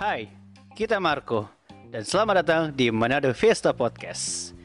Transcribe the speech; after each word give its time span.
Hai, 0.00 0.32
kita 0.72 0.96
Marco 0.96 1.44
dan 1.92 2.06
selamat 2.06 2.34
datang 2.40 2.62
di 2.72 2.88
Manado 2.88 3.28
Fiesta 3.36 3.76
Podcast. 3.76 4.56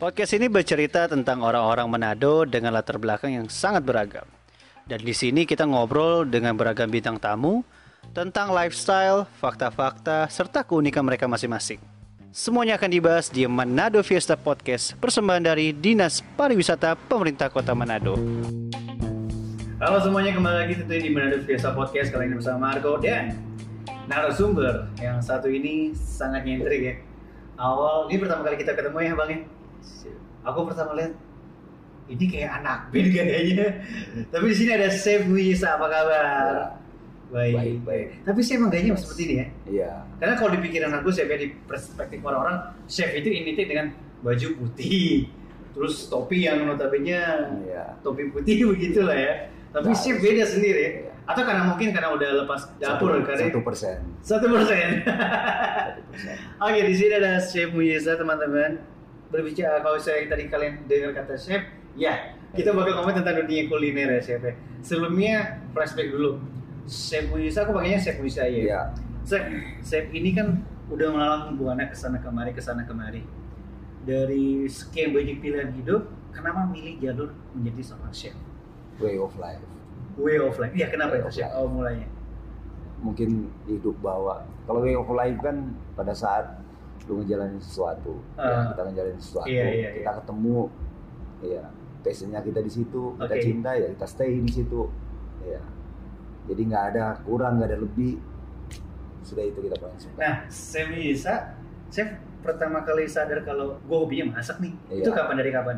Podcast 0.00 0.32
ini 0.32 0.48
bercerita 0.48 1.06
tentang 1.06 1.44
orang-orang 1.44 1.86
Manado 1.86 2.48
dengan 2.48 2.72
latar 2.72 2.96
belakang 2.96 3.36
yang 3.36 3.46
sangat 3.52 3.84
beragam. 3.84 4.26
Dan 4.88 5.04
di 5.04 5.14
sini 5.14 5.46
kita 5.46 5.68
ngobrol 5.68 6.26
dengan 6.26 6.56
beragam 6.58 6.90
bintang 6.90 7.20
tamu 7.20 7.62
tentang 8.10 8.50
lifestyle, 8.50 9.28
fakta-fakta, 9.38 10.26
serta 10.26 10.66
keunikan 10.66 11.04
mereka 11.06 11.30
masing-masing. 11.30 11.78
Semuanya 12.30 12.78
akan 12.78 12.90
dibahas 12.90 13.26
di 13.26 13.42
Manado 13.46 14.00
Fiesta 14.06 14.38
Podcast, 14.38 14.94
persembahan 14.98 15.50
dari 15.50 15.74
Dinas 15.74 16.22
Pariwisata 16.38 16.94
Pemerintah 16.94 17.50
Kota 17.50 17.74
Manado. 17.74 18.14
Halo 19.80 19.96
semuanya, 19.96 20.36
kembali 20.36 20.56
lagi 20.60 20.74
tentunya 20.76 21.00
di 21.00 21.10
Manado 21.10 21.40
Fiesta 21.40 21.72
Podcast 21.72 22.12
kali 22.12 22.28
ini 22.28 22.36
bersama 22.36 22.68
Marco 22.68 23.00
dan 23.00 23.32
narasumber 24.06 24.92
yang 25.00 25.24
satu 25.24 25.48
ini 25.48 25.96
sangat 25.96 26.44
nyentrik 26.44 26.80
ya. 26.84 26.94
Awal 27.56 28.12
ini 28.12 28.20
pertama 28.20 28.44
kali 28.44 28.60
kita 28.60 28.76
ketemu 28.76 28.98
ya 29.00 29.12
bang 29.16 29.30
ya. 29.32 29.38
Aku 30.44 30.68
pertama 30.68 30.92
lihat 30.96 31.16
ini 32.12 32.24
kayak 32.28 32.60
anak 32.60 32.78
band 32.92 33.08
kayaknya. 33.08 33.66
Tapi 34.28 34.44
di 34.52 34.56
sini 34.56 34.70
ada 34.76 34.88
Chef 34.92 35.24
Wisa, 35.32 35.80
apa 35.80 35.86
kabar? 35.88 36.26
Ya, 36.28 37.32
Baik. 37.32 37.54
baik, 37.56 37.78
baik. 37.86 38.06
Tapi 38.26 38.40
saya 38.42 38.56
emang 38.58 38.70
gayanya 38.74 38.98
seperti 38.98 39.22
ini 39.22 39.34
ya. 39.38 39.46
Iya. 39.64 39.92
Karena 40.18 40.34
kalau 40.36 40.50
di 40.50 40.60
pikiran 40.60 40.90
aku 40.98 41.08
chef 41.08 41.30
ya 41.30 41.38
di 41.38 41.54
perspektif 41.64 42.18
orang-orang, 42.20 42.74
chef 42.84 43.14
itu 43.14 43.30
identik 43.30 43.70
dengan 43.70 43.94
baju 44.20 44.48
putih, 44.58 45.30
terus 45.70 46.10
topi 46.10 46.44
yang 46.44 46.66
notabene 46.66 47.22
Iya. 47.64 47.96
topi 48.02 48.28
putih 48.28 48.66
begitu 48.76 49.06
lah 49.06 49.14
ya. 49.16 49.34
Tapi 49.70 49.86
Nah, 49.86 49.96
chef 49.96 50.16
beda 50.18 50.44
sendiri. 50.44 50.82
ya. 50.82 50.90
Atau 51.24 51.46
karena 51.46 51.62
mungkin 51.62 51.94
karena 51.94 52.10
udah 52.10 52.42
lepas 52.42 52.60
dapur 52.76 53.14
Satu- 53.14 53.22
karena 53.22 53.42
Satu 53.46 53.60
persen. 53.62 53.96
satu 54.18 54.46
persen. 54.50 54.88
Oke 56.64 56.80
di 56.82 56.94
sini 56.94 57.12
ada 57.14 57.38
chef 57.38 57.70
Muyesa 57.70 58.14
teman-teman. 58.14 58.82
Berbicara 59.30 59.78
kalau 59.78 59.94
saya 59.94 60.26
tadi 60.26 60.50
kalian 60.50 60.90
dengar 60.90 61.14
kata 61.14 61.38
chef, 61.38 61.62
ya 61.94 62.34
kita 62.50 62.74
bakal 62.74 62.98
ngomong 62.98 63.14
tentang 63.14 63.38
dunia 63.38 63.70
kuliner 63.70 64.10
ya 64.10 64.20
chef. 64.20 64.42
ya. 64.42 64.54
Sebelumnya 64.82 65.34
flashback 65.70 66.10
dulu. 66.10 66.42
Chef 66.84 67.30
Muyesa 67.30 67.62
aku 67.62 67.70
pakainya 67.72 68.02
chef 68.02 68.18
Muyesa 68.18 68.42
ya. 68.42 68.50
Iya. 68.50 68.80
Chef, 69.22 69.42
chef 69.80 70.10
ini 70.10 70.34
kan 70.34 70.66
udah 70.90 71.14
melalang 71.14 71.54
buana 71.54 71.86
ke 71.86 71.94
sana 71.94 72.18
kemari 72.18 72.50
ke 72.50 72.58
sana 72.58 72.82
kemari. 72.82 73.22
Dari 74.02 74.66
sekian 74.66 75.14
banyak 75.14 75.38
pilihan 75.38 75.70
hidup, 75.70 76.10
kenapa 76.32 76.66
milih 76.66 76.98
jalur 76.98 77.30
menjadi 77.54 77.94
seorang 77.94 78.10
chef? 78.10 78.34
Way 79.00 79.16
of 79.16 79.32
life. 79.36 79.64
Way 80.16 80.36
of 80.38 80.54
life. 80.56 80.72
Iya 80.72 80.86
kenapa 80.88 81.16
Way 81.16 81.20
itu 81.20 81.26
of 81.26 81.34
chef? 81.34 81.44
life. 81.44 81.56
Oh 81.56 81.66
mulainya. 81.66 82.08
Mungkin 83.00 83.30
hidup 83.64 83.96
bawa. 83.98 84.44
Kalau 84.64 84.80
way 84.80 84.92
of 84.92 85.08
life 85.08 85.38
kan 85.40 85.56
pada 85.92 86.12
saat 86.12 86.60
lu 87.08 87.18
ngejalanin 87.18 87.58
sesuatu, 87.58 88.20
Ah. 88.36 88.46
ya, 88.46 88.76
kita 88.76 88.80
ngejalanin 88.86 89.18
sesuatu, 89.18 89.48
Iya, 89.48 89.66
iya, 89.66 89.88
kita 89.98 90.10
ketemu, 90.20 90.58
ya 91.42 91.62
passionnya 92.00 92.40
kita 92.40 92.60
di 92.60 92.70
situ, 92.70 93.02
kita 93.18 93.34
cinta 93.40 93.70
ya 93.74 93.88
kita 93.88 94.06
stay 94.06 94.38
di 94.38 94.52
situ, 94.52 94.86
ya. 95.42 95.58
Jadi 96.46 96.60
nggak 96.70 96.84
ada 96.94 97.18
kurang, 97.24 97.58
nggak 97.58 97.72
ada 97.72 97.80
lebih, 97.80 98.20
sudah 99.22 99.42
itu 99.42 99.58
kita 99.58 99.74
paling 99.74 99.98
suka. 99.98 100.16
Nah, 100.16 100.34
Chef 100.46 100.86
Muyesa, 100.86 101.34
chef 101.88 102.08
pertama 102.40 102.80
kali 102.80 103.04
sadar 103.04 103.42
kalau 103.42 103.76
gue 103.76 103.96
hobinya 103.96 104.36
masak 104.36 104.60
nih. 104.60 104.72
Iya. 104.88 105.02
Itu 105.02 105.10
kapan 105.10 105.34
dari 105.36 105.50
kapan? 105.50 105.76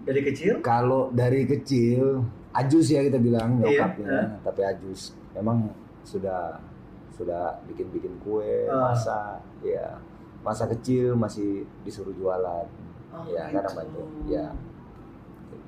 Dari 0.00 0.20
kecil? 0.22 0.52
Kalau 0.60 1.10
dari 1.10 1.44
kecil, 1.44 2.24
ajus 2.52 2.86
ya 2.88 3.00
kita 3.02 3.18
bilang 3.18 3.58
Iya, 3.58 3.84
nyokapnya, 3.86 4.18
tapi 4.40 4.60
ajus. 4.64 5.12
Memang 5.32 5.70
sudah 6.02 6.56
sudah 7.10 7.60
bikin-bikin 7.66 8.16
kue, 8.18 8.64
Ah. 8.66 8.90
masak, 8.90 9.38
ya. 9.60 10.00
Masa 10.40 10.64
kecil 10.66 11.12
masih 11.14 11.68
disuruh 11.82 12.12
jualan, 12.12 12.64
Oh, 13.10 13.28
ya 13.28 13.44
gitu. 13.46 13.60
kadang 13.60 13.74
bantu, 13.76 14.02
ya. 14.26 14.46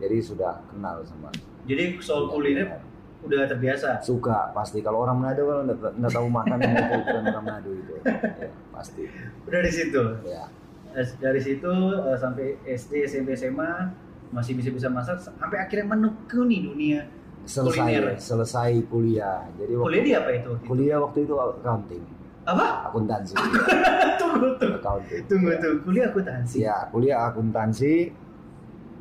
Jadi 0.01 0.17
sudah 0.19 0.65
kenal 0.67 1.05
sama. 1.05 1.29
Jadi 1.63 2.01
soal 2.01 2.25
Iya, 2.25 2.33
kuliner 2.33 2.67
iya. 2.67 2.79
udah 3.23 3.41
terbiasa. 3.47 4.01
Suka 4.01 4.51
pasti 4.51 4.81
kalau 4.81 5.05
orang 5.05 5.21
Manado 5.21 5.45
kalau 5.45 5.63
nggak 5.69 6.11
tahu 6.11 6.27
makan 6.27 6.57
bukan 6.59 7.23
orang 7.29 7.45
Manado 7.45 7.71
itu, 7.71 7.95
ya 8.01 8.49
pasti. 8.73 9.03
Udah 9.45 9.61
di 9.61 9.71
situ. 9.71 10.03
Ya, 10.25 10.45
Dari 10.93 11.41
situ 11.41 11.73
eh, 12.03 12.17
sampai 12.17 12.47
SD, 12.67 12.93
SMP, 13.07 13.33
SMA 13.33 13.93
masih 14.33 14.57
bisa 14.57 14.69
bisa 14.69 14.89
masak 14.89 15.21
sampai 15.21 15.61
akhirnya 15.61 15.87
menekuni 15.87 16.65
dunia 16.65 17.05
selesai 17.45 17.91
Kuliner. 17.93 18.15
selesai 18.17 18.71
kuliah. 18.87 19.45
Jadi 19.55 19.73
waktu 19.75 19.87
kuliah 19.87 20.03
di 20.03 20.13
apa 20.15 20.31
itu? 20.33 20.51
kuliah 20.65 20.99
waktu 20.99 21.19
itu 21.23 21.35
accounting, 21.35 22.05
Apa? 22.43 22.67
akuntansi, 22.89 23.35
tunggu 24.21 24.49
tunggu. 24.57 24.79
accounting. 24.79 25.23
Tunggu 25.27 25.49
Ya. 25.51 25.59
tuh. 25.59 25.73
Kuliah 25.83 26.07
akuntansi. 26.09 26.57
Ya, 26.59 26.77
kuliah 26.89 27.19
akuntansi. 27.27 27.95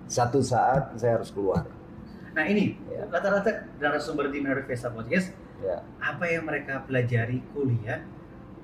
Satu 0.05 0.43
saat 0.43 0.91
saya 0.95 1.15
harus 1.15 1.31
keluar. 1.31 1.63
Nah, 2.31 2.43
ini 2.43 2.75
Ya. 2.87 3.07
rata-rata 3.07 3.71
narasumber 3.77 4.27
di 4.27 4.39
Menarik 4.39 4.65
Vesta 4.65 4.87
Podcast 4.87 5.31
Ya, 5.61 5.77
apa 6.01 6.25
yang 6.25 6.43
mereka 6.43 6.81
pelajari 6.81 7.45
kuliah 7.53 8.01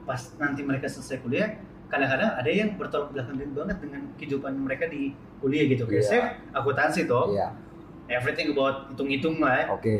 pas 0.02 0.18
nanti 0.36 0.66
mereka 0.66 0.90
selesai 0.90 1.22
kuliah 1.22 1.54
kadang-kadang 1.88 2.32
ada 2.36 2.50
yang 2.52 2.70
bertolak 2.76 3.10
belakang 3.16 3.36
banget 3.56 3.78
dengan 3.80 4.02
kehidupan 4.20 4.54
mereka 4.60 4.86
di 4.92 5.16
kuliah 5.40 5.66
gitu 5.72 5.84
kayak 5.88 6.04
Iya. 6.04 6.10
chef 6.12 6.26
akuntansi 6.52 7.02
toh 7.08 7.32
iya, 7.32 7.48
everything 8.12 8.52
about 8.52 8.92
hitung-hitung 8.92 9.40
lah 9.40 9.64
ya. 9.64 9.66
oke. 9.72 9.96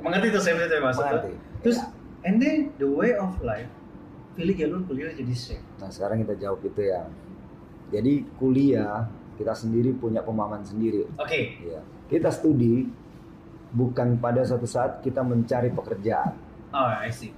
mengerti 0.00 0.26
tuh 0.32 0.40
chef 0.40 0.56
itu 0.56 0.76
maksud? 0.80 1.04
Mengerti. 1.04 1.32
terus 1.60 1.78
Ya. 1.78 1.86
and 2.28 2.36
then 2.40 2.56
the 2.80 2.88
way 2.88 3.12
of 3.16 3.36
life 3.44 3.68
pilih 4.32 4.54
jalur 4.56 4.80
kuliah 4.88 5.12
jadi 5.12 5.34
chef 5.36 5.60
Nah, 5.80 5.88
sekarang 5.88 6.20
kita 6.24 6.36
jawab 6.36 6.60
itu 6.60 6.92
ya. 6.92 7.08
Jadi 7.90 8.22
kuliah 8.36 9.08
kita 9.40 9.56
sendiri 9.56 9.96
punya 9.96 10.20
pemahaman 10.22 10.60
sendiri. 10.62 11.08
oke 11.16 11.40
Ya. 11.64 11.80
Kita 12.06 12.28
studi 12.28 12.84
bukan 13.72 14.18
pada 14.18 14.42
suatu 14.44 14.66
saat 14.66 14.98
kita 15.00 15.22
mencari 15.22 15.70
pekerjaan, 15.70 16.34
oh 16.74 16.90
I 16.90 17.08
see 17.10 17.30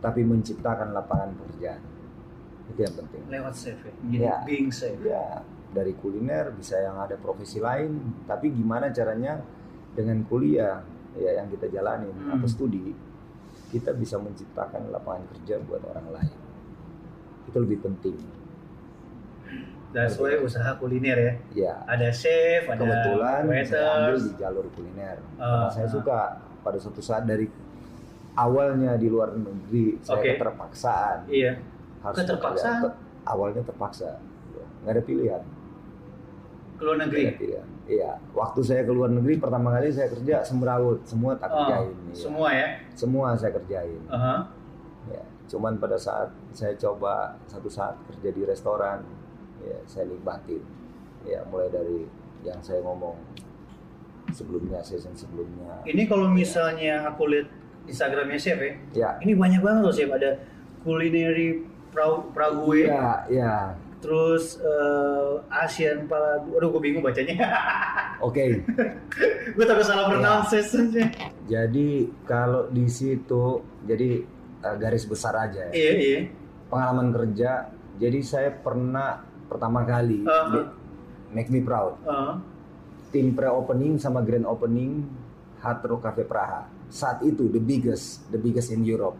tapi 0.00 0.22
menciptakan 0.22 0.92
lapangan 0.92 1.34
pekerjaan. 1.34 1.80
Itu 2.66 2.80
yang 2.80 2.94
penting. 2.96 3.22
lewat 3.28 3.54
chef 3.54 3.78
ya 3.80 3.92
Ya. 4.10 4.34
being 4.42 4.68
chef 4.68 4.96
Ya, 5.00 5.42
dari 5.70 5.94
kuliner 5.94 6.50
bisa 6.50 6.76
yang 6.76 6.96
ada 6.96 7.14
profesi 7.14 7.58
lain, 7.58 7.96
tapi 8.24 8.50
gimana 8.50 8.88
caranya 8.88 9.38
dengan 9.92 10.22
kuliah 10.24 10.82
ya 11.14 11.30
yang 11.34 11.48
kita 11.48 11.66
jalanin 11.66 12.12
Hmm. 12.12 12.36
atau 12.36 12.44
studi 12.46 12.92
kita 13.66 13.90
bisa 13.92 14.16
menciptakan 14.16 14.90
lapangan 14.90 15.26
kerja 15.28 15.58
buat 15.60 15.80
orang 15.84 16.12
lain. 16.12 16.36
Itu 17.44 17.58
lebih 17.58 17.80
penting. 17.80 18.18
that's 19.88 20.18
why 20.18 20.36
usaha 20.36 20.76
kuliner 20.76 21.16
ya 21.16 21.32
Ya, 21.56 21.74
ada 21.86 22.12
chef 22.12 22.66
ada 22.66 22.76
kebetulan 22.76 23.40
saya 23.64 23.86
ambil 24.04 24.16
di 24.20 24.32
jalur 24.36 24.66
kuliner. 24.70 25.16
Ah, 25.34 25.64
Karena 25.64 25.68
saya 25.72 25.86
ah. 25.86 25.92
suka 25.92 26.18
pada 26.60 26.76
suatu 26.76 27.00
saat 27.00 27.24
dari 27.24 27.48
awalnya 28.34 28.92
di 28.94 29.08
luar 29.08 29.32
negeri 29.32 29.96
saya 29.98 30.20
Oke. 30.20 30.36
keterpaksaan 30.36 31.18
iya 31.26 31.56
harus 32.06 32.16
Keterpaksaan? 32.16 32.78
bekerja. 32.80 32.94
Ke- 32.94 32.98
awalnya 33.26 33.62
terpaksa, 33.62 34.10
nggak 34.80 34.92
ada 34.92 35.02
pilihan. 35.02 35.42
ke 36.72 36.84
luar 36.84 36.98
negeri 37.00 37.20
Iya, 37.22 37.32
iya. 37.40 37.62
Iya, 37.88 38.10
waktu 38.32 38.60
saya 38.60 38.82
ke 38.82 38.90
luar 38.90 39.08
negeri 39.08 39.34
pertama 39.36 39.72
kali 39.72 39.88
saya 39.88 40.06
kerja 40.08 40.42
semrawut, 40.42 41.00
semua 41.02 41.32
tak 41.34 41.48
Oh, 41.48 41.56
kerjain. 41.58 41.88
iya. 42.04 42.12
semua 42.14 42.48
ya 42.50 42.68
Semua 42.92 43.26
saya 43.32 43.52
kerjain. 43.54 44.02
Aha. 44.06 44.44
Ya, 45.08 45.24
cuman 45.46 45.76
pada 45.76 45.96
saat 45.96 46.28
saya 46.50 46.76
coba 46.76 47.32
satu 47.44 47.66
saat 47.66 47.96
kerja 48.06 48.28
di 48.28 48.42
restoran, 48.42 49.00
ya 49.58 49.78
saya 49.84 50.04
nikmatin. 50.06 50.60
Ya, 51.22 51.40
mulai 51.44 51.66
dari 51.68 52.04
yang 52.42 52.60
saya 52.60 52.78
ngomong 52.80 53.16
sebelumnya, 54.28 54.78
season 54.80 55.14
sebelumnya. 55.14 55.80
Ini 55.82 56.04
kalau 56.04 56.28
misalnya 56.28 57.06
aku 57.06 57.24
lihat 57.26 57.48
Instagramnya 57.84 58.36
Chef 58.36 58.58
ya, 58.58 58.72
Ya, 58.92 59.10
ini 59.18 59.32
banyak 59.32 59.58
banget 59.60 59.80
loh 59.80 59.94
Chef. 59.94 60.10
Ada 60.10 60.36
culinary 60.82 61.64
pra 61.96 62.20
prague, 62.28 62.84
iya, 62.84 63.24
iya. 63.26 63.54
terus 63.96 64.60
eh, 64.60 65.32
Asian 65.48 66.04
pala, 66.04 66.44
aduh 66.44 66.68
gue 66.68 66.82
bingung 66.82 67.00
bacanya. 67.00 67.40
Oke. 68.26 68.60
gue 69.48 69.64
takut 69.64 69.80
salah 69.82 70.04
pronunciation 70.06 70.92
sih. 70.92 71.08
Jadi 71.48 71.88
kalau 72.22 72.68
di 72.68 72.84
situ, 72.86 73.44
jadi 73.82 74.20
eh, 74.60 74.76
garis 74.76 75.08
besar 75.08 75.32
aja 75.38 75.68
ya. 75.68 75.72
Iya 75.72 75.92
iya. 75.96 76.18
Pengalaman 76.68 77.08
kerja. 77.10 77.72
Jadi 77.96 78.20
saya 78.20 78.52
pernah 78.52 79.24
pertama 79.48 79.80
kali 79.82 80.20
Uh-huh. 80.20 80.52
di- 80.52 80.68
make 81.32 81.48
me 81.48 81.64
proud. 81.64 81.96
Uh, 82.04 82.36
tim 83.08 83.32
pre-opening 83.32 83.96
sama 83.96 84.20
grand 84.20 84.44
opening 84.44 85.08
Hard 85.58 85.80
Rock 85.82 86.04
Cafe 86.04 86.22
Praha. 86.22 86.68
Saat 86.86 87.24
itu 87.24 87.48
the 87.48 87.58
biggest, 87.58 88.28
the 88.28 88.36
biggest 88.36 88.68
in 88.68 88.84
Europe. 88.84 89.16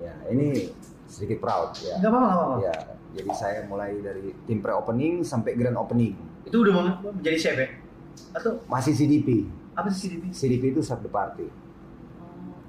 Ya, 0.00 0.16
ini 0.26 0.72
sedikit 1.06 1.38
proud 1.38 1.72
ya. 1.78 1.96
Gak 1.96 2.06
apa-apa, 2.06 2.26
gak 2.26 2.36
apa-apa. 2.36 2.56
Ya, 2.62 2.76
jadi 3.14 3.30
saya 3.32 3.58
mulai 3.64 3.98
dari 3.98 4.32
tim 4.44 4.58
pre-opening 4.58 5.20
sampai 5.20 5.54
grand 5.54 5.76
opening. 5.76 6.14
Itu 6.42 6.60
udah 6.60 6.72
mau 6.72 6.84
menjadi 7.10 7.38
chef 7.38 7.56
ya? 7.56 7.68
Atau 8.32 8.62
Masih 8.64 8.92
CDP. 8.92 9.46
apa 9.72 9.88
sih 9.88 10.06
CDP? 10.06 10.24
CDP 10.30 10.62
itu 10.70 10.80
sub 10.80 11.00
the 11.00 11.08
party. 11.08 11.46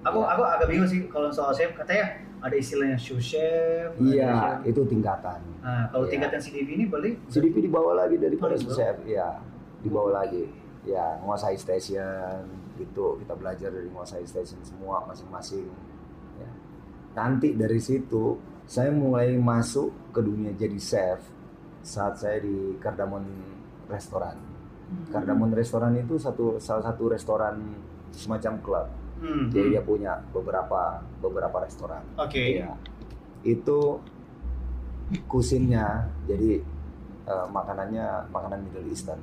Aku 0.02 0.18
Ya. 0.20 0.26
aku 0.28 0.42
agak 0.44 0.68
bingung 0.68 0.86
sih 0.86 1.06
kalau 1.06 1.30
soal 1.30 1.50
chef 1.52 1.74
katanya 1.74 2.14
ada 2.40 2.54
istilahnya 2.54 2.94
sous 2.96 3.22
chef. 3.24 3.90
Iya, 3.98 4.62
chef. 4.62 4.70
itu 4.70 4.82
tingkatan. 4.86 5.40
Nah, 5.60 5.90
kalau 5.90 6.06
Iya. 6.06 6.12
tingkatan 6.12 6.40
CDP 6.40 6.70
ini 6.74 6.86
boleh 6.86 7.18
CDP 7.28 7.62
dibawa 7.64 7.94
lagi 7.96 8.16
daripada 8.16 8.54
Oh, 8.54 8.58
sous 8.58 8.70
dibawa. 8.70 8.80
chef, 8.80 8.98
ya 9.04 9.28
dibawa 9.82 10.10
lagi. 10.20 10.46
Ya, 10.86 11.18
menguasai 11.18 11.58
station 11.58 12.46
gitu. 12.76 13.18
Kita 13.18 13.34
belajar 13.34 13.70
dari 13.70 13.86
menguasai 13.88 14.22
station 14.24 14.62
semua 14.62 15.02
masing-masing. 15.04 15.66
Ya. 17.16 17.24
Nanti 17.24 17.56
dari 17.56 17.80
situ 17.80 18.36
saya 18.68 18.92
mulai 18.92 19.40
masuk 19.40 20.12
ke 20.12 20.20
dunia 20.20 20.52
jadi 20.52 20.76
chef 20.76 21.24
saat 21.80 22.20
saya 22.20 22.44
di 22.44 22.76
Cardamom 22.84 23.24
Restoran. 23.88 24.36
Cardamom 25.10 25.54
Restoran 25.56 25.96
itu 25.96 26.20
satu 26.20 26.60
salah 26.60 26.84
satu 26.92 27.10
restoran 27.10 27.62
semacam 28.12 28.54
klub. 28.62 28.88
Hmm, 29.16 29.48
Jadi 29.48 29.72
hmm. 29.72 29.74
dia 29.74 29.82
punya 29.82 30.14
beberapa 30.36 31.00
beberapa 31.24 31.64
restoran. 31.64 32.04
Oke. 32.20 32.60
Iya. 32.60 32.76
Itu 33.48 34.04
kusinnya 35.30 36.10
jadi 36.28 36.60
eh, 37.26 37.48
makanannya 37.48 38.28
makanan 38.34 38.60
Middle 38.68 38.90
Eastern. 38.92 39.22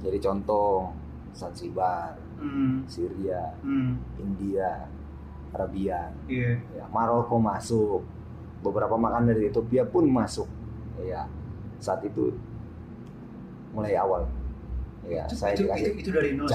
Jadi 0.00 0.18
contoh 0.20 0.92
Zanzibar, 1.34 2.14
Hmm, 2.34 2.82
Syria, 2.90 3.54
hmm, 3.62 3.94
India, 4.18 4.90
Arabian, 5.54 6.10
iya. 6.26 6.58
ya, 6.74 6.84
Maroko 6.90 7.38
masuk. 7.38 8.02
Beberapa 8.60 8.98
makanan 8.98 9.30
dari 9.30 9.48
Ethiopia 9.48 9.86
pun 9.86 10.08
masuk. 10.08 10.48
Ya, 10.98 11.30
saat 11.78 12.02
itu 12.02 12.34
mulai 13.70 13.94
awal. 13.94 14.26
Ya, 15.04 15.28
Itu, 15.28 15.36
saya 15.36 15.52
itu, 15.52 15.68
dikasih 15.68 15.90
itu, 15.94 16.00
itu 16.00 16.10
dari 16.10 16.30
nol. 16.32 16.48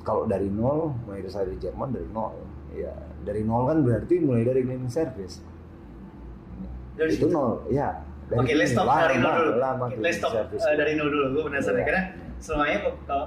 Kalau 0.00 0.24
dari 0.24 0.48
nol, 0.48 0.94
mulai 1.04 1.20
dari 1.20 1.32
saya 1.32 1.44
dari 1.50 1.58
Jerman 1.58 1.88
dari 1.92 2.08
nol. 2.08 2.34
Ya, 2.72 2.94
dari 3.26 3.42
nol 3.42 3.66
kan 3.66 3.78
berarti 3.82 4.14
mulai 4.22 4.46
dari 4.46 4.62
cleaning 4.62 4.88
service. 4.88 5.42
Dari 6.94 7.10
itu 7.14 7.26
situ. 7.26 7.34
nol, 7.34 7.66
ya. 7.68 8.00
Dari 8.28 8.38
Oke, 8.44 8.52
let's 8.54 8.72
stop 8.72 8.86
Lama, 8.86 9.02
dari 9.02 9.16
nol 9.18 9.34
dulu. 9.34 9.52
Lama 9.58 9.84
cleaning 9.88 10.04
let's 10.04 10.18
stop 10.20 10.32
service. 10.32 10.62
uh, 10.62 10.74
dari 10.76 10.92
nol 10.94 11.08
dulu. 11.10 11.24
Gue 11.36 11.42
penasaran 11.50 11.80
Iya. 11.80 11.86
karena 11.88 12.02
semuanya 12.38 12.78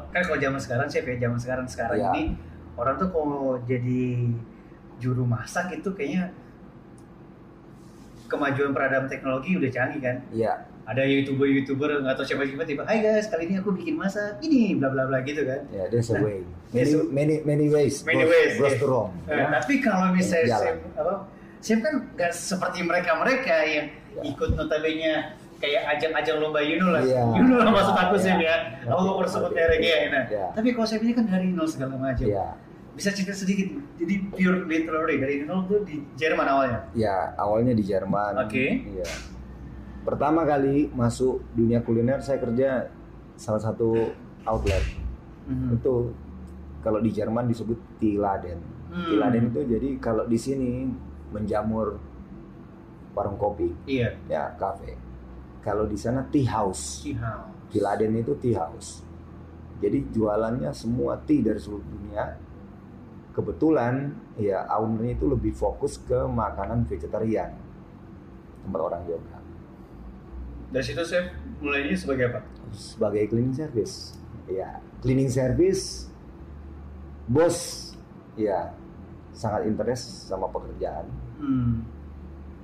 kan 0.08 0.22
kalau 0.24 0.40
zaman 0.40 0.60
sekarang 0.62 0.88
chef 0.88 1.04
ya 1.04 1.16
zaman 1.20 1.36
sekarang 1.36 1.66
sekarang 1.68 1.98
Iya. 2.00 2.10
ini 2.16 2.24
orang 2.82 2.98
tuh 2.98 3.08
kalau 3.08 3.38
jadi 3.62 4.26
juru 4.98 5.22
masak 5.24 5.70
itu 5.72 5.90
kayaknya 5.92 6.34
kemajuan 8.26 8.72
peradaban 8.72 9.06
teknologi 9.06 9.54
udah 9.54 9.70
canggih 9.70 10.02
kan. 10.02 10.18
Iya, 10.32 10.54
Ada 10.82 11.06
youtuber-youtuber 11.06 12.02
nggak 12.02 12.16
tahu 12.16 12.26
siapa 12.26 12.42
siapa 12.44 12.66
tiba, 12.66 12.82
Hai 12.84 13.00
guys, 13.00 13.30
kali 13.30 13.46
ini 13.46 13.62
aku 13.62 13.70
bikin 13.72 13.96
masak 13.96 14.42
ini 14.42 14.74
bla 14.74 14.90
bla 14.90 15.06
bla 15.06 15.22
gitu 15.22 15.46
kan. 15.46 15.62
ya, 15.70 15.86
there's 15.88 16.10
a 16.10 16.18
Nah, 16.18 16.26
way. 16.26 16.42
Many, 16.74 16.90
a- 16.90 17.06
many, 17.06 17.36
many 17.44 17.68
ways. 17.70 18.02
Many 18.02 18.24
goes- 18.24 18.32
ways, 18.32 18.52
goes 18.58 18.76
to 18.76 18.88
Rome. 18.88 19.14
Eh, 19.28 19.36
ya. 19.36 19.46
Tapi 19.54 19.74
kalau 19.78 20.10
misalnya 20.10 20.58
chef 20.58 20.78
apa 20.98 21.14
chef 21.62 21.80
kan 21.80 21.94
nggak 22.10 22.34
seperti 22.34 22.80
mereka-mereka 22.82 23.56
yang 23.62 23.88
Ya. 24.12 24.22
ikut 24.26 24.50
notabene 24.58 25.12
kayak 25.60 25.82
ajang-ajang 25.92 26.38
lomba 26.40 26.60
Yuno 26.60 26.88
lah. 26.90 27.02
Iya. 27.04 27.24
Yuno 27.30 27.56
lah 27.60 27.70
maksud 27.70 27.94
aku 27.94 28.16
Iya. 28.18 28.24
sih 28.24 28.34
ya. 28.42 28.56
Aku 28.88 29.02
mau 29.06 29.16
bersebut 29.20 29.50
ngerti. 29.50 29.62
merek 29.62 29.80
ya. 29.80 29.98
Nah, 30.10 30.24
tapi 30.52 30.68
kalau 30.72 30.88
chef 30.88 31.00
ini 31.00 31.14
kan 31.14 31.26
dari 31.28 31.48
nol 31.52 31.68
segala 31.68 31.94
macam. 31.94 32.26
Iya, 32.26 32.58
Bisa 32.92 33.10
cerita 33.10 33.32
sedikit. 33.32 33.72
Jadi 33.96 34.14
pure 34.28 34.68
literary 34.68 35.16
dari 35.18 35.36
nol 35.42 35.64
tuh 35.64 35.82
di 35.82 36.04
Jerman 36.14 36.44
awalnya. 36.44 36.80
ya, 36.92 37.32
awalnya 37.36 37.72
di 37.72 37.82
Jerman. 37.82 38.34
Oke. 38.42 38.66
Iya. 38.84 39.08
Pertama 40.02 40.44
kali 40.44 40.90
masuk 40.92 41.46
dunia 41.54 41.80
kuliner 41.80 42.20
saya 42.20 42.38
kerja 42.38 42.90
salah 43.38 43.62
satu 43.62 44.12
outlet. 44.44 44.82
Mhm. 45.46 45.78
Itu 45.78 46.12
kalau 46.82 46.98
di 46.98 47.10
Jerman 47.10 47.46
disebut 47.46 47.78
Tiladen. 47.98 48.58
Hmm. 48.90 49.08
Tiladen 49.08 49.44
itu 49.48 49.62
jadi 49.64 49.90
kalau 49.98 50.26
di 50.26 50.36
sini 50.36 50.90
menjamur 51.32 51.96
warung 53.14 53.38
kopi, 53.38 53.72
Iya. 53.86 54.18
ya 54.28 54.52
kafe. 54.58 54.98
Kalau 55.62 55.86
di 55.86 55.96
sana 55.96 56.26
tea 56.28 56.44
house. 56.44 57.06
Tea 57.06 57.16
house. 57.16 57.48
Tiladen 57.70 58.18
itu 58.18 58.34
tea 58.36 58.58
house. 58.58 59.06
Jadi 59.80 60.10
jualannya 60.12 60.74
semua 60.74 61.16
tea 61.22 61.40
dari 61.40 61.60
seluruh 61.62 61.86
dunia. 61.86 62.36
Kebetulan 63.32 64.12
ya 64.36 64.68
ownernya 64.76 65.16
itu 65.16 65.26
lebih 65.26 65.56
fokus 65.56 65.96
ke 65.98 66.28
makanan 66.28 66.84
vegetarian. 66.84 67.56
Tempat 68.62 68.82
orang 68.82 69.02
yoga. 69.08 69.40
Dari 70.72 70.84
situ 70.84 71.04
chef 71.04 71.32
mulainya 71.60 71.96
sebagai 71.96 72.32
apa? 72.32 72.40
Sebagai 72.72 73.28
cleaning 73.28 73.56
service. 73.56 74.16
Ya, 74.48 74.80
cleaning 75.00 75.32
service 75.32 76.12
bos 77.28 77.92
ya 78.36 78.74
sangat 79.32 79.64
interest 79.64 80.28
sama 80.28 80.52
pekerjaan 80.52 81.08
Hmm. 81.40 81.88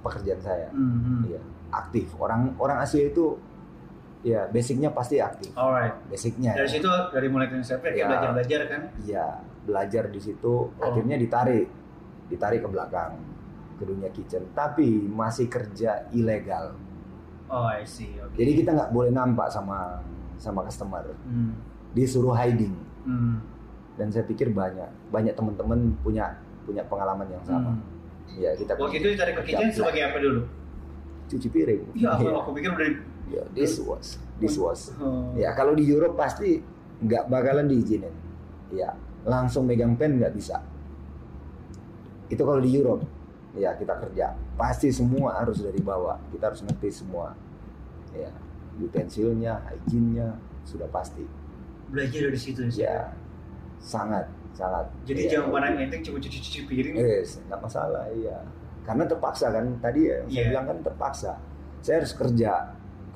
pekerjaan 0.04 0.42
saya. 0.44 0.68
Hmm. 0.70 1.24
Iya, 1.26 1.40
aktif. 1.72 2.12
Orang 2.20 2.54
orang 2.60 2.84
Asia 2.84 3.08
itu 3.08 3.40
ya 4.20 4.46
basicnya 4.48 4.90
pasti 4.90 5.18
aktif. 5.18 5.54
Alright. 5.54 5.94
Basicnya. 6.08 6.54
Dari 6.54 6.70
situ 6.70 6.90
dari 7.10 7.28
mulai 7.28 7.48
cleaning 7.48 7.64
service 7.64 7.94
Ya. 7.94 8.08
belajar-belajar 8.08 8.62
kan. 8.68 8.82
Iya, 9.00 9.28
belajar 9.64 10.04
di 10.08 10.20
situ 10.20 10.54
akhirnya 10.78 11.16
ditarik 11.16 11.68
ditarik 12.28 12.60
ke 12.60 12.68
belakang 12.68 13.16
ke 13.76 13.84
dunia 13.84 14.10
kitchen 14.10 14.48
tapi 14.52 14.84
masih 15.06 15.46
kerja 15.46 16.08
ilegal 16.10 16.76
Oh, 17.46 17.64
I 17.64 17.84
see. 17.84 18.16
Oke. 18.18 18.36
jadi 18.36 18.52
kita 18.58 18.70
nggak 18.74 18.90
boleh 18.90 19.08
nampak 19.10 19.48
sama 19.48 20.04
sama 20.36 20.64
customer 20.64 21.08
Hmm. 21.22 21.56
disuruh 21.92 22.34
hiding 22.34 22.76
Hmm. 23.04 23.40
dan 23.96 24.08
saya 24.08 24.24
pikir 24.24 24.52
banyak 24.52 24.88
banyak 25.08 25.32
teman-teman 25.34 25.96
punya 25.98 26.36
punya 26.64 26.84
pengalaman 26.84 27.28
yang 27.28 27.40
sama 27.42 27.72
Hmm. 27.72 27.84
ya 28.36 28.52
kita 28.54 28.76
Waktu 28.76 28.98
itu 28.98 29.08
ditarik 29.10 29.34
ke 29.34 29.42
kerja 29.42 29.52
kitchen 29.54 29.68
black. 29.70 29.78
sebagai 29.78 30.02
apa 30.06 30.18
dulu? 30.18 30.42
cuci 31.28 31.48
piring 31.50 31.82
Iya, 31.94 32.08
aku, 32.10 32.24
Iya. 32.24 32.34
aku 32.38 32.50
pikir 32.54 32.70
udah 32.74 32.88
Ya, 33.28 33.44
this 33.52 33.76
was 33.80 34.16
this 34.40 34.56
was 34.56 34.96
Oh. 34.98 35.36
ya 35.36 35.52
kalau 35.52 35.76
di 35.76 35.84
Europe 35.84 36.16
pasti 36.16 36.64
nggak 37.00 37.28
bakalan 37.28 37.68
diizinin. 37.68 38.14
Ya 38.72 38.96
langsung 39.24 39.68
megang 39.68 39.96
pen 39.96 40.16
nggak 40.18 40.32
bisa. 40.32 40.64
Itu 42.28 42.44
kalau 42.44 42.60
di 42.60 42.72
Europe. 42.72 43.04
Ya 43.58 43.74
kita 43.74 43.98
kerja. 43.98 44.32
Pasti 44.56 44.92
semua 44.92 45.34
harus 45.36 45.60
dari 45.60 45.80
bawah. 45.80 46.16
Kita 46.30 46.52
harus 46.52 46.62
ngerti 46.62 46.90
semua. 46.94 47.34
Ya 48.14 48.32
utensilnya 48.78 49.58
hygiene-nya 49.66 50.38
sudah 50.64 50.86
pasti. 50.88 51.26
Belajar 51.90 52.30
dari 52.30 52.38
situ 52.38 52.62
sih. 52.70 52.84
ya 52.84 53.10
sangat 53.78 54.28
sangat. 54.54 54.86
Jadi 55.06 55.26
ya, 55.26 55.38
jangan 55.40 55.50
pandang 55.54 55.76
enteng 55.82 56.02
cuma 56.02 56.18
cuci-cuci 56.18 56.60
piring. 56.66 56.96
Yes, 56.96 57.42
nggak 57.46 57.60
masalah 57.60 58.06
iya. 58.12 58.38
Karena 58.86 59.04
terpaksa 59.04 59.52
kan 59.52 59.66
tadi 59.80 60.08
ya 60.08 60.16
yang 60.18 60.28
saya 60.28 60.38
Iya. 60.38 60.48
bilang 60.54 60.66
kan 60.66 60.78
terpaksa. 60.82 61.32
Saya 61.82 61.96
harus 62.02 62.14
kerja 62.14 62.52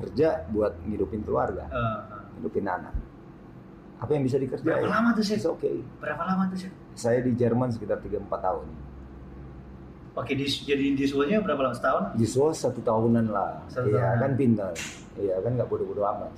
kerja 0.04 0.28
buat 0.48 0.74
ngidupin 0.82 1.22
keluarga 1.22 1.66
Eh, 1.66 1.98
hidupin 2.36 2.66
anak 2.66 2.94
apa 3.98 4.12
yang 4.12 4.24
bisa 4.24 4.36
dikerjain 4.36 4.66
berapa 4.66 4.90
lama 4.90 5.10
tuh 5.12 5.22
sih? 5.22 5.36
It's 5.36 5.46
okay 5.46 5.78
Berapa 5.98 6.24
lama 6.24 6.44
tuh 6.48 6.58
sih? 6.60 6.70
saya 6.92 7.20
di 7.20 7.32
Jerman 7.32 7.70
sekitar 7.70 8.00
3-4 8.00 8.18
tahun 8.28 8.68
Oke, 10.12 10.34
di, 10.34 10.44
jadi 10.44 10.92
di 10.92 11.06
Suwanya 11.06 11.40
berapa 11.40 11.62
lama? 11.62 11.72
Setahun? 11.72 12.04
di 12.14 12.26
SWOS 12.26 12.58
satu 12.62 12.82
tahunan 12.82 13.26
lah 13.28 13.64
Satu 13.66 13.88
iya 13.88 14.12
tahunan. 14.12 14.20
kan 14.20 14.32
pintar 14.36 14.74
iya 15.16 15.36
kan 15.38 15.52
nggak 15.54 15.66
bodoh-bodoh 15.66 16.04
amat 16.04 16.32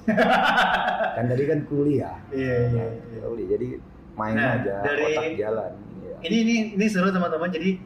kan 1.17 1.25
tadi 1.25 1.43
kan 1.43 1.59
kuliah 1.65 2.15
Iya, 2.29 2.55
iya, 2.69 2.85
iya. 3.09 3.21
Kuliah, 3.23 3.47
jadi 3.49 3.67
main 4.13 4.35
Nah, 4.35 4.53
aja 4.55 4.75
dari- 4.79 5.03
otak 5.09 5.25
jalan 5.35 5.71
iya. 5.97 6.15
Ini 6.21 6.37
ini 6.37 6.55
ini 6.73 6.85
seru 6.85 7.09
teman-teman. 7.09 7.49
Jadi 7.49 7.81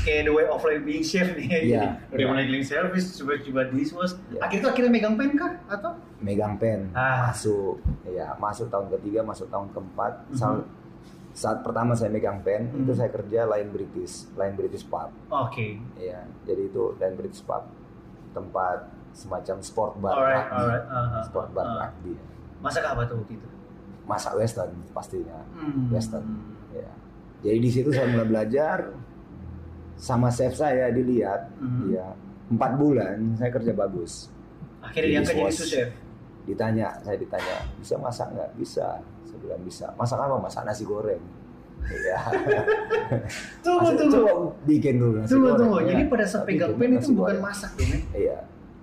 kayak 0.00 0.22
the 0.24 0.32
way 0.32 0.44
of 0.44 0.60
life 0.60 0.80
being 0.80 1.02
chef 1.02 1.32
nih. 1.32 1.46
Iya. 1.66 2.00
Jadi 2.04 2.10
udah 2.10 2.16
Iya. 2.16 2.26
mulai 2.26 2.44
cleaning 2.44 2.66
service, 2.66 3.06
coba-coba 3.14 3.60
dishwash. 3.68 4.14
Iya. 4.28 4.40
Akhirnya 4.40 4.62
tuh 4.62 4.70
akhirnya 4.70 4.90
megang 4.90 5.14
pen 5.14 5.30
kah? 5.34 5.52
Atau? 5.66 5.92
megang 6.20 6.54
pen 6.54 6.92
Ah. 6.92 7.28
masuk 7.28 7.80
ya 8.06 8.36
masuk 8.36 8.68
tahun 8.68 8.92
ketiga 8.92 9.20
masuk 9.22 9.48
tahun 9.48 9.68
keempat 9.70 10.12
Mhm. 10.26 10.36
Saat- 10.36 10.68
saat 11.32 11.58
pertama 11.60 11.92
saya 11.92 12.08
megang 12.08 12.40
pen 12.40 12.68
Mhm. 12.68 12.82
itu 12.82 12.92
saya 12.92 13.08
kerja 13.08 13.46
lain 13.46 13.70
British 13.70 14.28
lain 14.34 14.52
British 14.52 14.84
pub 14.84 15.08
Oke. 15.26 15.80
ya 15.96 16.20
jadi 16.44 16.62
itu 16.62 16.92
lain 16.94 17.16
British 17.16 17.40
pub 17.40 17.64
tempat 18.30 18.84
semacam 19.10 19.56
sport 19.60 19.92
bar 19.98 20.12
Alright, 20.14 20.44
rugby. 20.44 20.60
alright. 20.60 20.84
Uh, 20.86 20.96
uh, 21.10 21.22
sport 21.24 21.48
bar 21.50 21.64
uh. 21.64 21.76
rugby 21.80 22.12
Masak 22.60 22.84
apa 22.84 23.02
tuh 23.04 23.16
waktu 23.16 23.34
itu? 23.34 23.48
masak 24.04 24.32
western 24.36 24.70
pastinya 24.92 25.40
Hmm. 25.52 25.88
Western. 25.88 26.26
ya 26.70 26.90
jadi 27.40 27.58
di 27.58 27.70
situ 27.70 27.88
saya 27.88 28.06
mulai 28.06 28.28
belajar 28.28 28.92
sama 30.00 30.28
chef 30.28 30.52
saya 30.54 30.88
dilihat 30.88 31.52
Hmm. 31.54 31.92
ya 31.92 32.06
empat 32.48 32.72
bulan 32.74 33.36
saya 33.36 33.52
kerja 33.52 33.72
bagus 33.72 34.32
Akhirnya 34.80 35.20
diangkat 35.20 35.28
jadi 35.30 35.44
Dishwash. 35.44 35.58
sous 35.58 35.70
chef. 35.70 35.88
ditanya 36.42 36.88
saya 36.98 37.14
ditanya 37.14 37.56
bisa 37.76 37.94
masak 37.96 38.26
nggak 38.30 38.50
bisa 38.56 38.86
saya 39.22 39.38
bilang 39.38 39.60
bisa 39.60 39.86
masak 39.94 40.16
apa 40.18 40.36
masak 40.36 40.64
nasi 40.64 40.82
goreng 40.82 41.20
ya 42.02 42.16
Tunggu, 43.60 43.80
Masak- 43.82 43.98
tunggu. 43.98 44.14
coba 44.18 44.32
bikin 44.64 44.94
dulu 44.96 45.14
nasi 45.18 45.30
Tunggu, 45.30 45.46
goreng 45.46 45.60
tunggu. 45.62 45.78
ya. 45.78 45.86
Jadi 45.86 46.02
pada 46.06 46.24
saat 46.26 46.42
Tapi 46.42 46.52
pegang 46.54 46.72
pen 46.74 46.90
itu 46.90 47.08
bukan 47.10 47.20
goreng. 47.20 47.42
masak 47.42 47.70
dong 47.74 47.88
ya? 47.88 47.98
iya 48.14 48.38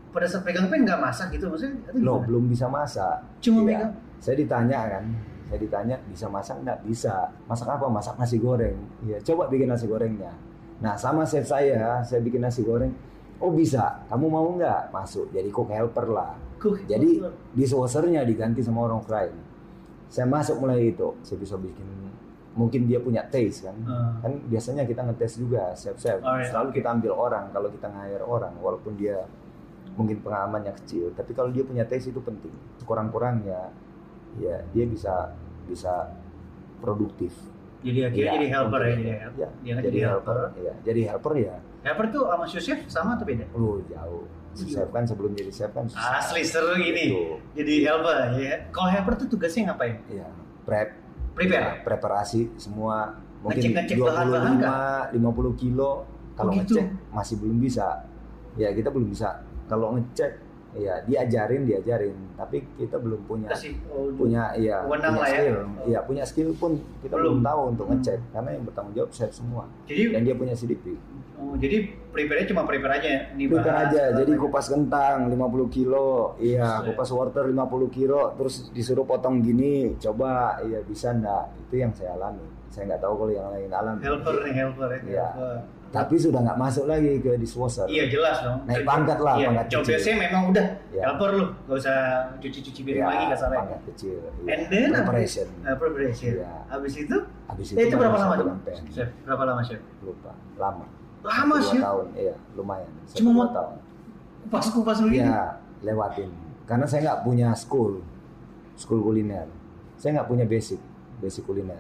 Pada 0.10 0.26
saat 0.26 0.44
pegang 0.44 0.68
pen 0.68 0.80
nggak 0.84 1.00
masak 1.00 1.28
gitu 1.30 1.46
maksudnya? 1.48 1.78
Gimana? 1.92 2.24
belum 2.24 2.44
bisa 2.48 2.66
masak 2.68 3.18
Cuma 3.40 3.60
Iya. 3.60 3.68
megang. 3.68 3.92
saya 4.18 4.36
ditanya 4.36 4.80
kan 4.88 5.06
Saya 5.44 5.60
ditanya 5.60 5.96
bisa 6.06 6.28
masak 6.28 6.56
nggak? 6.60 6.78
Bisa. 6.84 7.14
Masak 7.44 7.68
apa? 7.70 7.88
Masak 7.88 8.16
nasi 8.16 8.36
goreng. 8.36 8.76
Ya 9.02 9.16
coba 9.24 9.48
bikin 9.48 9.66
nasi 9.66 9.86
gorengnya. 9.86 10.28
Nah 10.84 10.94
sama 10.98 11.26
chef 11.26 11.50
saya, 11.50 12.02
saya 12.06 12.20
bikin 12.22 12.44
nasi 12.44 12.62
goreng. 12.62 12.94
Oh 13.38 13.54
bisa, 13.54 14.02
kamu 14.10 14.26
mau 14.30 14.48
nggak 14.58 14.90
masuk? 14.90 15.30
Jadi 15.30 15.50
cook 15.54 15.70
helper 15.70 16.10
lah. 16.10 16.34
Cook 16.58 16.90
Jadi 16.90 17.22
dishwashernya 17.54 18.26
diganti 18.26 18.66
sama 18.66 18.90
orang 18.90 19.06
Ukraina. 19.06 19.44
Saya 20.10 20.26
masuk 20.26 20.64
mulai 20.64 20.90
itu, 20.90 21.14
saya 21.22 21.38
bisa 21.38 21.54
bikin 21.60 22.08
mungkin 22.58 22.90
dia 22.90 22.98
punya 22.98 23.22
taste 23.30 23.70
kan. 23.70 23.78
Ah. 23.86 24.18
Kan 24.26 24.42
biasanya 24.50 24.84
kita 24.90 25.06
ngetes 25.06 25.38
juga 25.38 25.72
chef-chef. 25.78 26.20
Oh, 26.26 26.36
iya. 26.42 26.50
Selalu 26.50 26.82
kita 26.82 26.90
ambil 26.98 27.14
orang 27.14 27.54
kalau 27.54 27.70
kita 27.70 27.86
nge-hire 27.88 28.26
orang 28.26 28.58
walaupun 28.58 28.98
dia 28.98 29.22
mungkin 29.94 30.22
pengalamannya 30.22 30.74
kecil, 30.84 31.14
tapi 31.14 31.34
kalau 31.38 31.54
dia 31.54 31.62
punya 31.62 31.86
taste 31.86 32.10
itu 32.10 32.22
penting. 32.22 32.52
Kurang-kurangnya 32.84 33.70
ya 34.42 34.66
dia 34.74 34.86
bisa 34.90 35.32
bisa 35.70 36.10
produktif. 36.82 37.34
Jadi 37.78 38.00
akhirnya 38.02 38.18
Iya, 38.24 38.34
jadi 38.34 38.48
helper 38.50 38.80
ya, 38.80 38.88
untuk- 38.88 38.98
jadi 38.98 39.14
helper. 39.14 39.38
Ya, 39.38 39.50
Dia 39.58 39.74
jadi, 39.76 39.86
jadi 39.86 40.00
helper. 40.02 40.36
helper. 40.36 40.60
Ya, 40.60 40.74
jadi 40.82 41.02
helper 41.06 41.34
ya. 41.38 41.56
Helper 41.80 42.06
tuh 42.10 42.24
sama 42.26 42.46
sous 42.46 42.64
chef 42.64 42.80
sama 42.88 43.10
atau 43.14 43.26
beda? 43.26 43.46
Lu 43.54 43.80
jauh. 43.86 44.26
Si 44.52 44.64
Iya. 44.66 44.74
chef 44.76 44.90
kan 44.90 45.04
sebelum 45.06 45.32
jadi 45.32 45.52
chef 45.52 45.72
kan 45.72 45.86
susah. 45.86 46.18
Asli 46.18 46.42
seru 46.42 46.74
gini. 46.76 47.06
Gitu. 47.08 47.22
Jadi 47.54 47.74
helper 47.84 48.16
ya. 48.36 48.54
Kalau 48.70 48.90
helper 48.90 49.14
tuh 49.16 49.28
tugasnya 49.30 49.72
ngapain? 49.72 49.96
Ya, 50.08 50.28
prep 50.64 50.90
Prepare. 51.38 51.62
Ya, 51.62 51.74
preparasi 51.86 52.50
semua 52.58 53.14
mungkin 53.40 53.62
Ngecek-ngecek 53.62 53.94
25 53.96 54.10
bahan-bahan 54.34 55.14
50 55.14 55.54
kilo 55.54 56.02
kalau 56.34 56.50
Oh, 56.50 56.58
gitu? 56.58 56.82
ngecek 56.82 56.88
masih 57.14 57.36
belum 57.38 57.58
bisa 57.58 57.86
ya 58.56 58.74
kita 58.74 58.90
belum 58.90 59.06
bisa 59.06 59.46
kalau 59.70 59.94
ngecek 59.94 60.34
ya 60.78 60.96
diajarin 61.04 61.62
diajarin 61.64 62.16
tapi 62.34 62.62
kita 62.76 62.96
belum 62.96 63.26
punya 63.26 63.50
Kasih 63.50 63.74
oh, 63.88 64.14
punya 64.14 64.54
ya 64.56 64.82
Wewenang 64.84 65.12
punya 65.12 65.20
lah 65.20 65.28
ya. 65.28 65.36
skill 65.36 65.58
Oh. 65.58 65.86
ya 65.86 66.00
punya 66.02 66.24
skill 66.24 66.50
pun 66.54 66.72
kita 67.02 67.14
Belum. 67.14 67.38
belum, 67.38 67.38
tahu 67.44 67.62
untuk 67.68 67.86
Hmm. 67.86 67.94
ngecek 67.96 68.20
karena 68.30 68.50
yang 68.52 68.64
bertanggung 68.64 68.94
jawab 68.94 69.10
chef 69.10 69.32
semua 69.32 69.64
Jadi 69.84 70.02
dan 70.10 70.22
dia 70.22 70.36
punya 70.36 70.54
CDP 70.54 70.86
oh, 71.36 71.54
jadi 71.54 71.78
prepare 72.08 72.46
cuma 72.46 72.62
prepare 72.64 72.94
aja 72.96 73.10
nih 73.32 73.46
Prepare 73.48 73.78
aja, 73.86 74.04
jadi 74.16 74.32
kupas 74.34 74.66
kentang 74.68 75.30
50 75.30 75.38
kilo, 75.70 76.34
iya 76.38 76.82
kupas 76.84 77.10
wortel 77.10 77.46
50 77.48 77.62
kilo, 77.90 78.34
terus 78.34 78.70
disuruh 78.72 79.04
potong 79.04 79.38
gini, 79.40 79.94
coba, 79.98 80.58
iya 80.62 80.82
bisa 80.82 81.14
ndak? 81.14 81.54
Itu 81.62 81.78
yang 81.78 81.94
saya 81.94 82.18
alami. 82.18 82.42
Saya 82.68 82.90
nggak 82.90 83.02
tahu 83.02 83.14
kalau 83.16 83.32
yang 83.32 83.48
lain 83.48 83.70
alami. 83.70 84.02
helper 84.02 84.34
nih 84.42 84.54
helper 84.56 84.90
ya. 84.90 85.00
Iya. 85.00 85.28
helper. 85.30 85.58
Tapi 85.88 86.16
sudah 86.16 86.44
nggak 86.44 86.58
masuk 86.58 86.86
lagi 86.86 87.18
ke 87.18 87.36
dishwasher. 87.36 87.88
Iya 87.88 88.06
jelas 88.08 88.44
dong. 88.44 88.60
Naik 88.68 88.84
pangkat 88.84 89.18
lah, 89.18 89.34
Iya, 89.36 89.48
pangkat 89.50 89.68
kecil. 89.70 89.84
desk-nya 89.88 90.16
memang 90.22 90.44
udah 90.52 90.66
Iya. 90.92 91.02
helper 91.02 91.30
lu, 91.34 91.46
gak 91.64 91.78
usah 91.78 91.98
cuci-cuci 92.38 92.82
piring 92.84 93.00
Iya, 93.00 93.08
lagi 93.08 93.26
kasarnya. 93.32 93.58
pangkat 93.58 93.82
kecil. 93.88 94.16
iya. 94.20 94.52
And 94.52 94.62
then 94.68 94.88
preparation. 94.92 95.48
Uh, 95.64 95.76
preparation. 95.76 96.34
Iya. 96.38 96.52
Habis 96.68 96.94
itu, 96.98 97.16
Habis 97.48 97.66
eh, 97.70 97.84
itu 97.84 97.96
baru 97.96 98.04
berapa 98.10 98.18
lama 98.20 98.36
tuh? 98.36 98.48
Chef, 98.90 99.10
berapa 99.24 99.44
lama 99.46 99.62
chef? 99.64 99.82
Lupa, 100.02 100.32
lama. 100.56 100.86
Lama 101.18 101.56
sih. 101.58 101.80
tahun, 101.80 102.06
iya, 102.14 102.36
lumayan. 102.54 102.92
Satu, 103.06 103.18
Cuma 103.18 103.30
mau- 103.34 103.50
tahun. 103.50 103.76
Kupas-kupas 104.44 104.98
begini. 105.02 105.24
Iya, 105.26 105.60
lewatin. 105.82 106.30
Karena 106.64 106.84
saya 106.84 107.00
nggak 107.06 107.20
punya 107.22 107.50
school, 107.54 108.04
school 108.76 109.00
kuliner. 109.02 109.48
Saya 109.96 110.20
nggak 110.20 110.28
punya 110.28 110.44
basic, 110.44 110.80
basic 111.18 111.44
kuliner. 111.44 111.80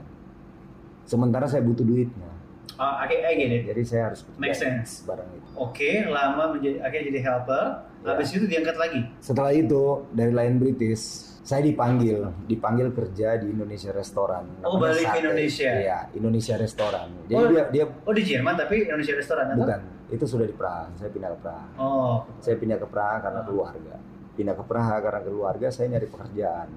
Sementara 1.04 1.44
saya 1.46 1.60
butuh 1.62 1.84
duitnya, 1.84 2.28
Oh, 2.76 2.94
oke, 3.00 3.16
I 3.16 3.34
get 3.34 3.50
it. 3.50 3.62
jadi 3.66 3.82
saya 3.82 4.02
harus 4.08 4.22
Make 4.36 4.54
sense. 4.54 5.02
barang 5.02 5.30
itu. 5.32 5.48
Oke, 5.56 6.06
lama 6.06 6.52
menjadi 6.52 6.78
akhirnya 6.80 7.06
jadi 7.08 7.22
helper. 7.24 7.66
Ya. 7.98 8.08
Habis 8.10 8.30
itu 8.30 8.46
diangkat 8.46 8.76
lagi. 8.76 9.02
Setelah 9.18 9.52
itu 9.52 9.84
dari 10.12 10.30
Lion 10.30 10.58
British, 10.58 11.02
saya 11.42 11.62
dipanggil, 11.62 12.28
dipanggil 12.46 12.92
kerja 12.92 13.38
di 13.38 13.50
Indonesia 13.50 13.90
Restoran. 13.90 14.46
Oh, 14.62 14.76
Namanya 14.76 14.84
balik 14.84 15.00
ke 15.00 15.08
Sate. 15.08 15.20
Indonesia. 15.20 15.70
Iya, 15.74 15.98
Indonesia 16.14 16.56
Restoran. 16.56 17.08
Jadi 17.26 17.34
Oh. 17.36 17.48
dia 17.48 17.64
dia 17.72 17.86
Oh 18.04 18.12
di 18.12 18.24
Jerman 18.24 18.54
tapi 18.54 18.76
Indonesia 18.84 19.16
restoran 19.16 19.46
atau? 19.48 19.58
bukan, 19.58 19.80
itu 20.10 20.26
sudah 20.26 20.46
di 20.46 20.54
Praha. 20.54 20.84
Saya 20.94 21.10
pindah 21.10 21.30
ke 21.32 21.40
Praha. 21.40 21.66
Oh, 21.78 22.16
Saya 22.38 22.56
pindah 22.56 22.78
ke 22.78 22.86
Praha 22.86 23.16
karena 23.20 23.40
Ah. 23.40 23.46
keluarga. 23.46 23.96
Pindah 24.34 24.54
ke 24.54 24.64
Praha 24.64 24.96
karena 25.00 25.22
keluarga, 25.24 25.68
saya 25.68 25.88
nyari 25.90 26.06
pekerjaan. 26.06 26.70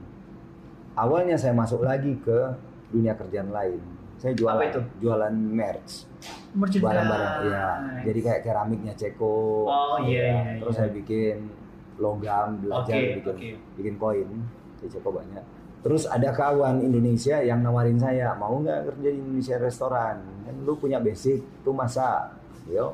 Awalnya 0.93 1.37
saya 1.37 1.53
masuk 1.53 1.81
lagi 1.81 2.17
ke 2.17 2.57
dunia 2.91 3.15
kerjaan 3.15 3.49
lain. 3.49 3.81
Saya 4.15 4.37
jualan, 4.37 4.61
Apa 4.61 4.65
itu? 4.69 4.81
jualan 5.01 5.33
merch, 5.33 6.05
barang-barang. 6.53 7.35
Ya, 7.47 7.69
jadi 8.05 8.21
kayak 8.21 8.41
keramiknya 8.45 8.93
Ceko. 8.93 9.65
Oh, 9.65 9.97
iya, 10.05 10.21
ya. 10.21 10.29
iya, 10.29 10.61
Terus 10.61 10.75
iya. 10.75 10.79
saya 10.79 10.91
bikin 10.93 11.37
logam, 11.97 12.49
belajar 12.61 12.93
Oke, 12.93 13.09
bikin 13.17 13.33
oke. 13.33 13.49
bikin 13.77 13.95
koin 13.97 14.29
di 14.77 14.87
Ceko 14.87 15.09
banyak. 15.11 15.45
Terus 15.81 16.05
ada 16.05 16.29
kawan 16.31 16.85
Indonesia 16.85 17.41
yang 17.41 17.65
nawarin 17.65 17.97
saya, 17.97 18.37
mau 18.37 18.53
nggak 18.55 18.93
kerja 18.93 19.09
di 19.09 19.19
Indonesia 19.19 19.57
restoran? 19.57 20.17
Kan 20.45 20.55
lu 20.61 20.77
punya 20.77 21.01
basic, 21.01 21.41
tuh 21.65 21.73
masak. 21.73 22.37
Yo, 22.69 22.93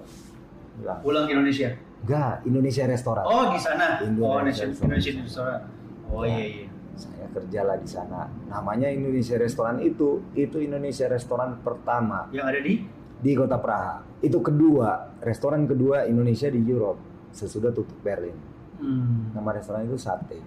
bilang, 0.78 1.02
pulang 1.02 1.24
ke 1.26 1.34
Indonesia. 1.34 1.74
enggak, 2.06 2.46
Indonesia 2.46 2.84
restoran. 2.86 3.24
Oh 3.26 3.50
di 3.50 3.58
sana. 3.58 3.98
Oh 3.98 4.06
Indonesia 4.38 4.62
Indonesia 4.62 4.62
restoran. 4.62 4.86
Indonesia 4.94 5.10
restoran. 5.18 5.60
Oh 6.06 6.22
Ya. 6.22 6.30
iya 6.30 6.44
iya. 6.46 6.65
Saya 6.96 7.28
kerjalah 7.28 7.76
di 7.76 7.84
sana. 7.84 8.24
Namanya 8.46 8.88
Indonesia 8.88 9.36
restoran 9.36 9.78
itu, 9.78 10.24
itu 10.32 10.56
Indonesia 10.58 11.04
restoran 11.06 11.60
pertama 11.60 12.26
Yang 12.30 12.46
ada 12.46 12.60
di 12.60 12.74
di 13.16 13.32
kota 13.32 13.56
Praha. 13.56 14.00
Itu 14.18 14.40
kedua, 14.40 15.16
restoran 15.20 15.64
kedua 15.64 16.04
Indonesia 16.04 16.48
di 16.48 16.60
Europe 16.62 17.00
sesudah 17.30 17.68
tutup 17.70 18.00
Berlin. 18.00 18.36
hmm, 18.76 19.32
Nama 19.32 19.50
restoran 19.52 19.84
itu 19.84 19.96
Sate. 19.96 20.40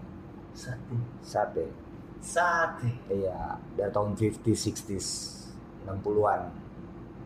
sate. 0.52 0.98
Sate. 1.20 1.66
Sate. 2.20 2.90
Iya, 3.08 3.56
dari 3.74 3.90
tahun 3.90 4.14
50, 4.14 4.42
60s, 4.44 5.08
60-an. 5.84 6.42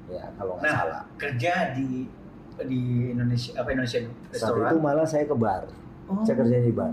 Ya, 0.05 0.27
kalau 0.33 0.59
nggak 0.59 0.63
Nah, 0.63 0.75
salah. 0.77 1.01
kerja 1.17 1.53
di 1.71 2.05
di 2.53 2.81
Indonesia 3.09 3.57
apa 3.57 3.71
Indonesia 3.71 3.99
Saat 4.29 4.31
restoran? 4.53 4.69
itu 4.69 4.77
malah 4.77 5.07
saya 5.07 5.25
ke 5.25 5.33
bar. 5.33 5.63
Oh. 6.05 6.21
Saya 6.21 6.35
kerja 6.37 6.59
di 6.59 6.69
bar. 6.69 6.91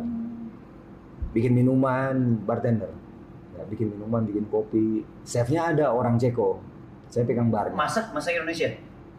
Bikin 1.30 1.52
minuman, 1.54 2.14
bartender. 2.42 2.90
Ya, 3.54 3.62
bikin 3.66 3.90
minuman, 3.90 4.26
bikin 4.26 4.44
kopi. 4.49 5.04
Chefnya 5.22 5.70
ada 5.70 5.92
orang 5.92 6.16
Ceko. 6.16 6.58
Saya 7.06 7.26
pegang 7.26 7.50
barnya. 7.50 7.75
Masak 7.75 8.10
masak 8.10 8.34
Indonesia. 8.34 8.70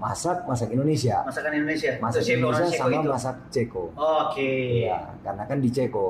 Masak, 0.01 0.37
masak 0.49 0.73
Indonesia. 0.73 1.21
Masakan 1.21 1.53
Indonesia. 1.53 1.91
Masak 2.01 2.21
orang 2.25 2.33
Indonesia 2.33 2.65
Ceko 2.65 2.79
sama 2.81 2.89
itu. 2.97 3.09
masak 3.13 3.35
Ceko. 3.53 3.83
Oke. 3.93 4.51
Iya, 4.81 4.99
karena 5.21 5.43
kan 5.45 5.57
di 5.61 5.69
Ceko 5.69 6.05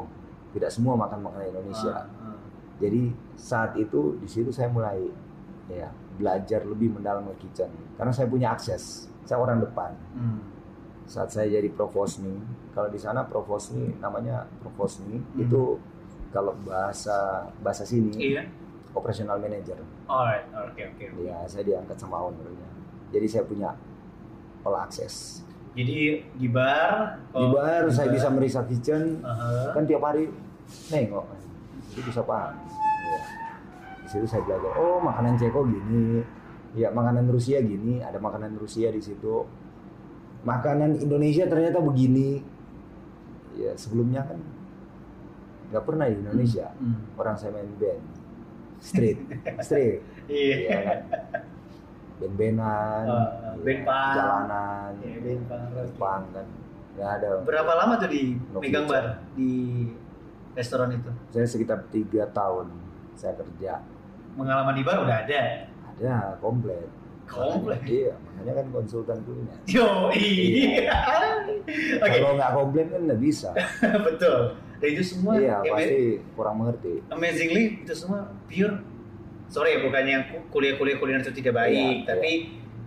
tidak 0.55 0.72
semua 0.72 0.93
makan 0.96 1.20
makanan 1.27 1.48
Indonesia. 1.51 1.91
Ah, 1.91 2.08
ah. 2.24 2.38
Jadi 2.79 3.12
saat 3.36 3.75
itu 3.75 4.15
di 4.17 4.27
situ 4.31 4.50
saya 4.50 4.72
mulai 4.72 5.03
ya 5.67 5.91
belajar 6.15 6.63
lebih 6.63 6.91
mendalam 6.91 7.24
ke 7.36 7.46
kitchen 7.46 7.67
karena 7.96 8.15
saya 8.15 8.25
punya 8.25 8.55
akses. 8.55 9.12
Saya 9.27 9.38
orang 9.38 9.60
depan. 9.60 9.91
Hmm. 10.15 10.39
Saat 11.03 11.36
saya 11.36 11.51
jadi 11.51 11.67
provosni, 11.67 12.39
kalau 12.72 12.88
di 12.88 12.96
sana 12.96 13.27
provosni 13.27 13.91
namanya 14.00 14.48
provosni 14.63 15.20
Hmm. 15.20 15.43
itu 15.43 15.75
kalau 16.32 16.56
bahasa 16.64 17.48
bahasa 17.60 17.84
sini 17.84 18.12
Iya. 18.16 18.44
operational 18.96 19.40
manager. 19.40 19.80
Alright, 20.08 20.48
oke 20.52 20.82
oke. 20.96 21.04
oke. 21.16 21.24
Ya, 21.28 21.38
saya 21.48 21.64
diangkat 21.64 21.96
sama 22.00 22.20
ownernya. 22.28 22.68
Jadi 23.12 23.28
saya 23.28 23.44
punya 23.48 23.72
all 24.64 24.76
access. 24.80 25.44
Jadi 25.72 26.24
di 26.36 26.48
bar. 26.52 27.20
Di 27.32 27.40
oh, 27.40 27.56
bar 27.56 27.88
saya 27.92 28.12
bisa 28.12 28.28
meriksa 28.28 28.68
kitchen, 28.68 29.24
Aha. 29.24 29.72
kan 29.72 29.88
tiap 29.88 30.04
hari 30.04 30.28
nengok 30.92 31.26
jadi 31.92 32.02
bisa 32.08 32.22
paham 32.24 32.56
ya. 32.56 33.22
di 34.04 34.08
situ 34.08 34.26
saya 34.28 34.42
belajar 34.48 34.72
oh 34.80 35.00
makanan 35.04 35.36
Ceko 35.36 35.68
gini 35.68 36.24
ya 36.76 36.88
makanan 36.92 37.28
Rusia 37.28 37.60
gini 37.60 38.00
ada 38.00 38.18
makanan 38.18 38.56
Rusia 38.56 38.88
di 38.92 39.02
situ 39.04 39.44
makanan 40.48 41.04
Indonesia 41.04 41.46
ternyata 41.46 41.84
begini 41.84 42.40
ya 43.60 43.76
sebelumnya 43.76 44.24
kan 44.24 44.40
nggak 45.72 45.84
pernah 45.84 46.06
di 46.06 46.16
Indonesia 46.18 46.68
Hmm. 46.74 47.00
orang 47.16 47.36
saya 47.36 47.51
main 47.51 47.72
band 47.75 48.04
street 48.78 49.20
street 49.60 50.00
Iya. 50.28 50.56
ya 50.62 50.80
kan 50.82 51.00
band-bandan 52.18 53.04
ya, 53.04 53.20
band 53.58 53.82
punk. 53.82 54.13
jalanan 54.13 54.92
Iya, 54.98 55.18
band 55.18 55.42
punk. 55.48 55.92
punk 55.98 56.24
kan 56.32 56.46
nggak 56.92 57.10
ada 57.13 57.28
Berapa 57.42 57.72
lama 57.74 57.94
tuh 57.98 58.10
di 58.10 58.22
No 58.48 58.60
megang 58.60 58.86
bar 58.86 59.06
di 59.32 59.51
restoran 60.51 60.92
itu? 60.92 61.10
saya 61.30 61.48
sekitar 61.48 61.88
tiga 61.88 62.28
tahun 62.30 62.68
saya 63.13 63.34
kerja 63.36 63.80
Pengalaman 64.32 64.74
di 64.74 64.84
bar 64.84 65.00
udah 65.01 65.18
ada. 65.22 65.42
ada 65.90 66.16
komplit 66.38 66.88
Komplit. 67.24 67.80
iya 67.86 68.12
makanya 68.28 68.60
kan 68.60 68.66
konsultan 68.72 69.18
kuliner 69.24 69.56
Yo, 69.66 70.12
iya. 70.12 70.92
Oke, 72.04 72.18
kalau 72.18 72.36
nggak 72.36 72.51
komplit 72.51 72.88
kan 72.88 73.01
nggak 73.01 73.22
bisa 73.22 73.50
betul. 74.08 74.60
Dan 74.82 74.88
itu 74.92 75.04
semua. 75.06 75.38
Iya 75.38 75.62
pasti 75.62 76.02
kurang 76.34 76.56
mengerti. 76.58 77.06
Amazingly 77.08 77.86
itu 77.86 77.94
semua 77.94 78.34
pure. 78.50 78.82
Sorry 79.46 79.78
ya 79.78 79.80
bukannya 79.84 80.18
ku- 80.32 80.46
kuliah-kuliah 80.50 80.98
kuliner 80.98 81.22
itu 81.22 81.36
tidak 81.36 81.60
baik, 81.60 81.76
Iya, 82.02 82.08
tapi 82.08 82.32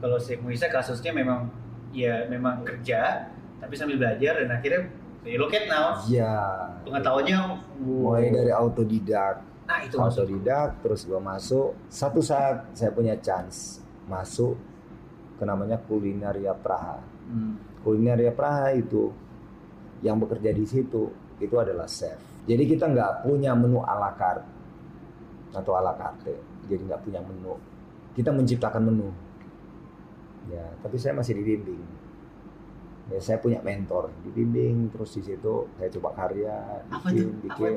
kalau 0.01 0.17
saya 0.17 0.41
Muisa 0.41 0.67
kasusnya 0.67 1.13
memang 1.13 1.53
ya 1.95 2.27
memang 2.27 2.65
kerja 2.65 3.31
tapi 3.61 3.77
sambil 3.79 3.97
belajar 3.97 4.43
dan 4.43 4.51
akhirnya 4.51 4.89
you 5.23 5.39
look 5.39 5.55
at 5.55 5.71
now. 5.71 5.95
Iya. 6.03 6.35
Pengetahuannya 6.83 7.39
mulai 7.79 8.29
dari 8.29 8.51
autodidak. 8.51 9.45
Nah 9.65 9.81
itu 9.81 9.97
autodidak 9.97 10.83
terus 10.83 11.05
gue 11.05 11.17
masuk. 11.17 11.73
Satu 11.87 12.19
saat 12.21 12.75
saya 12.75 12.91
punya 12.91 13.15
chance 13.17 13.79
masuk 14.05 14.59
ke 15.37 15.45
namanya 15.47 15.79
kulinaria 15.79 16.53
Praha. 16.53 17.01
Hmm. 17.25 17.57
kulinaria 17.81 18.29
Praha 18.33 18.73
itu 18.73 19.09
yang 20.01 20.21
bekerja 20.21 20.53
di 20.53 20.65
situ 20.65 21.09
itu 21.43 21.55
adalah 21.59 21.87
chef 21.89 22.35
jadi 22.45 22.63
kita 22.69 22.93
nggak 22.93 23.13
punya 23.25 23.57
menu 23.57 23.81
ala 23.81 24.13
carte 24.21 24.45
atau 25.55 25.73
ala 25.79 25.97
carte. 25.97 26.35
Jadi 26.69 26.83
nggak 26.85 27.01
punya 27.05 27.21
menu. 27.25 27.57
Kita 28.13 28.31
menciptakan 28.37 28.83
menu. 28.85 29.09
Ya 30.53 30.65
tapi 30.85 31.01
saya 31.01 31.17
masih 31.17 31.41
dibimbing. 31.41 31.81
Ya 33.09 33.17
saya 33.25 33.41
punya 33.41 33.65
mentor. 33.65 34.13
Dibimbing 34.29 34.93
terus 34.93 35.17
di 35.17 35.25
situ 35.25 35.69
saya 35.81 35.89
coba 35.89 36.11
karya 36.13 36.85
Apa 36.93 37.09
bikin? 37.09 37.29
Apa 37.49 37.57
bikin. 37.57 37.75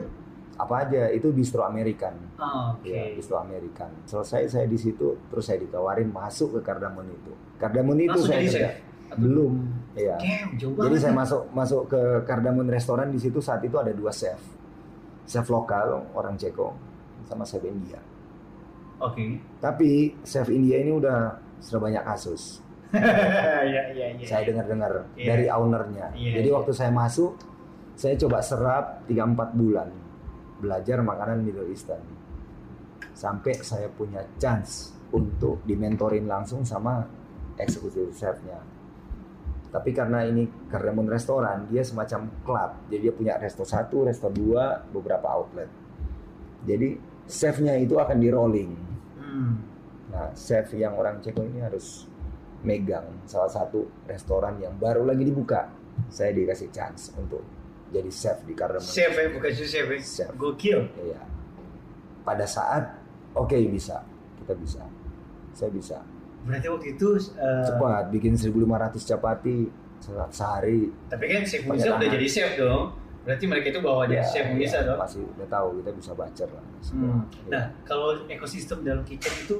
apa 0.57 0.73
aja 0.89 1.01
itu 1.13 1.29
distro 1.31 1.61
American. 1.63 2.17
Oh, 2.41 2.73
Oke. 2.75 2.89
ya 2.91 3.13
distro 3.13 3.37
American. 3.39 3.93
Selesai 4.09 4.49
saya 4.51 4.65
di 4.67 4.75
situ 4.75 5.15
terus 5.31 5.45
saya 5.47 5.61
ditawarin 5.63 6.09
masuk 6.11 6.59
ke 6.59 6.65
Cardamom 6.65 7.05
itu. 7.07 7.31
Cardamom 7.61 7.95
itu 7.95 8.09
Langsung 8.09 8.25
saya 8.27 8.41
kerja. 8.43 8.51
chef? 8.51 8.73
Belum 9.15 9.53
ya 9.95 10.19
Damn, 10.19 10.49
jauh 10.59 10.75
jadi 10.75 10.91
banget. 10.91 11.01
saya 11.01 11.13
masuk 11.15 11.41
masuk 11.51 11.81
ke 11.87 12.01
Cardamom 12.23 12.67
restoran 12.67 13.07
di 13.07 13.17
situ 13.17 13.39
saat 13.39 13.63
itu 13.63 13.77
ada 13.77 13.89
dua 13.91 14.11
chef 14.11 14.35
chef 15.23 15.47
lokal 15.47 16.03
orang 16.11 16.35
Ceko 16.35 16.75
sama 17.23 17.43
chef 17.43 17.63
India 17.63 17.97
Oke. 18.97 19.39
tapi 19.57 20.11
chef 20.21 20.49
India 20.49 20.77
ini 20.77 20.91
udah 20.91 21.31
sudah 21.57 21.79
banyak 21.79 22.03
kasus 22.03 22.59
Iya 23.67 23.91
iya 23.91 24.05
iya. 24.15 24.23
saya 24.23 24.47
dengar-dengar 24.47 25.11
Iya. 25.13 25.27
dari 25.27 25.45
ownernya. 25.51 26.07
Iya, 26.15 26.39
Jadi 26.39 26.47
iya. 26.47 26.55
waktu 26.55 26.71
saya 26.71 26.87
masuk, 26.87 27.35
saya 27.99 28.15
coba 28.15 28.39
serap 28.39 29.03
3-4 29.05 29.51
bulan 29.53 29.91
belajar 30.57 31.03
makanan 31.03 31.43
Middle 31.43 31.67
Eastern. 31.67 31.99
Sampai 33.11 33.59
saya 33.59 33.91
punya 33.91 34.23
chance 34.39 34.95
untuk 35.11 35.59
dimentorin 35.67 36.31
langsung 36.31 36.63
sama 36.63 37.03
eksekutif 37.59 38.07
chefnya. 38.15 38.63
Tapi 39.77 39.93
karena 39.93 40.25
ini 40.25 40.49
Cardamom 40.73 41.05
restoran, 41.05 41.69
dia 41.69 41.85
semacam 41.85 42.25
club. 42.41 42.71
Jadi 42.89 42.97
dia 42.97 43.13
punya 43.13 43.33
resto 43.37 43.61
satu, 43.61 44.09
resto 44.09 44.25
dua, 44.33 44.81
beberapa 44.89 45.29
outlet. 45.29 45.69
Jadi 46.65 46.97
chefnya 47.29 47.77
itu 47.77 47.93
akan 48.01 48.17
di 48.17 48.29
rolling. 48.33 48.71
Hmm. 49.21 49.53
Nah, 50.09 50.33
chef 50.33 50.73
yang 50.73 50.97
orang 50.97 51.21
Ceko 51.21 51.45
ini 51.45 51.61
harus 51.61 52.09
megang 52.65 53.05
salah 53.29 53.53
satu 53.53 53.85
restoran 54.09 54.57
yang 54.57 54.73
baru 54.81 55.05
lagi 55.05 55.21
dibuka. 55.21 55.69
Saya 56.09 56.33
dikasih 56.33 56.73
chance 56.73 57.13
untuk 57.13 57.45
jadi 57.93 58.09
chef 58.09 58.41
di 58.49 58.57
Cardamom. 58.57 58.81
Chef 58.81 59.13
ya, 59.13 59.29
bukan 59.29 59.51
chef 59.53 59.85
ya. 59.93 59.99
Chef. 60.01 60.29
Gokil. 60.33 60.89
Iya. 61.05 61.21
Pada 62.25 62.49
saat 62.49 62.97
oke 63.37 63.53
bisa, 63.69 64.01
kita 64.41 64.57
bisa. 64.57 64.81
Saya 65.53 65.69
bisa. 65.69 66.01
Berarti 66.43 66.67
waktu 66.67 66.87
itu 66.93 67.07
eh, 67.33 67.65
Cepat 67.65 68.03
bikin 68.09 68.33
1500 68.33 68.61
chapati 68.99 69.57
se- 69.97 70.29
sehari. 70.29 70.91
tapi 71.07 71.23
kan 71.25 71.41
chef 71.41 71.63
Muisa 71.63 71.93
udah 71.93 72.07
jadi 72.09 72.27
chef 72.27 72.51
dong. 72.55 72.93
Berarti 73.23 73.43
mereka 73.43 73.67
itu 73.69 73.79
bawa 73.79 74.05
jadi 74.05 74.21
Ya, 74.21 74.25
chef 74.25 74.45
ya, 74.45 74.53
Muisa 74.53 74.77
dong. 74.81 74.95
Masih 74.97 75.23
udah 75.27 75.47
tahu 75.47 75.67
kita 75.77 75.91
bisa 75.93 76.11
baca 76.13 76.43
lah. 76.45 76.63
semua. 76.79 77.09
Hmm. 77.09 77.23
Iya. 77.41 77.51
Nah, 77.51 77.63
kalau 77.83 78.07
ekosistem 78.25 78.77
dalam 78.81 79.03
kitchen 79.03 79.33
itu 79.37 79.55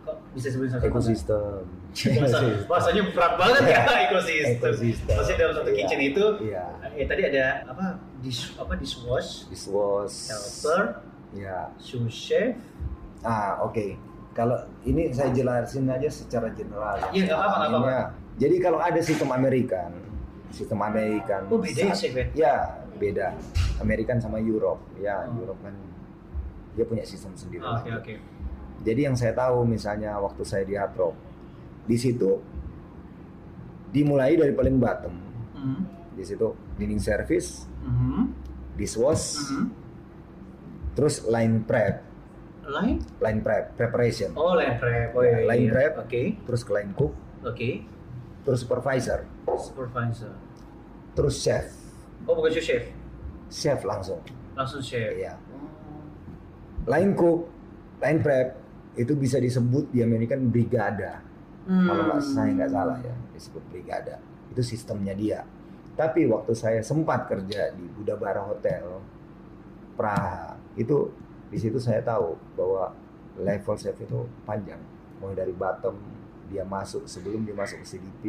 kok 0.00 0.16
bisa 0.30 0.48
sebutin 0.48 0.70
satu 0.72 0.84
ekosistem. 0.86 1.62
Bahasa, 2.16 2.38
bahasanya 2.64 3.02
berat 3.10 3.34
banget 3.34 3.62
ya 3.66 3.82
ekosistem. 4.06 4.54
Ekosistem. 4.62 5.12
Maksudnya 5.12 5.38
dalam 5.40 5.54
satu 5.56 5.68
Iya. 5.68 5.76
kitchen 5.76 6.00
itu 6.00 6.24
Iya. 6.40 6.64
eh 6.92 7.04
tadi 7.04 7.22
ada 7.24 7.44
apa 7.66 7.84
dish 8.20 8.54
apa 8.54 8.72
dishwash, 8.76 9.50
Dishwash. 9.50 10.30
helper, 10.30 10.82
Ya. 11.34 11.66
sous 11.76 12.06
chef. 12.06 12.54
Ah, 13.20 13.58
oke. 13.60 13.98
Kalau 14.30 14.54
ini 14.82 15.10
saya 15.10 15.30
jelasin 15.30 15.86
aja 15.86 16.06
secara 16.06 16.48
general. 16.50 16.96
Iya, 17.10 17.34
apa-apa. 17.34 17.66
Ininya. 17.68 18.00
Jadi 18.38 18.56
kalau 18.56 18.78
ada 18.78 19.00
sistem 19.00 19.28
Amerikan, 19.30 19.90
sistem 20.48 20.80
Amerikan. 20.80 21.44
Oh, 21.46 21.58
beda 21.58 21.90
saat- 21.90 22.14
ya? 22.14 22.24
Ya, 22.32 22.54
beda. 22.94 23.34
Amerikan 23.78 24.16
sama 24.16 24.38
Europe. 24.38 24.80
Ya, 24.96 25.26
Oh. 25.26 25.34
Europe 25.36 25.60
kan 25.60 25.74
dia 26.72 26.84
punya 26.84 27.02
sistem 27.02 27.34
sendiri. 27.34 27.60
Ah, 27.60 27.76
Oke 27.76 27.90
oke. 27.92 28.14
Jadi 28.80 29.00
yang 29.02 29.12
saya 29.12 29.34
tahu 29.34 29.66
misalnya 29.66 30.16
waktu 30.16 30.40
saya 30.40 30.64
di 30.64 30.72
Hard 30.72 30.94
Rock, 30.94 31.16
di 31.84 31.96
situ 31.96 32.38
dimulai 33.90 34.38
dari 34.38 34.54
paling 34.54 34.76
bottom. 34.76 35.14
Mhm. 35.52 35.80
Di 36.14 36.24
situ 36.24 36.46
cleaning 36.76 37.02
service, 37.02 37.66
Mhm. 37.82 38.22
dishwash, 38.74 39.36
Mhm. 39.42 39.64
terus 40.92 41.26
line 41.26 41.60
prep, 41.60 42.00
Line? 42.70 43.02
line 43.18 43.40
prep, 43.40 43.74
preparation, 43.74 44.30
Oh, 44.32 44.54
line 44.54 44.78
prep. 44.78 45.10
Oh, 45.10 45.20
Ya, 45.20 45.42
iya, 45.42 45.48
line 45.48 45.64
iya. 45.66 45.72
prep. 45.72 45.92
Oke. 46.00 46.22
terus 46.40 46.62
ke 46.62 46.70
line 46.70 46.92
cook, 46.94 47.12
Oke. 47.42 47.82
terus 48.40 48.62
supervisor, 48.62 49.26
Supervisor. 49.50 50.32
terus 51.12 51.34
chef, 51.36 51.66
Oh, 52.22 52.32
bukan 52.32 52.54
chef. 52.54 52.86
chef 53.48 53.82
langsung. 53.82 54.22
Langsung 54.54 54.78
chef. 54.78 55.10
Iya. 55.12 55.34
Line 56.86 57.12
cook, 57.12 57.50
line 57.98 58.20
prep 58.20 58.48
itu 58.94 59.12
bisa 59.14 59.36
disebut 59.36 59.88
di 59.88 60.00
Amerika 60.00 60.34
brigada. 60.34 61.20
Hmm. 61.64 61.86
Kalau 61.86 62.02
nggak 62.08 62.22
saya 62.22 62.50
nggak 62.54 62.70
salah 62.70 62.98
ya 62.98 63.14
disebut 63.30 63.62
brigada. 63.68 64.16
Itu 64.48 64.60
sistemnya 64.60 65.12
dia. 65.12 65.40
Tapi 65.92 66.24
waktu 66.24 66.52
saya 66.52 66.80
sempat 66.80 67.26
kerja 67.26 67.70
di 67.70 67.84
Budabara 67.90 68.40
Hotel 68.42 68.84
Praha 69.94 70.56
itu 70.74 71.12
di 71.50 71.58
situ 71.58 71.82
saya 71.82 72.00
tahu 72.00 72.38
bahwa 72.54 72.94
level 73.38 73.76
chef 73.76 73.98
itu 73.98 74.26
panjang. 74.46 74.80
Mulai 75.18 75.44
dari 75.44 75.54
bottom 75.54 75.98
dia 76.50 76.66
masuk 76.66 77.06
sebelum 77.06 77.46
dia 77.46 77.54
masuk 77.54 77.82
ke 77.82 77.86
CDP 77.86 78.22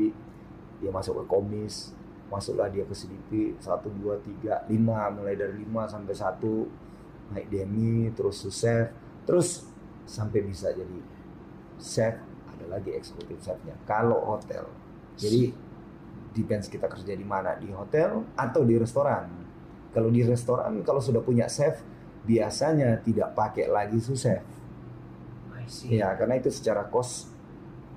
dia 0.78 0.90
masuk 0.94 1.22
ke 1.22 1.24
komis 1.26 1.94
masuklah 2.30 2.70
dia 2.70 2.86
ke 2.86 2.94
CDP 2.94 3.58
1, 3.58 3.66
2, 3.66 4.70
3, 4.70 4.70
5 4.70 5.18
mulai 5.18 5.34
dari 5.34 5.66
5 5.66 5.94
sampai 5.94 6.14
1 6.14 7.34
naik 7.34 7.48
demi 7.50 8.14
terus 8.14 8.46
chef 8.54 8.94
terus 9.26 9.66
sampai 10.06 10.46
bisa 10.46 10.70
jadi 10.70 11.00
chef 11.82 12.14
ada 12.46 12.66
lagi 12.78 12.94
eksekutif 12.94 13.42
chefnya 13.42 13.74
kalau 13.90 14.22
hotel 14.22 14.70
jadi 15.18 15.54
depends 16.32 16.72
kita 16.72 16.88
kerja 16.88 17.14
di 17.14 17.26
mana 17.28 17.60
di 17.60 17.68
hotel 17.72 18.24
atau 18.40 18.64
di 18.64 18.76
restoran. 18.80 19.28
Kalau 19.92 20.08
di 20.08 20.24
restoran 20.24 20.80
kalau 20.88 21.04
sudah 21.04 21.20
punya 21.20 21.52
chef 21.52 21.84
biasanya 22.22 23.02
tidak 23.02 23.34
pakai 23.34 23.66
lagi 23.70 23.98
see. 24.02 25.98
ya 25.98 26.14
karena 26.20 26.38
itu 26.38 26.54
secara 26.54 26.86
cost 26.90 27.32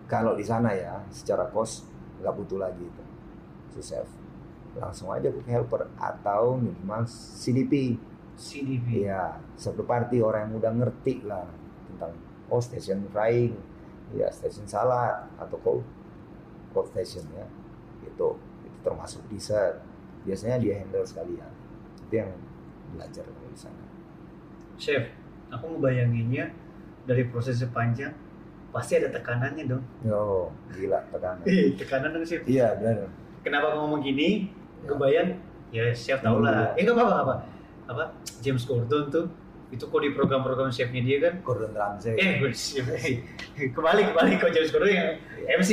kalau 0.09 0.37
di 0.39 0.45
sana 0.47 0.73
ya 0.73 1.03
secara 1.13 1.49
cost 1.51 1.85
nggak 2.23 2.35
butuh 2.39 2.59
lagi 2.61 2.85
itu 2.85 3.03
sous 3.75 3.85
chef 3.85 4.09
langsung 4.79 5.11
aja 5.11 5.31
cook 5.31 5.47
helper 5.47 5.87
atau 5.99 6.59
minimal 6.59 7.07
CDP 7.07 7.99
CDP. 8.35 9.07
Iya, 9.07 9.39
satu 9.55 9.87
party 9.87 10.19
orang 10.19 10.51
yang 10.51 10.55
udah 10.59 10.73
ngerti 10.75 11.23
lah 11.23 11.47
tentang 11.91 12.13
oh 12.51 12.63
station 12.63 13.07
frying, 13.15 13.55
ya 14.15 14.29
station 14.35 14.67
salad 14.67 15.31
atau 15.39 15.57
cold 15.63 15.87
cold 16.75 16.91
station 16.91 17.23
ya, 17.35 17.47
itu 18.03 18.29
itu 18.67 18.79
termasuk 18.83 19.23
dessert. 19.31 19.79
Biasanya 20.27 20.59
dia 20.59 20.83
handle 20.83 21.07
sekalian. 21.07 21.51
Itu 22.09 22.15
yang 22.27 22.33
belajar 22.95 23.25
dari 23.29 23.57
sana. 23.57 23.84
Chef, 24.75 25.05
aku 25.51 25.79
ngebayanginnya 25.79 26.51
dari 27.05 27.29
prosesnya 27.29 27.71
panjang 27.71 28.13
pasti 28.75 28.99
ada 28.99 29.07
tekanannya 29.07 29.71
dong. 29.71 29.85
Oh, 30.11 30.51
gila 30.75 30.99
tekanan. 31.15 31.47
Eh, 31.47 31.79
tekanan 31.79 32.11
dong 32.11 32.27
chef. 32.27 32.43
Iya 32.43 32.75
benar. 32.75 33.07
Kenapa 33.47 33.79
ngomong 33.79 34.03
gini? 34.03 34.51
Ya. 34.83 34.87
Kebayang? 34.91 35.29
Ya 35.71 35.85
chef 35.95 36.19
tau 36.27 36.43
lah. 36.43 36.75
Iya. 36.75 36.81
Eh 36.81 36.83
nggak 36.83 36.97
apa-apa 36.99 37.19
apa. 37.23 37.35
Apa? 37.87 38.05
James 38.43 38.67
Gordon 38.67 39.15
tuh 39.15 39.31
itu 39.71 39.91
kok 39.91 40.01
di 40.03 40.11
program-program 40.11 40.75
chefnya 40.75 41.03
dia 41.07 41.19
kan? 41.23 41.35
Gordon 41.47 41.71
Ramsay, 41.71 42.19
Eh, 42.19 42.43
chef. 42.51 42.87
kembali 43.79 44.11
kembali 44.11 44.33
ke 44.43 44.47
James 44.51 44.71
Gordon 44.75 44.91
yang 44.91 45.11
MC. 45.55 45.71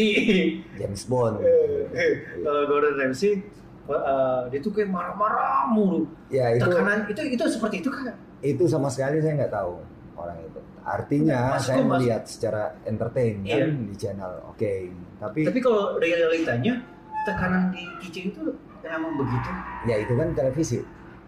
James 0.77 1.01
Bond. 1.09 1.41
Eh, 1.41 1.89
eh, 2.05 2.11
Kalau 2.45 2.69
Gordon 2.69 3.01
Ramsay, 3.01 3.41
eh, 3.89 4.41
dia 4.53 4.59
tuh 4.61 4.71
kayak 4.77 4.93
marah-marah 4.93 5.73
mulu. 5.73 6.05
Ya 6.29 6.53
itu 6.53 6.69
Tekanan 6.69 7.09
itu 7.09 7.21
itu 7.33 7.43
seperti 7.49 7.81
itu 7.81 7.89
kan? 7.89 8.13
Itu 8.41 8.63
sama 8.65 8.89
sekali 8.89 9.21
saya 9.21 9.37
nggak 9.37 9.53
tahu 9.53 9.73
orang 10.17 10.37
itu. 10.41 10.59
Artinya 10.81 11.55
Masuk, 11.55 11.67
saya 11.67 11.81
melihat 11.85 12.23
secara 12.25 12.63
entertain 12.83 13.45
Iya. 13.45 13.57
kan 13.61 13.71
di 13.85 13.95
channel. 13.95 14.31
Oke, 14.49 14.89
tapi 15.17 15.45
Tapi 15.45 15.59
kalau 15.61 15.97
realitanya 15.97 16.73
tekanan 17.21 17.69
di 17.69 17.85
kitchen 18.01 18.33
itu 18.33 18.41
emang 18.81 19.13
begitu. 19.13 19.49
ya 19.85 19.95
itu 20.01 20.13
kan 20.17 20.27
televisi. 20.33 20.81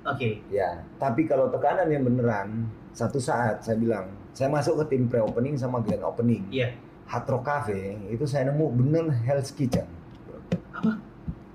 Oke. 0.04 0.42
Ya, 0.50 0.82
tapi 0.98 1.24
kalau 1.24 1.48
tekanan 1.48 1.88
yang 1.88 2.04
beneran, 2.04 2.66
satu 2.92 3.22
saat 3.22 3.62
saya 3.62 3.78
bilang, 3.78 4.10
saya 4.34 4.50
masuk 4.50 4.84
ke 4.84 4.98
tim 4.98 5.06
pre-opening 5.08 5.56
sama 5.56 5.80
grand 5.80 6.04
opening. 6.04 6.44
Iya. 6.50 6.74
Hard 7.06 7.30
Rock 7.30 7.46
Cafe, 7.46 7.96
itu 8.10 8.26
saya 8.26 8.50
nemu 8.50 8.68
bener 8.74 9.06
Hell's 9.24 9.54
Kitchen. 9.54 9.86
Apa? 10.74 10.98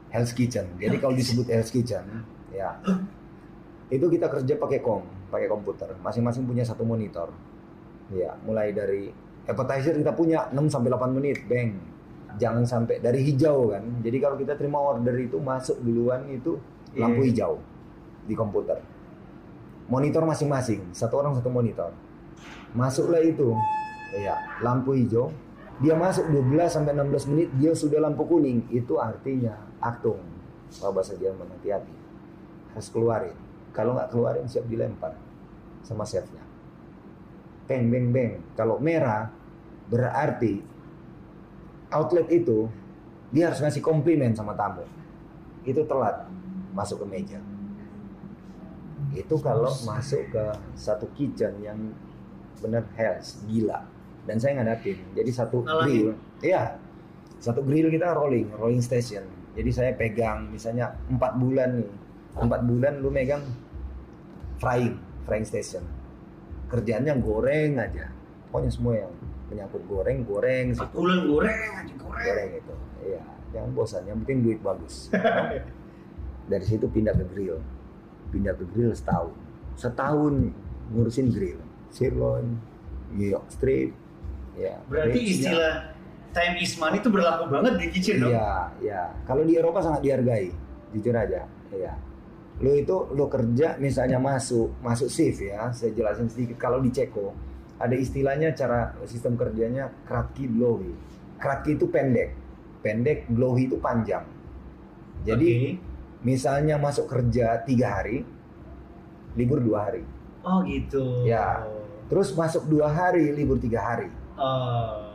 Hell's 0.09 0.31
Kitchen. 0.33 0.65
Jadi 0.79 0.97
kalau 0.97 1.13
disebut 1.13 1.45
Hell's 1.45 1.69
Kitchen, 1.69 2.05
ya, 2.49 2.79
itu 3.89 4.07
kita 4.09 4.29
kerja 4.29 4.55
pakai 4.61 4.81
kom. 4.85 5.03
pakai 5.29 5.45
komputer. 5.45 5.93
Masing-masing 6.01 6.49
punya 6.49 6.65
satu 6.65 6.89
monitor. 6.89 7.29
Ya, 8.09 8.33
mulai 8.49 8.73
dari 8.73 9.13
appetizer 9.45 9.93
kita 9.93 10.17
punya 10.17 10.49
6 10.49 10.73
sampai 10.73 10.89
8 10.89 11.13
menit, 11.13 11.45
bang. 11.45 11.77
Jangan 12.41 12.65
sampai 12.65 12.97
dari 13.01 13.21
hijau 13.25 13.73
kan. 13.73 13.85
Jadi 14.01 14.17
kalau 14.25 14.41
kita 14.41 14.57
terima 14.57 14.81
order 14.81 15.13
itu 15.21 15.37
masuk 15.37 15.85
duluan 15.85 16.25
itu 16.33 16.57
lampu 16.97 17.25
Iya. 17.25 17.29
hijau 17.29 17.53
di 18.25 18.33
komputer. 18.33 18.81
Monitor 19.89 20.25
masing-masing, 20.25 20.93
satu 20.97 21.21
orang 21.21 21.37
satu 21.37 21.49
monitor. 21.53 21.93
Masuklah 22.73 23.21
itu. 23.25 23.53
Iya, 24.17 24.37
lampu 24.65 24.97
hijau. 24.97 25.29
Dia 25.85 25.93
masuk 25.97 26.29
12 26.29 26.73
sampai 26.73 26.93
16 26.97 27.25
menit, 27.29 27.49
dia 27.57 27.73
sudah 27.77 28.01
lampu 28.01 28.25
kuning. 28.25 28.65
Itu 28.73 28.97
artinya 28.97 29.57
aktung. 29.81 30.21
Kalau 30.77 30.93
bahasa 30.93 31.17
Jerman 31.17 31.49
hati-hati. 31.53 31.95
Harus 32.77 32.89
keluarin. 32.93 33.48
Kalau 33.79 33.95
nggak 33.95 34.11
keluarin 34.11 34.51
siap 34.51 34.67
dilempar 34.67 35.15
sama 35.87 36.03
chefnya. 36.03 36.43
Beng 37.71 37.87
beng 37.95 38.11
beng. 38.11 38.43
Kalau 38.59 38.83
merah 38.83 39.31
berarti 39.87 40.59
outlet 41.95 42.27
itu 42.35 42.67
dia 43.31 43.47
harus 43.47 43.63
ngasih 43.63 43.79
komplimen 43.79 44.35
sama 44.35 44.59
tamu. 44.59 44.83
Itu 45.63 45.87
telat 45.87 46.27
masuk 46.75 47.05
ke 47.05 47.07
meja. 47.07 47.39
Itu 49.15 49.39
kalau 49.39 49.71
masuk 49.87 50.27
ke 50.35 50.45
satu 50.75 51.07
kitchen 51.15 51.63
yang 51.63 51.79
bener 52.59 52.83
health, 52.99 53.47
gila. 53.47 53.87
Dan 54.27 54.43
saya 54.43 54.59
ngadapin. 54.59 54.99
Jadi 55.15 55.31
satu 55.31 55.63
grill, 55.63 56.19
iya. 56.43 56.75
Satu 57.39 57.63
grill 57.63 57.95
kita 57.95 58.11
rolling, 58.11 58.51
rolling 58.59 58.83
station. 58.83 59.23
Jadi 59.55 59.71
saya 59.71 59.95
pegang 59.95 60.51
misalnya 60.51 60.99
empat 61.07 61.39
bulan 61.39 61.79
nih, 61.79 61.91
empat 62.43 62.61
bulan 62.67 62.93
lu 62.99 63.15
megang 63.15 63.41
frying, 64.59 64.99
frying 65.25 65.47
station. 65.47 65.83
Kerjaannya 66.69 67.15
goreng 67.23 67.81
aja. 67.81 68.13
Pokoknya 68.51 68.71
semua 68.71 68.95
yang 68.99 69.13
menyangkut 69.49 69.83
goreng, 69.89 70.29
goreng, 70.29 70.77
bulan 70.93 71.19
goreng 71.25 71.71
aja 71.73 71.95
goreng. 71.97 72.27
goreng 72.29 72.51
itu. 72.61 72.75
Iya, 73.09 73.25
jangan 73.57 73.71
bosan. 73.73 74.03
Yang 74.05 74.19
penting 74.27 74.39
duit 74.45 74.61
bagus. 74.61 75.09
Dari 76.53 76.65
situ 76.65 76.87
pindah 76.89 77.17
ke 77.17 77.25
grill. 77.33 77.61
Pindah 78.29 78.53
ke 78.53 78.65
grill 78.69 78.93
setahun. 78.93 79.33
Setahun 79.81 80.53
ngurusin 80.93 81.33
grill. 81.33 81.61
Sirloin, 81.89 82.61
New 83.17 83.29
York 83.33 83.49
strip. 83.49 83.97
Ya, 84.59 84.77
Berarti 84.91 85.21
istilah 85.23 85.95
time 86.35 86.55
is 86.61 86.75
money 86.77 86.99
itu 87.01 87.09
berlaku 87.09 87.49
banget 87.49 87.73
di 87.81 87.87
kitchen 87.95 88.17
dong. 88.21 88.35
Iya, 88.35 88.53
iya. 88.85 89.03
Kalau 89.25 89.47
di 89.47 89.57
Eropa 89.57 89.81
sangat 89.81 90.05
dihargai, 90.05 90.53
jujur 90.93 91.15
aja. 91.15 91.47
Iya. 91.73 91.95
Lu 92.59 92.75
itu 92.75 93.07
lu 93.15 93.31
kerja 93.31 93.79
misalnya 93.79 94.19
masuk, 94.19 94.75
masuk 94.83 95.07
shift 95.07 95.47
ya. 95.47 95.71
Saya 95.71 95.95
jelasin 95.95 96.27
sedikit. 96.27 96.59
Kalau 96.59 96.83
di 96.83 96.91
Ceko 96.91 97.31
ada 97.79 97.95
istilahnya 97.95 98.51
cara 98.59 98.99
sistem 99.07 99.39
kerjanya 99.39 99.87
kratki 100.07 100.51
blowy. 100.51 100.91
Kratki 101.39 101.79
itu 101.79 101.87
pendek, 101.87 102.35
pendek 102.83 103.31
blowy 103.31 103.71
itu 103.71 103.79
panjang. 103.79 104.27
Jadi 105.23 105.79
misalnya 106.27 106.83
masuk 106.83 107.07
kerja 107.07 107.63
tiga 107.63 108.03
hari, 108.03 108.27
libur 109.39 109.63
dua 109.63 109.87
hari. 109.87 110.03
Oh 110.43 110.67
gitu. 110.67 111.23
Ya. 111.23 111.63
Terus 112.11 112.35
masuk 112.35 112.67
dua 112.67 112.91
hari, 112.91 113.31
libur 113.31 113.63
tiga 113.63 113.79
hari. 113.95 114.11
Oh. 114.35 115.15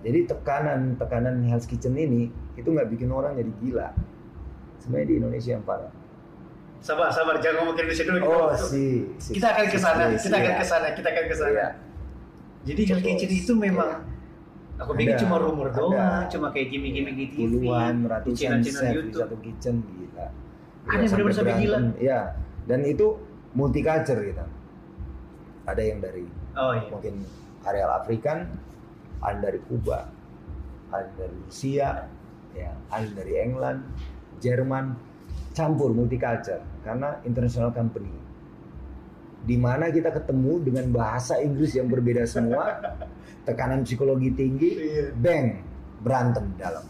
Jadi 0.00 0.24
tekanan 0.24 0.96
tekanan 0.96 1.44
Hell's 1.44 1.68
Kitchen 1.68 1.92
ini 1.92 2.32
itu 2.56 2.68
nggak 2.72 2.88
bikin 2.88 3.12
orang 3.12 3.36
jadi 3.36 3.52
gila. 3.60 3.88
Sebenarnya 4.80 5.06
di 5.06 5.16
Indonesia 5.16 5.50
yang 5.52 5.64
parah. 5.64 5.92
Sabar, 6.80 7.12
sabar, 7.12 7.36
jangan 7.38 7.56
ngomong 7.62 7.76
Indonesia 7.76 8.04
dulu. 8.04 8.18
Oh 8.24 8.48
Kita- 8.48 8.56
si, 8.64 8.82
si 9.20 9.30
Kita 9.36 9.46
akan 9.52 9.64
ke 9.68 9.78
sana, 9.78 10.02
si- 10.10 10.24
kita 10.24 10.36
akan 10.38 10.48
iya. 10.48 10.56
ke 10.56 10.64
sana, 10.64 10.86
kita 10.96 11.08
akan 11.08 11.24
ke 11.28 11.36
sana. 11.36 11.52
Iya. 11.52 11.68
Jadi 12.60 12.80
Hell 12.86 13.00
Kitchen 13.02 13.30
itu 13.30 13.52
memang 13.54 13.90
aku 14.76 14.90
pikir 14.94 15.16
cuma 15.18 15.36
rumor 15.36 15.68
ada. 15.68 15.76
doang, 15.76 16.24
cuma 16.26 16.46
kayak 16.50 16.68
gimmick-gimmick 16.70 17.14
di 17.14 17.26
TV, 17.30 17.40
puluhan 17.52 17.94
di 17.94 18.06
ratusan 18.06 18.58
di 18.58 18.70
YouTube. 18.72 19.12
satu 19.14 19.36
kitchen 19.38 19.74
gila. 19.82 20.26
Ada 20.82 20.96
yang 20.96 21.10
benar-benar 21.10 21.36
sampai 21.36 21.54
gila. 21.60 21.78
Iya. 21.96 22.20
Dan 22.64 22.80
itu 22.82 23.06
multicultural 23.52 24.24
gitu. 24.24 24.44
Ada 25.66 25.82
yang 25.84 25.98
dari 26.00 26.24
Oh 26.50 26.72
iya. 26.72 26.88
mungkin 26.88 27.14
areal 27.62 27.92
Afrikan, 27.94 28.48
ada 29.20 29.38
dari 29.42 29.60
Kuba, 29.62 30.08
ada 30.88 31.08
dari 31.14 31.36
Rusia, 31.44 32.08
ya, 32.52 32.72
ada 32.88 33.08
dari 33.12 33.36
England, 33.38 33.84
Jerman, 34.40 34.96
campur 35.52 35.92
multicultural 35.92 36.64
karena 36.80 37.20
international 37.22 37.70
company. 37.70 38.10
Di 39.40 39.56
mana 39.56 39.88
kita 39.88 40.12
ketemu 40.12 40.60
dengan 40.60 40.84
bahasa 40.92 41.40
Inggris 41.40 41.72
yang 41.72 41.88
berbeda 41.88 42.24
semua, 42.24 42.76
tekanan 43.48 43.84
psikologi 43.84 44.32
tinggi, 44.32 44.70
Iya. 44.76 45.04
bang 45.16 45.46
berantem 46.00 46.44
dalam. 46.56 46.84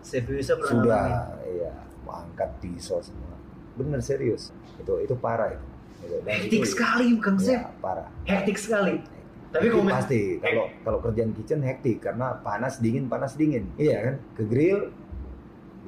Bisa 0.00 0.56
Sudah, 0.64 1.36
iya, 1.44 1.72
mengangkat 2.04 2.48
pisau 2.60 3.00
semua. 3.00 3.36
Bener 3.76 4.00
serius, 4.00 4.52
itu 4.76 4.92
itu 5.04 5.14
parah 5.14 5.52
itu. 5.52 5.66
Hektik 6.24 6.64
itu- 6.64 6.72
sekali 6.72 7.12
bukan 7.14 7.34
Chef. 7.36 7.60
Ya, 7.60 7.68
parah. 7.80 8.08
Hektik 8.24 8.56
sekali. 8.56 8.96
Tapi 9.48 9.72
kalau 9.72 9.84
pasti 9.88 10.20
kalau 10.44 10.64
kalau 10.84 10.98
kerjaan 11.00 11.32
kitchen 11.32 11.64
hektik 11.64 12.04
karena 12.04 12.36
panas 12.44 12.84
dingin 12.84 13.08
panas 13.08 13.32
dingin 13.32 13.64
iya 13.80 14.04
kan 14.04 14.14
ke 14.36 14.42
grill 14.44 14.92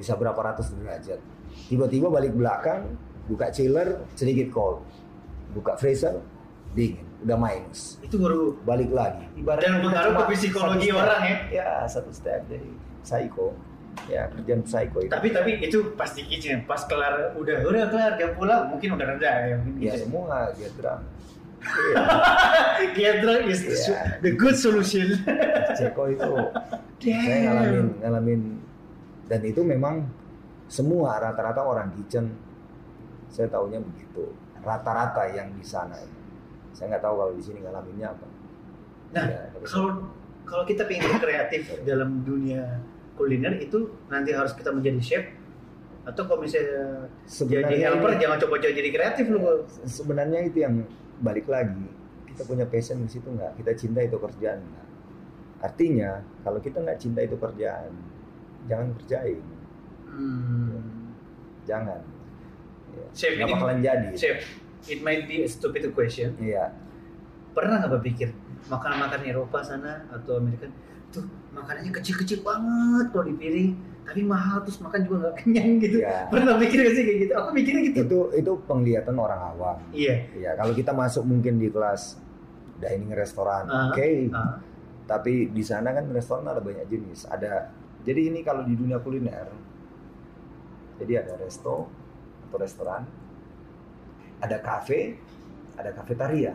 bisa 0.00 0.16
berapa 0.16 0.40
ratus 0.40 0.72
derajat. 0.72 1.20
Tiba-tiba 1.68 2.08
balik 2.08 2.32
belakang 2.32 2.96
buka 3.28 3.52
chiller 3.52 4.00
sedikit 4.16 4.48
cold. 4.48 4.80
Buka 5.52 5.76
freezer 5.76 6.24
dingin. 6.72 7.04
Udah 7.20 7.36
minus. 7.36 8.00
Itu 8.00 8.16
baru 8.16 8.56
balik 8.64 8.88
lagi. 8.90 9.28
ibaratnya 9.36 9.76
Dan 9.76 9.84
pengaruh 9.84 10.12
ke 10.24 10.32
psikologi 10.32 10.88
orang 10.88 11.20
ya. 11.20 11.36
ya 11.52 11.68
satu 11.84 12.08
step 12.08 12.48
dari 12.48 12.72
psycho. 13.04 13.52
Ya 14.08 14.24
kerjaan 14.32 14.64
psycho 14.64 15.04
itu. 15.04 15.12
Tapi 15.12 15.28
tapi 15.28 15.50
itu 15.60 15.92
pasti 16.00 16.24
kitchen 16.24 16.64
pas 16.64 16.80
kelar 16.88 17.36
udah 17.36 17.60
udah 17.60 17.84
kelar 17.92 18.16
jam 18.16 18.32
pulang 18.32 18.72
mungkin 18.72 18.96
udah 18.96 19.06
reda 19.12 19.30
ya 19.44 19.56
mungkin 19.60 19.82
ya 19.84 19.92
gitu. 19.92 20.08
semua 20.08 20.48
dia 20.56 20.70
terang 20.72 21.02
Iya, 21.60 22.00
Gather 22.96 23.44
is 23.44 23.60
the, 23.60 23.76
Iya. 23.76 24.00
the 24.24 24.32
good 24.32 24.56
solution. 24.56 25.12
Ceko 25.76 26.08
itu. 26.08 26.32
Saya 27.04 27.36
ngalamin 27.52 27.86
ngalamin 28.00 28.40
dan 29.30 29.40
itu 29.46 29.62
memang 29.62 30.10
semua 30.66 31.22
rata-rata 31.22 31.62
orang 31.62 31.94
kitchen 31.94 32.34
saya 33.30 33.46
tahunya 33.46 33.78
begitu. 33.78 34.34
Rata-rata 34.60 35.30
yang 35.30 35.54
di 35.54 35.62
sana 35.62 35.94
saya 36.74 36.98
nggak 36.98 37.02
tahu 37.06 37.14
kalau 37.14 37.32
di 37.38 37.42
sini 37.46 37.62
ngalaminnya 37.62 38.10
apa. 38.10 38.26
Nah, 39.14 39.26
Ya, 39.26 39.40
kalau 39.62 40.10
kalau 40.42 40.64
kita 40.66 40.82
pengen 40.90 41.14
kreatif 41.22 41.70
dalam 41.86 42.26
dunia 42.26 42.82
kuliner 43.14 43.54
itu 43.62 43.94
nanti 44.10 44.34
harus 44.34 44.50
kita 44.58 44.74
menjadi 44.74 44.98
chef? 44.98 45.24
Atau 46.02 46.26
kalau 46.26 46.42
misalnya 46.42 47.06
jadi 47.22 47.30
sebenarnya 47.30 47.86
helper 47.86 48.10
jangan 48.18 48.38
coba-coba 48.42 48.72
jadi 48.74 48.90
kreatif 48.90 49.24
lu. 49.30 49.38
Bro. 49.38 49.54
sebenarnya 49.86 50.38
itu 50.42 50.58
yang 50.58 50.74
balik 51.22 51.46
lagi. 51.46 51.86
Kita 52.26 52.42
punya 52.46 52.66
passion 52.66 52.98
di 53.04 53.10
situ 53.10 53.30
nggak? 53.30 53.62
Kita 53.62 53.72
cinta 53.78 54.00
itu 54.02 54.16
kerjaan 54.18 54.58
nggak? 54.58 54.86
Artinya 55.60 56.24
kalau 56.42 56.58
kita 56.58 56.82
nggak 56.82 56.98
cinta 56.98 57.20
itu 57.22 57.36
kerjaan 57.36 57.92
jangan 58.66 58.92
kerjain 58.96 59.40
Hmm. 60.02 61.14
jangan 61.62 62.00
ya. 62.90 63.04
Chef, 63.12 63.32
nggak 63.32 63.46
ini- 63.46 63.54
bakalan 63.54 63.78
jadi 63.78 64.08
Chef, 64.12 64.38
it 64.84 65.00
might 65.00 65.24
be 65.24 65.40
a 65.40 65.48
stupid 65.48 65.86
question. 65.90 66.34
iya 66.36 66.74
Pernah 67.50 67.78
nggak 67.78 67.92
berpikir 67.92 68.30
makanan-makanan 68.66 69.26
Eropa 69.26 69.58
sana 69.60 70.06
atau 70.08 70.36
Amerika 70.36 70.66
tuh 71.10 71.22
makanannya 71.50 71.90
kecil-kecil 71.92 72.40
banget 72.40 73.10
kalau 73.10 73.24
di 73.24 73.34
piring, 73.34 73.70
tapi 74.00 74.22
mahal 74.22 74.60
terus 74.60 74.78
makan 74.78 75.02
juga 75.02 75.16
nggak 75.20 75.36
kenyang 75.36 75.70
gitu. 75.80 75.96
Iya. 76.00 76.26
Pernah 76.28 76.54
mikir 76.56 76.78
gak 76.80 76.92
sih 76.92 77.02
kayak 77.02 77.18
gitu? 77.20 77.32
Aku 77.36 77.48
mikirnya 77.50 77.82
gitu. 77.84 77.98
itu 78.00 78.18
itu 78.36 78.52
penglihatan 78.64 79.16
orang 79.16 79.40
awam 79.48 79.76
Iya. 79.90 80.14
ya 80.32 80.50
kalau 80.54 80.70
kita 80.72 80.92
masuk 80.92 81.22
mungkin 81.24 81.56
di 81.56 81.68
kelas 81.68 82.18
dining 82.76 83.10
restoran 83.12 83.66
Ah, 83.66 83.90
oke 83.90 84.06
ah. 84.30 84.56
tapi 85.04 85.50
di 85.50 85.60
sana 85.60 85.90
kan 85.90 86.06
restoran 86.08 86.46
ada 86.46 86.58
banyak 86.58 86.86
jenis 86.86 87.26
ada 87.26 87.74
jadi 88.00 88.20
ini 88.26 88.40
kalau 88.40 88.62
di 88.62 88.74
dunia 88.74 88.98
kuliner 88.98 89.48
jadi 90.96 91.22
ada 91.22 91.36
resto 91.36 91.88
atau 92.44 92.56
restoran 92.56 93.02
ada 94.38 94.56
kafe 94.58 95.16
ada 95.74 95.90
kafetaria 95.92 96.54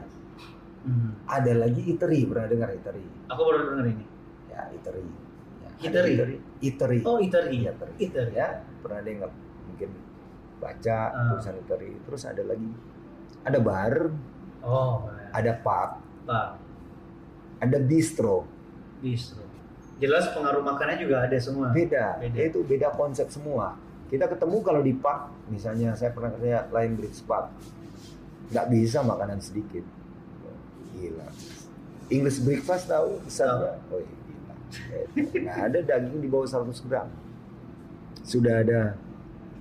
Hmm. 0.86 1.18
ada 1.26 1.50
lagi 1.56 1.82
eatery 1.88 2.30
pernah 2.30 2.46
dengar 2.46 2.70
eatery 2.70 3.02
Aku 3.26 3.42
baru 3.42 3.74
denger 3.74 3.86
ini. 3.90 4.06
ya 4.48 4.70
eatery 4.70 5.02
ya, 5.02 5.70
Eatery? 5.82 6.12
eatery 6.14 6.36
eatery 6.62 7.00
Oh, 7.02 7.18
eatery. 7.18 7.58
Iya, 7.58 7.74
eatery. 7.74 7.94
Eatery. 7.98 8.32
ya 8.32 8.48
pernah 8.80 9.02
dengar 9.02 9.30
mungkin 9.66 9.90
baca 10.56 10.98
Ah. 11.10 11.18
tulisan 11.32 11.58
eatery 11.58 11.90
terus 12.00 12.22
ada 12.24 12.46
lagi 12.46 12.70
ada 13.42 13.58
bar 13.60 14.14
Oh, 14.62 15.10
ada 15.32 15.58
pub 15.58 15.90
Pak. 16.22 16.50
ada 17.60 17.78
bistro 17.82 18.46
Bistro. 18.98 19.45
Jelas 19.96 20.28
pengaruh 20.36 20.60
makannya 20.60 21.00
juga 21.00 21.24
ada 21.24 21.38
semua. 21.40 21.72
beda. 21.72 22.20
Beda. 22.20 22.40
itu 22.44 22.60
beda 22.68 22.92
konsep 22.92 23.32
semua. 23.32 23.80
Kita 24.12 24.28
ketemu 24.28 24.58
kalau 24.60 24.82
di 24.84 24.92
pub 24.92 25.32
misalnya 25.48 25.96
saya 25.96 26.12
pernah 26.12 26.36
kerja 26.36 26.68
lain 26.68 27.00
bridge 27.00 27.24
pub. 27.24 27.48
Nggak 28.52 28.68
bisa 28.76 29.00
makanan 29.08 29.40
sedikit. 29.40 29.88
Gila. 31.00 31.28
English 32.12 32.44
breakfast 32.44 32.92
tahu 32.92 33.18
besarnya 33.24 33.80
oh 33.90 34.00
iya, 34.04 34.16
gila. 34.28 34.56
Nggak 35.32 35.60
ada 35.72 35.80
daging 35.80 36.20
di 36.20 36.28
bawah 36.28 36.48
100 36.48 36.88
gram. 36.92 37.08
Sudah 38.28 38.68
ada 38.68 39.00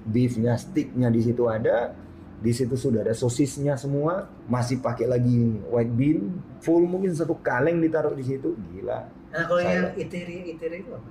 beefnya 0.02 0.58
sticknya 0.58 1.14
di 1.14 1.22
situ 1.22 1.46
ada. 1.46 1.94
Di 2.42 2.50
situ 2.50 2.74
sudah 2.74 3.06
ada 3.06 3.14
sosisnya 3.14 3.78
semua. 3.78 4.26
Masih 4.50 4.82
pakai 4.82 5.06
lagi 5.06 5.62
white 5.70 5.94
bean 5.94 6.42
full 6.58 6.82
mungkin 6.90 7.14
satu 7.14 7.38
kaleng 7.38 7.78
ditaruh 7.78 8.18
di 8.18 8.26
situ. 8.26 8.58
Gila 8.74 9.23
Nah 9.34 9.42
kalau 9.44 9.60
Saya- 9.60 9.74
yang 9.74 9.88
iteri 9.98 10.36
iteri 10.48 10.76
itu 10.78 10.90
apa? 10.90 11.10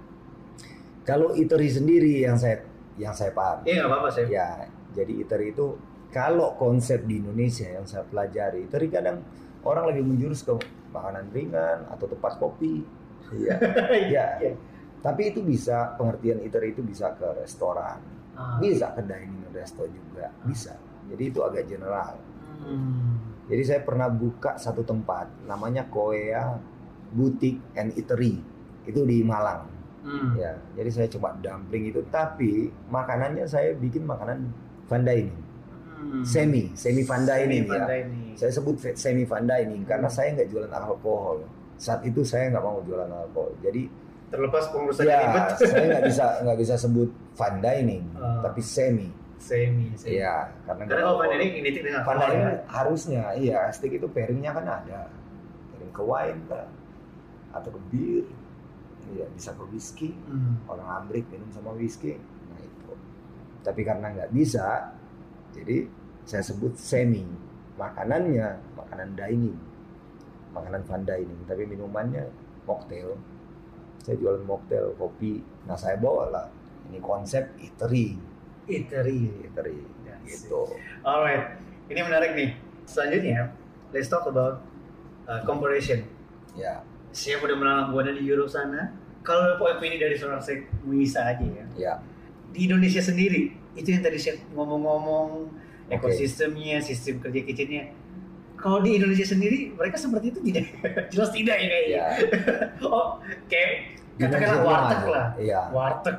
kalau 1.04 1.36
iteri 1.36 1.68
sendiri 1.68 2.24
yang 2.24 2.40
saya 2.40 2.64
yang 2.96 3.12
saya 3.12 3.30
paham 3.30 3.66
Iya 3.66 3.84
apa-apa 3.84 4.08
saya. 4.08 4.26
Ya, 4.26 4.50
jadi 4.94 5.12
ITER 5.20 5.42
itu 5.46 5.76
kalau 6.08 6.54
konsep 6.56 7.04
di 7.04 7.18
Indonesia 7.18 7.66
yang 7.68 7.84
saya 7.84 8.06
pelajari, 8.06 8.64
ITER 8.64 8.86
kadang 8.88 9.18
orang 9.62 9.90
lagi 9.90 10.00
menjurus 10.00 10.42
ke 10.42 10.54
makanan 10.90 11.28
ringan 11.30 11.90
atau 11.90 12.06
tempat 12.06 12.38
kopi. 12.38 12.86
Iya. 13.30 13.56
Iya. 14.08 14.26
Iya. 14.40 14.54
Tapi 15.02 15.34
itu 15.34 15.42
bisa 15.42 15.98
pengertian 15.98 16.40
ITER 16.40 16.64
itu 16.70 16.80
bisa 16.80 17.12
ke 17.12 17.28
restoran, 17.36 18.00
Ah. 18.34 18.56
bisa 18.56 18.94
ke 18.94 19.02
dining 19.02 19.44
resto 19.52 19.84
juga, 19.84 20.32
bisa. 20.44 20.78
Jadi 21.06 21.24
itu 21.28 21.42
agak 21.42 21.68
general. 21.68 22.16
Hmm. 22.62 23.20
Jadi 23.44 23.64
saya 23.66 23.82
pernah 23.82 24.08
buka 24.08 24.56
satu 24.56 24.82
tempat 24.82 25.28
namanya 25.44 25.84
Korea 25.84 26.56
Boutique 27.13 27.62
and 27.73 27.93
Eatery. 27.93 28.41
Itu 28.84 29.06
di 29.06 29.21
Malang. 29.21 29.69
Hmm. 30.04 30.36
Ya, 30.36 30.52
jadi 30.76 30.89
saya 30.91 31.08
coba 31.10 31.32
dumpling 31.39 31.88
itu, 31.88 32.04
tapi 32.12 32.67
makanannya 32.89 33.47
saya 33.47 33.71
bikin 33.73 34.04
makanan 34.04 34.52
dining, 34.86 35.32
Hmm. 35.95 36.21
semi, 36.21 36.67
semi 36.76 37.02
Semi 37.02 37.02
ya. 37.02 37.08
fine 37.08 37.23
dining. 37.23 37.63
Saya 38.36 38.52
sebut 38.52 38.76
semi 38.93 39.23
dining 39.23 39.82
karena 39.84 40.06
Hmm. 40.06 40.13
saya 40.13 40.36
nggak 40.36 40.52
jualan 40.52 40.69
alkohol. 40.69 41.39
Saat 41.80 42.04
itu 42.04 42.19
saya 42.21 42.52
nggak 42.52 42.62
mau 42.62 42.84
jualan 42.84 43.08
alkohol. 43.08 43.56
Jadi 43.63 43.88
Terlepas 44.28 44.65
pengurusan 44.69 45.06
ya 45.06 45.17
ribet. 45.23 45.45
saya 45.71 45.86
nggak 45.88 46.04
bisa 46.04 46.26
nggak 46.41 46.58
bisa 46.60 46.76
sebut 46.76 47.10
fine 47.32 47.60
dining, 47.60 48.04
Ah. 48.13 48.41
tapi 48.43 48.60
semi. 48.60 49.08
Semi. 49.39 49.88
semi. 49.95 50.19
Iya, 50.19 50.52
karena 50.63 50.84
Karena 50.84 50.99
kalau 50.99 51.13
alkohol. 51.15 51.32
dining 51.32 51.52
identik 51.58 51.82
dengan 51.82 51.99
alkohol, 52.02 52.19
dining 52.28 52.43
ya. 52.43 52.54
harusnya 52.67 53.23
iya 53.34 53.60
steak 53.71 53.93
itu 53.93 54.08
pairingnya 54.08 54.52
kan 54.52 54.65
ada, 54.67 55.02
pairing 55.71 55.91
ke 55.91 56.04
wine 56.04 56.39
kah? 56.45 56.67
Atau 57.54 57.70
ke 57.70 57.80
bir, 57.94 58.26
iya 59.13 59.26
bisa 59.36 59.52
ke 59.54 59.63
whisky. 59.70 60.10
Hmm. 60.28 60.58
orang 60.72 61.06
Amrik 61.06 61.28
minum 61.30 61.50
sama 61.52 61.76
whisky 61.76 62.16
nah 62.50 62.60
itu 62.62 62.94
tapi 63.63 63.82
karena 63.84 64.12
nggak 64.16 64.32
bisa 64.32 64.92
jadi 65.52 65.88
saya 66.24 66.44
sebut 66.44 66.74
semi 66.80 67.24
makanannya 67.76 68.48
makanan 68.80 69.10
dining 69.18 69.60
makanan 70.56 70.82
fine 70.88 71.06
dining 71.06 71.39
tapi 71.50 71.68
minumannya 71.68 72.30
mocktail 72.63 73.18
saya 74.04 74.16
jualan 74.20 74.44
mocktail 74.46 74.96
kopi 74.96 75.42
nah 75.68 75.76
saya 75.76 76.00
bawa 76.00 76.30
lah 76.32 76.48
ini 76.92 77.00
konsep 77.04 77.44
eatery 77.60 78.16
Iteri. 78.63 79.44
eatery 79.44 79.80
Yes. 80.24 80.48
gitu 80.48 80.72
Alright, 81.04 81.60
ini 81.92 82.00
menarik 82.00 82.32
nih. 82.32 82.56
Selanjutnya, 82.88 83.52
let's 83.92 84.08
talk 84.08 84.24
about 84.24 84.63
uh, 85.28 85.44
comparison. 85.44 86.08
ya 86.56 86.80
Siapa 87.13 87.45
udah 87.45 87.58
menalang 87.58 87.88
buana 87.93 88.10
di 88.10 88.26
Euro 88.26 88.49
sana? 88.49 88.89
Kalau 89.21 89.62
opini 89.62 90.02
dari 90.02 90.17
seorang 90.17 90.41
Muisa 90.84 91.23
aja 91.30 91.45
ya. 91.45 91.65
ya 91.78 91.93
Di 92.49 92.65
Indonesia 92.65 92.99
sendiri, 92.99 93.54
itu 93.78 93.88
yang 93.93 94.02
tadi 94.02 94.17
saya 94.17 94.41
ngomong-ngomong 94.52 95.47
ekosistemnya, 95.93 96.82
sistem 96.82 97.21
kerja 97.21 97.39
kitchennya. 97.45 97.93
Kalau 98.58 98.82
di 98.82 98.97
Indonesia 98.97 99.28
sendiri, 99.28 99.71
mereka 99.78 99.95
seperti 100.02 100.34
itu 100.34 100.39
tidak? 100.41 100.65
Jelas 101.13 101.30
tidak 101.32 101.56
ya 101.62 101.67
kayaknya. 101.69 101.93
ya 101.93 102.06
Oh, 102.89 103.21
kayak 103.45 103.71
katakanlah 104.17 104.62
warteg 104.65 105.02
lah. 105.08 105.28
Iya. 105.38 105.62
Warteg. 105.69 106.17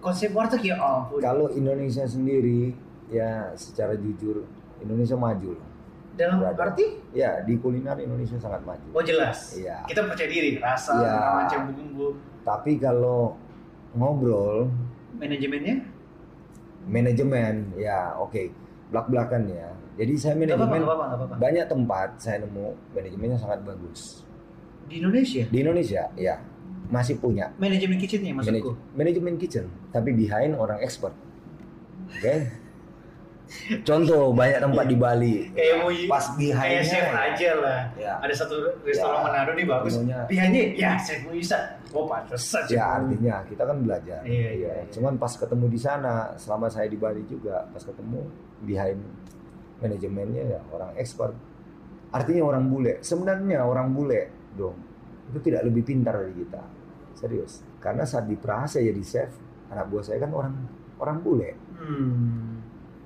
Konsep 0.00 0.30
warteg 0.36 0.62
ya 0.64 0.76
ampun. 0.80 1.20
kalau 1.20 1.48
Indonesia 1.52 2.04
sendiri 2.04 2.76
ya 3.08 3.52
secara 3.56 3.96
jujur 3.96 4.44
Indonesia 4.80 5.16
maju 5.16 5.56
loh. 5.56 5.68
Dalam 6.14 6.38
Berada. 6.38 6.70
arti? 6.70 6.86
ya 7.10 7.42
di 7.42 7.54
kuliner 7.56 7.98
Indonesia 7.98 8.38
sangat 8.38 8.62
maju 8.62 8.86
Oh 8.92 9.02
jelas. 9.02 9.54
Iya. 9.54 9.82
Kita 9.84 10.04
percaya 10.04 10.26
diri, 10.26 10.56
rasa, 10.56 10.94
Iya. 10.94 11.18
macam 11.40 11.60
bumbu, 11.70 12.08
Tapi 12.40 12.76
kalau 12.76 13.34
ngobrol 13.92 14.70
manajemennya. 15.12 15.82
manajemen 16.84 17.72
ya 17.74 18.14
oke 18.14 18.50
belak-belakan 18.86 19.42
ya. 19.48 19.68
Jadi 19.94 20.12
saya 20.14 20.34
Gak 20.34 20.40
manajemen 20.44 20.70
gak 20.76 20.84
apa-apa, 20.84 21.04
gak 21.04 21.16
apa-apa. 21.16 21.34
banyak 21.40 21.66
tempat 21.66 22.08
saya 22.16 22.36
nemu 22.40 22.66
manajemennya 22.92 23.38
sangat 23.38 23.60
bagus. 23.62 24.26
Di 24.84 25.00
Indonesia, 25.00 25.44
Di 25.44 25.58
Indonesia 25.60 26.02
ya 26.14 26.36
masih 26.86 27.16
punya 27.16 27.48
manajemen 27.56 27.96
kitchennya 27.96 28.30
maksudku. 28.32 28.70
manaj- 28.70 28.94
manajemen 28.94 29.34
kitchen 29.34 29.64
tapi 29.90 30.12
behind 30.12 30.54
orang 30.54 30.78
expert. 30.78 31.14
Oke. 32.08 32.34
Contoh 33.84 34.32
banyak 34.32 34.58
tempat 34.60 34.84
di 34.88 34.96
Bali. 34.96 35.34
Kayak 35.52 35.74
mau 35.84 35.90
pas 36.08 36.24
behind 36.34 36.80
kayak 36.80 36.84
chef 36.88 37.06
aja 37.12 37.50
lah. 37.60 37.80
Ya. 37.94 38.12
Ada 38.24 38.34
satu 38.44 38.54
restoran 38.82 39.20
Ya. 39.20 39.24
Manado 39.24 39.50
nih 39.52 39.66
bagus. 39.68 39.92
Pihaknya 40.28 40.62
ya 40.74 40.90
chef 40.98 41.22
bisa. 41.28 41.78
Oh 41.94 42.08
pantesan 42.10 42.66
Ya 42.66 42.98
artinya 42.98 43.44
kita 43.46 43.62
kan 43.62 43.76
belajar. 43.84 44.20
Iya, 44.26 44.50
iya, 44.58 44.70
iya. 44.82 44.84
Cuman 44.90 45.14
pas 45.20 45.30
ketemu 45.30 45.70
di 45.70 45.78
sana, 45.78 46.34
selama 46.34 46.66
saya 46.66 46.90
di 46.90 46.98
Bali 46.98 47.22
juga, 47.28 47.68
pas 47.70 47.84
ketemu 47.84 48.26
behind 48.66 48.98
manajemennya 49.78 50.58
ya 50.58 50.60
orang 50.72 50.90
expert. 50.98 51.36
Artinya 52.10 52.42
orang 52.48 52.66
bule. 52.66 52.98
Sebenarnya 53.04 53.62
orang 53.62 53.92
bule 53.94 54.50
dong 54.54 54.76
itu 55.30 55.38
tidak 55.50 55.66
lebih 55.68 55.82
pintar 55.86 56.16
dari 56.16 56.34
kita. 56.34 56.62
Serius. 57.14 57.62
Karena 57.78 58.02
saat 58.08 58.26
di 58.26 58.36
Praha 58.36 58.66
saya 58.66 58.90
jadi 58.90 59.02
chef, 59.04 59.30
anak 59.70 59.88
buah 59.92 60.04
saya 60.04 60.18
kan 60.20 60.30
orang 60.34 60.54
orang 60.98 61.18
bule. 61.20 61.50
Hmm. 61.78 62.63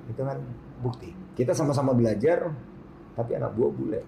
Itu 0.09 0.21
kan 0.25 0.39
bukti. 0.81 1.13
Kita 1.37 1.53
sama-sama 1.53 1.93
belajar, 1.93 2.51
tapi 3.15 3.37
anak 3.37 3.55
buah 3.55 3.71
bule. 3.71 4.01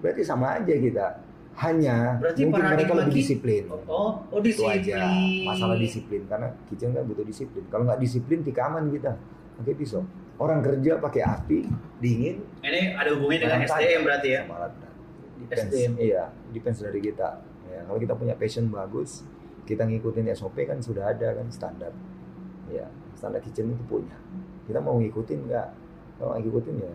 Berarti 0.00 0.22
sama 0.22 0.58
aja 0.58 0.74
kita. 0.74 1.06
Hanya 1.50 2.16
Berarti 2.22 2.46
mungkin 2.46 2.62
mereka 2.62 2.94
lebih 2.94 3.14
disiplin 3.20 3.66
Oh, 3.84 4.22
oh 4.22 4.38
itu 4.38 4.54
disiplin. 4.54 4.80
aja 4.80 4.96
masalah 5.44 5.76
disiplin 5.76 6.22
karena 6.24 6.46
kitchen 6.70 6.94
kan 6.94 7.02
butuh 7.04 7.26
disiplin 7.26 7.66
kalau 7.68 7.84
nggak 7.84 8.00
disiplin 8.00 8.40
tikaman 8.40 8.86
kita 8.88 9.18
pakai 9.58 9.74
pisau 9.74 10.06
orang 10.38 10.62
kerja 10.62 10.96
pakai 11.02 11.20
api 11.20 11.66
dingin 11.98 12.40
Ini 12.64 12.94
ada 12.94 13.12
hubungannya 13.12 13.44
dengan 13.44 13.60
SDM 13.66 14.00
berarti 14.06 14.28
ya. 14.30 14.40
sama 14.46 14.54
alat 14.62 14.72
berat. 14.78 14.94
Depends, 15.42 15.68
SDM. 15.74 15.92
iya 15.98 16.22
depends 16.54 16.78
dari 16.80 17.00
kita 17.02 17.28
ya, 17.66 17.80
kalau 17.82 17.98
kita 17.98 18.14
punya 18.14 18.34
passion 18.38 18.64
bagus 18.70 19.10
kita 19.66 19.82
ngikutin 19.84 20.30
SOP 20.32 20.56
kan 20.64 20.78
sudah 20.80 21.12
ada 21.12 21.34
kan 21.34 21.50
standar 21.50 21.92
ya 22.70 22.86
standar 23.18 23.42
kitchen 23.42 23.74
itu 23.74 23.84
punya 23.84 24.16
kita 24.70 24.78
mau 24.78 24.94
ngikutin 24.96 25.38
nggak 25.50 25.68
kalau 26.16 26.28
nggak 26.30 26.42
ngikutin 26.46 26.76
ya 26.78 26.94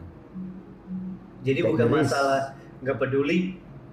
Jadi 1.46 1.60
Take 1.62 1.70
bukan 1.70 1.88
masalah 1.94 2.42
nggak 2.82 2.98
peduli 2.98 3.40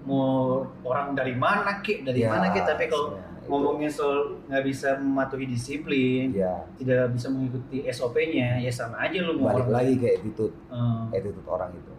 mau 0.03 0.63
orang 0.83 1.15
dari 1.15 1.35
mana 1.35 1.79
kek, 1.79 2.03
dari 2.03 2.27
ya, 2.27 2.33
mana 2.33 2.51
kek, 2.51 2.65
tapi 2.65 2.91
kalau 2.91 3.15
ya, 3.15 3.23
itu. 3.23 3.47
ngomongin 3.47 3.87
soal 3.87 4.35
nggak 4.47 4.65
bisa 4.65 4.99
mematuhi 4.99 5.47
disiplin, 5.47 6.35
ya 6.35 6.67
tidak 6.75 7.15
bisa 7.15 7.31
mengikuti 7.31 7.87
SOP-nya, 7.87 8.59
ya 8.59 8.71
sama 8.73 8.99
aja 8.99 9.23
lu 9.23 9.39
mau 9.39 9.55
balik 9.55 9.63
orang- 9.63 9.75
lagi 9.79 9.95
ke 9.99 10.07
attitude 10.17 10.55
Hmm. 10.67 11.07
attitude 11.13 11.47
orang 11.47 11.71
itu. 11.73 11.93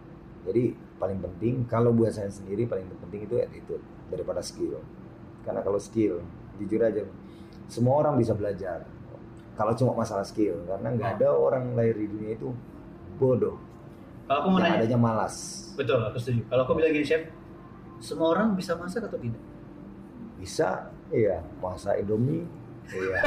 Jadi 0.44 0.62
paling 0.96 1.18
penting 1.18 1.54
kalau 1.64 1.96
buat 1.96 2.12
saya 2.12 2.28
sendiri 2.28 2.68
paling 2.68 2.84
penting 3.00 3.24
itu 3.24 3.40
attitude 3.40 3.80
daripada 4.10 4.44
skill. 4.44 4.84
Karena 5.40 5.64
kalau 5.64 5.80
skill, 5.80 6.20
jujur 6.56 6.80
aja, 6.80 7.00
semua 7.66 8.04
orang 8.04 8.16
bisa 8.16 8.36
belajar. 8.36 8.84
Kalau 9.54 9.72
cuma 9.78 9.92
masalah 10.02 10.26
skill, 10.26 10.66
karena 10.66 10.88
nggak 10.90 11.10
ada 11.22 11.28
orang 11.30 11.78
lahir 11.78 11.94
di 11.94 12.06
dunia 12.10 12.34
itu 12.34 12.50
bodoh. 13.16 13.54
Kalau 14.26 14.38
aku 14.42 14.48
mau 14.50 14.58
nanya, 14.58 14.82
adanya 14.82 14.98
malas. 14.98 15.34
betul, 15.78 16.00
aku 16.02 16.18
setuju. 16.18 16.42
Kalau 16.50 16.62
aku 16.66 16.72
bilang 16.74 16.90
gini 16.90 17.06
chef, 17.06 17.22
semua 18.02 18.34
orang 18.34 18.58
bisa 18.58 18.74
masak 18.74 19.06
atau 19.06 19.18
tidak? 19.20 19.38
Bisa, 20.40 20.90
iya, 21.14 21.38
masak 21.62 22.02
Indomie, 22.02 22.42
iya. 22.90 23.18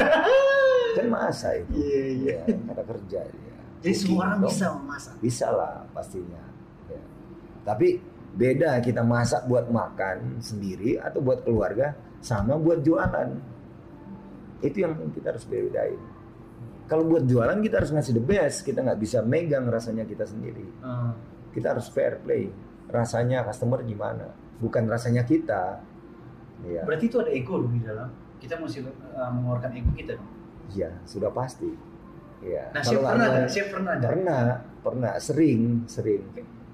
kan 0.98 1.06
masa 1.08 1.56
itu. 1.56 1.70
Iya, 1.72 2.02
Iya, 2.12 2.38
ada 2.68 2.82
kerja. 2.84 3.20
Iya. 3.24 3.54
Jadi 3.78 3.94
semua 3.94 4.20
orang 4.26 4.38
Dong. 4.42 4.50
bisa 4.50 4.66
memasak. 4.74 5.14
bisa 5.22 5.46
lah 5.54 5.86
pastinya 5.94 6.42
ya. 6.90 6.98
tapi 7.62 8.02
beda 8.34 8.82
kita 8.82 9.06
masak 9.06 9.46
buat 9.46 9.70
makan 9.70 10.42
sendiri 10.42 10.98
atau 10.98 11.22
buat 11.22 11.46
keluarga 11.46 11.94
sama 12.18 12.58
buat 12.58 12.82
jualan 12.82 13.38
itu 14.66 14.82
yang 14.82 14.98
kita 15.14 15.30
harus 15.30 15.46
bedain 15.46 15.98
kalau 16.88 17.04
buat 17.04 17.22
jualan 17.22 17.60
kita 17.60 17.78
harus 17.78 17.92
ngasih 17.92 18.16
the 18.16 18.24
best 18.24 18.64
kita 18.64 18.80
nggak 18.80 18.98
bisa 18.98 19.20
megang 19.20 19.68
rasanya 19.68 20.02
kita 20.02 20.24
sendiri 20.24 20.64
Hmm. 20.80 21.12
kita 21.52 21.76
harus 21.76 21.86
fair 21.86 22.18
play 22.18 22.48
rasanya 22.88 23.44
customer 23.44 23.80
gimana 23.82 24.32
bukan 24.58 24.88
rasanya 24.88 25.22
kita 25.22 25.78
ya 26.64 26.82
Berarti 26.82 27.06
itu 27.06 27.16
ada 27.22 27.30
ego 27.30 27.62
di 27.64 27.78
dalam. 27.78 28.10
Kita 28.38 28.58
mesti 28.58 28.82
uh, 28.82 28.90
mengeluarkan 29.30 29.70
ego 29.74 29.90
kita 29.94 30.12
dong. 30.18 30.26
ya 30.74 30.90
sudah 31.04 31.30
pasti 31.30 31.70
ya 32.42 32.66
Nah, 32.70 32.82
nggak 32.82 32.98
pernah 32.98 33.26
ada-? 33.30 33.46
Chef 33.46 33.66
pernah 33.70 33.92
nggak? 33.94 34.10
pernah 34.10 34.42
pernah 34.78 35.12
sering 35.18 35.86
sering 35.86 36.22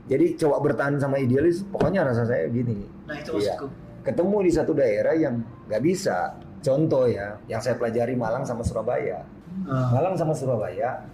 Jadi 0.04 0.36
coba 0.36 0.60
bertahan 0.60 0.96
sama 0.96 1.16
idealis, 1.16 1.64
pokoknya 1.64 2.04
rasa 2.04 2.24
saya 2.24 2.44
gini. 2.48 2.84
Nah 3.08 3.16
itu 3.16 3.40
Iya. 3.40 3.56
maksudku. 3.56 3.66
Ketemu 4.04 4.36
di 4.44 4.50
satu 4.52 4.72
daerah 4.72 5.16
yang 5.16 5.40
nggak 5.64 5.80
bisa. 5.80 6.36
Contoh 6.60 7.08
ya, 7.08 7.40
yang 7.44 7.60
saya 7.60 7.76
pelajari 7.76 8.12
Malang 8.12 8.44
sama 8.44 8.60
Surabaya. 8.60 9.24
Ah, 9.64 9.94
Malang 9.94 10.18
sama 10.18 10.34
Surabaya, 10.34 11.06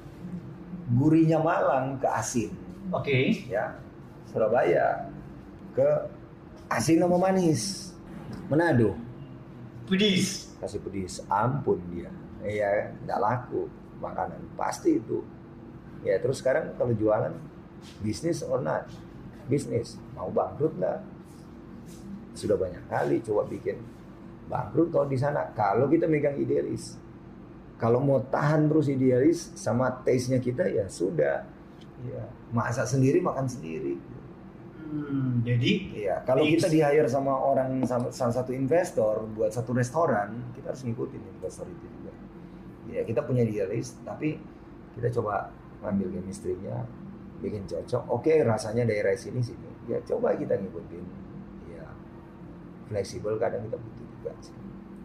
gurihnya 0.97 1.37
Malang 1.39 2.01
ke 2.01 2.09
asin, 2.09 2.51
Oke. 2.91 3.45
ya. 3.47 3.77
Surabaya 4.27 5.11
ke 5.77 5.87
asin 6.73 7.03
sama 7.03 7.21
manis. 7.21 7.93
Manado 8.49 8.95
Pedis. 9.87 10.55
kasih 10.59 10.79
pedis, 10.83 11.23
ampun 11.27 11.79
dia. 11.91 12.11
Iya, 12.43 12.95
nggak 13.07 13.19
laku 13.19 13.67
makanan, 13.99 14.39
pasti 14.55 14.99
itu. 14.99 15.23
Ya 16.03 16.17
terus 16.19 16.39
sekarang 16.41 16.75
kalau 16.79 16.95
jualan 16.95 17.35
bisnis 18.01 18.41
or 18.47 18.63
not, 18.63 18.87
bisnis 19.47 19.99
mau 20.15 20.31
bangkrut 20.31 20.75
nggak? 20.79 20.99
Sudah 22.35 22.55
banyak 22.57 22.83
kali 22.87 23.19
coba 23.21 23.45
bikin 23.47 23.83
bangkrut 24.47 24.95
kalau 24.95 25.07
di 25.07 25.19
sana. 25.19 25.51
Kalau 25.53 25.91
kita 25.91 26.07
megang 26.07 26.39
idealis, 26.39 26.95
kalau 27.81 27.97
mau 28.05 28.21
tahan 28.21 28.69
terus 28.69 28.93
idealis 28.93 29.57
sama 29.57 29.89
taste-nya 30.05 30.37
kita 30.37 30.69
ya 30.69 30.85
sudah. 30.85 31.49
Ya, 32.01 32.25
masak 32.53 32.85
sendiri 32.85 33.25
makan 33.25 33.49
sendiri. 33.49 33.97
Hmm, 34.91 35.41
jadi 35.41 35.73
Iya, 35.97 36.17
kalau 36.29 36.45
kita 36.45 36.69
di 36.69 36.85
hire 36.85 37.09
sama 37.09 37.33
orang 37.33 37.81
sama 37.89 38.13
salah 38.13 38.37
satu 38.37 38.53
investor 38.53 39.25
buat 39.33 39.49
satu 39.49 39.73
restoran, 39.73 40.53
kita 40.53 40.77
harus 40.77 40.85
ngikutin 40.85 41.23
investor 41.41 41.65
itu 41.69 41.87
juga. 41.89 42.13
Ya, 42.93 43.01
kita 43.05 43.25
punya 43.25 43.49
idealis, 43.49 43.97
tapi 44.05 44.37
kita 44.99 45.09
coba 45.21 45.49
ngambil 45.81 46.21
chemistry-nya, 46.21 46.85
bikin 47.41 47.65
cocok. 47.65 48.03
Oke, 48.13 48.45
rasanya 48.45 48.85
daerah 48.85 49.17
sini 49.17 49.41
sini. 49.41 49.69
Ya, 49.89 50.01
coba 50.05 50.37
kita 50.37 50.57
ngikutin. 50.57 51.05
Ya, 51.73 51.85
fleksibel 52.93 53.41
kadang 53.41 53.65
kita 53.69 53.77
butuh 53.81 54.07
juga 54.21 54.33
sih. 54.45 54.57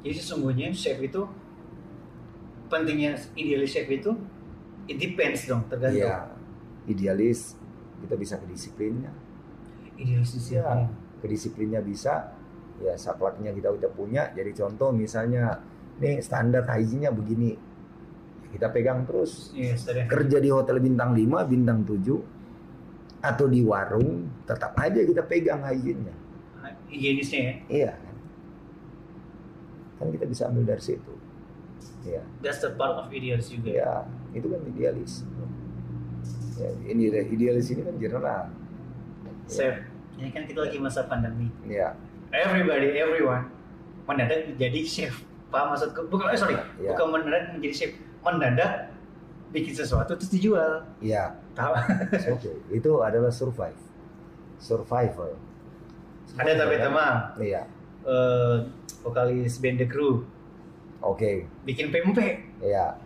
jadi 0.05 0.21
sesungguhnya 0.21 0.69
chef 0.69 1.01
itu 1.01 1.21
pentingnya 2.67 3.17
idealis 3.37 3.71
chef 3.73 3.87
itu 3.89 4.11
it 4.85 4.97
depends 4.97 5.45
dong 5.45 5.65
tergantung. 5.69 6.05
Iya, 6.05 6.29
idealis 6.89 7.57
kita 8.05 8.15
bisa 8.19 8.35
kedisiplinnya. 8.37 9.11
Idealis 9.95 10.31
di 10.35 10.59
Ya, 10.59 10.91
kedisiplinnya 11.23 11.81
bisa. 11.81 12.35
Ya, 12.83 12.99
sakleknya 12.99 13.55
kita 13.55 13.71
udah 13.71 13.87
punya. 13.87 14.35
Jadi 14.35 14.51
contoh 14.51 14.91
misalnya, 14.91 15.63
nih 16.03 16.19
standar 16.19 16.67
hygiene-nya 16.67 17.15
begini. 17.15 17.55
Ya, 17.55 18.47
kita 18.51 18.67
pegang 18.75 19.07
terus. 19.07 19.55
Iya, 19.55 19.79
sudah. 19.79 20.05
Kerja 20.11 20.37
di 20.43 20.51
hotel 20.51 20.83
bintang 20.83 21.15
5, 21.15 21.47
bintang 21.47 21.87
7, 21.87 22.19
atau 23.23 23.45
di 23.47 23.63
warung, 23.63 24.27
tetap 24.43 24.75
aja 24.75 24.99
kita 24.99 25.23
pegang 25.23 25.63
hygiene-nya. 25.63 26.15
Higienisnya 26.91 27.39
ya. 27.39 27.53
Iya? 27.71 27.91
Kan 29.95 30.11
kita 30.11 30.25
bisa 30.27 30.51
ambil 30.51 30.75
dari 30.75 30.83
situ. 30.83 31.14
Ya, 32.05 32.21
That's 32.39 32.61
the 32.61 32.69
part 32.71 32.95
of 32.95 33.09
idealis 33.09 33.49
juga. 33.49 33.73
ya 33.73 33.93
itu 34.31 34.45
kan 34.45 34.61
idealis. 34.63 35.25
Ya, 36.55 36.69
ini 36.85 37.09
idealis 37.09 37.67
ini 37.67 37.81
kan 37.81 37.95
general. 37.97 38.43
Chef, 39.45 39.75
ini 40.15 40.29
kan 40.29 40.45
kita 40.45 40.69
lagi 40.69 40.77
masa 40.77 41.03
pandemi. 41.03 41.49
Ya, 41.65 41.97
Everybody, 42.29 42.93
everyone 42.95 43.49
mendadak 44.05 44.45
menjadi 44.47 44.81
chef. 44.85 45.13
Paham 45.49 45.73
maksudku? 45.73 46.05
Bukan, 46.07 46.29
eh, 46.29 46.37
sorry, 46.37 46.55
Ya. 46.77 46.93
bukan 46.93 47.05
mendadak 47.17 47.57
menjadi 47.57 47.73
chef. 47.75 47.91
Mendadak 48.21 48.93
bikin 49.49 49.73
sesuatu 49.73 50.13
terus 50.13 50.29
dijual. 50.29 50.83
ya 50.99 51.33
Tahu? 51.55 51.73
Oke, 52.37 52.51
itu 52.69 52.91
adalah 52.99 53.31
survive. 53.31 53.77
Survival. 54.59 55.33
Ada 56.35 56.51
tapi 56.59 56.75
teman, 56.77 57.15
Iya. 57.39 57.63
eh, 58.03 58.55
vokalis 59.01 59.57
band 59.57 59.79
The 59.79 59.87
Crew 59.87 60.27
Oke. 61.05 61.45
bikin 61.63 61.93
pempek, 61.93 62.41
Iya. 62.57 62.97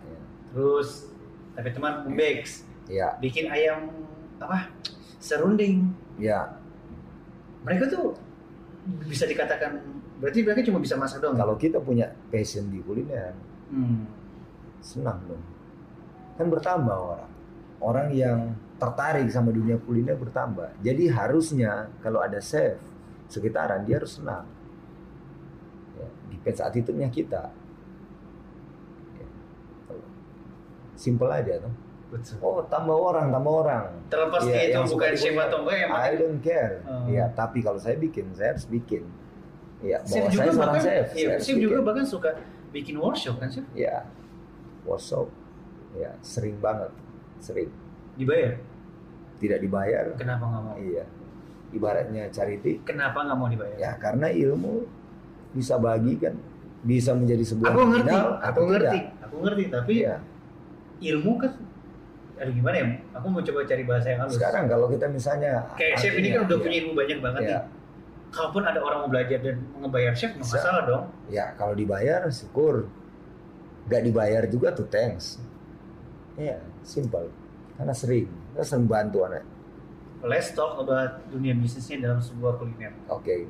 terus 0.48 1.12
tapi 1.52 1.68
teman 1.68 2.08
Umbex 2.08 2.64
Iya. 2.88 3.20
bikin 3.20 3.52
ayam 3.52 3.92
apa 4.40 4.72
serunding. 5.20 5.92
Iya. 6.16 6.56
Mereka 7.60 7.92
tuh 7.92 8.16
bisa 9.04 9.28
dikatakan 9.28 9.76
berarti 10.16 10.40
mereka 10.40 10.64
cuma 10.64 10.80
bisa 10.80 10.96
masak 10.96 11.20
doang. 11.20 11.36
Kalau 11.36 11.60
kita 11.60 11.76
punya 11.76 12.08
passion 12.32 12.72
di 12.72 12.80
kuliner, 12.80 13.36
Hmm. 13.68 14.08
senang 14.80 15.20
dong. 15.28 15.44
Kan 16.40 16.48
bertambah 16.48 16.96
orang. 16.96 17.28
Orang 17.80 18.08
yang 18.12 18.52
tertarik 18.76 19.28
sama 19.28 19.52
dunia 19.52 19.76
kuliner 19.76 20.16
bertambah. 20.16 20.72
Jadi 20.80 21.08
harusnya 21.08 21.92
kalau 22.00 22.20
ada 22.20 22.40
chef 22.40 22.80
sekitaran 23.28 23.84
dia 23.84 24.00
harus 24.00 24.16
senang. 24.16 24.48
Ya, 25.96 26.08
depends 26.32 26.60
attitude-nya 26.60 27.08
kita. 27.08 27.52
Ya. 29.16 29.28
Simple 31.00 31.30
aja 31.30 31.56
tuh. 31.58 31.72
Betul. 32.10 32.36
Oh, 32.38 32.60
tambah 32.66 32.92
orang, 32.92 33.30
tambah 33.30 33.52
orang. 33.56 33.84
Terlepas 34.06 34.42
Iya, 34.42 34.52
dia 34.52 34.64
itu 34.66 34.80
bukan 34.90 35.10
kuliner. 35.14 35.40
atau 35.40 35.58
enggak 35.62 35.76
yang 35.78 35.90
I 35.94 36.12
don't 36.14 36.40
care. 36.40 36.74
Oh. 36.84 37.06
Ya, 37.06 37.24
tapi 37.30 37.58
kalau 37.60 37.78
saya 37.78 37.96
bikin, 37.96 38.28
saya 38.30 38.52
harus 38.52 38.66
bikin. 38.66 39.06
Ya, 39.80 39.96
bahwa 40.02 40.28
juga 40.28 40.36
saya 40.36 40.52
seorang 40.52 40.58
bahkan 40.68 40.82
chef. 40.84 41.06
iya, 41.10 41.28
saya 41.30 41.40
chef 41.40 41.56
juga 41.56 41.72
bikin. 41.72 41.86
bahkan 41.86 42.04
suka 42.04 42.30
bikin 42.70 42.94
workshop 42.96 43.36
kan 43.38 43.48
chef 43.48 43.64
Ya, 43.72 44.04
workshop. 44.82 45.32
Ya, 45.92 46.10
sering 46.20 46.58
banget, 46.58 46.92
sering. 47.38 47.70
dibayar 48.12 48.60
Tidak 49.38 49.56
dibayar. 49.56 50.04
kenapa 50.14 50.44
nggak 50.44 50.62
mau 50.62 50.76
Iya. 50.76 51.04
Ibaratnya 51.70 52.28
charity. 52.28 52.82
kenapa 52.82 53.22
nggak 53.22 53.38
mau 53.38 53.48
dibayar 53.48 53.76
Ya, 53.78 53.92
karena 53.96 54.28
ilmu 54.28 54.84
bisa 55.52 55.78
bagi 55.78 56.14
kan, 56.16 56.34
bisa 56.80 57.10
menjadi 57.12 57.44
sebuah 57.46 57.70
aku 57.70 57.80
ngerti 57.88 58.16
aku 58.42 58.60
ngerti 58.66 58.98
tidak. 58.98 59.24
aku 59.24 59.36
ngerti 59.40 59.64
tapi 59.70 59.92
Iya. 59.96 60.14
Ilmu 61.00 61.32
kan 61.40 61.52
aduh 62.40 62.54
gimana 62.56 62.76
ya 62.80 62.86
aku 63.12 63.26
mau 63.28 63.42
coba 63.44 63.68
cari 63.68 63.84
bahasa 63.84 64.06
yang 64.12 64.20
halus 64.24 64.32
Sekarang 64.40 64.64
kalau 64.64 64.86
kita 64.88 65.06
misalnya 65.08 65.52
kayak 65.76 65.96
chef 66.00 66.14
ini 66.16 66.28
kan 66.32 66.48
udah 66.48 66.56
iya. 66.56 66.62
punya 66.64 66.76
ilmu 66.80 66.92
banyak 66.96 67.18
banget 67.20 67.40
Iya. 67.42 67.48
nih 67.52 67.60
kalaupun 68.30 68.62
ada 68.62 68.80
orang 68.80 68.98
mau 69.04 69.10
belajar 69.10 69.38
dan 69.42 69.56
ngebayar 69.76 70.12
chef 70.14 70.30
nggak 70.32 70.48
masalah 70.48 70.82
dong 70.86 71.04
Ya, 71.28 71.46
kalau 71.54 71.74
dibayar 71.74 72.26
syukur. 72.30 72.86
Gak 73.86 74.02
dibayar 74.02 74.46
juga 74.46 74.70
tuh 74.70 74.86
thanks. 74.86 75.42
Iya, 76.34 76.62
simple. 76.82 77.26
Karena 77.74 77.90
sering, 77.90 78.30
kita 78.54 78.62
sering 78.62 78.86
bantu 78.86 79.26
anak. 79.26 79.42
let's 80.22 80.52
talk 80.52 80.76
about 80.76 81.22
dunia 81.26 81.56
bisnisnya 81.56 82.06
dalam 82.06 82.20
sebuah 82.20 82.60
kuliner 82.60 82.92
Oke, 83.08 83.48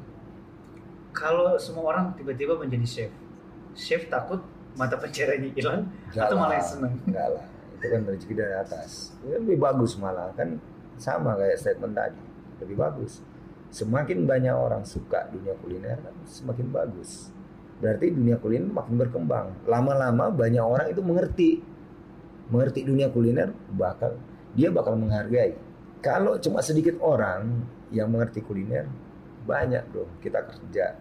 kalau 1.10 1.58
semua 1.58 1.90
orang 1.90 2.14
tiba-tiba 2.14 2.54
menjadi 2.54 2.86
chef 2.86 3.10
chef 3.74 4.02
takut 4.06 4.38
mata 4.78 4.96
pencariannya 4.98 5.50
hilang 5.54 5.88
atau 6.14 6.36
lah. 6.36 6.40
malah 6.46 6.62
seneng 6.62 6.94
enggak 7.06 7.28
lah. 7.34 7.44
Itu 7.80 7.86
kan 7.88 8.00
rezeki 8.06 8.34
dari 8.36 8.54
atas. 8.54 8.90
Ya, 9.24 9.36
lebih 9.40 9.58
bagus 9.58 9.96
malah 9.96 10.30
kan 10.36 10.60
sama 11.00 11.34
kayak 11.38 11.56
statement 11.58 11.94
tadi. 11.96 12.22
Lebih 12.60 12.76
bagus. 12.76 13.24
Semakin 13.70 14.26
banyak 14.26 14.54
orang 14.54 14.82
suka 14.82 15.30
dunia 15.30 15.54
kuliner 15.58 15.98
kan 16.02 16.14
semakin 16.26 16.66
bagus. 16.74 17.30
Berarti 17.80 18.12
dunia 18.12 18.36
kuliner 18.36 18.68
makin 18.68 18.94
berkembang. 19.00 19.64
Lama-lama 19.64 20.28
banyak 20.28 20.60
orang 20.60 20.86
itu 20.92 21.00
mengerti. 21.00 21.50
Mengerti 22.50 22.82
dunia 22.82 23.08
kuliner 23.08 23.54
bakal 23.72 24.18
dia 24.54 24.68
bakal 24.74 24.98
menghargai. 24.98 25.54
Kalau 26.00 26.40
cuma 26.40 26.64
sedikit 26.64 26.96
orang 27.04 27.62
yang 27.92 28.08
mengerti 28.08 28.40
kuliner, 28.40 28.88
banyak 29.44 29.84
bro. 29.92 30.08
Kita 30.18 30.40
kerja, 30.48 30.96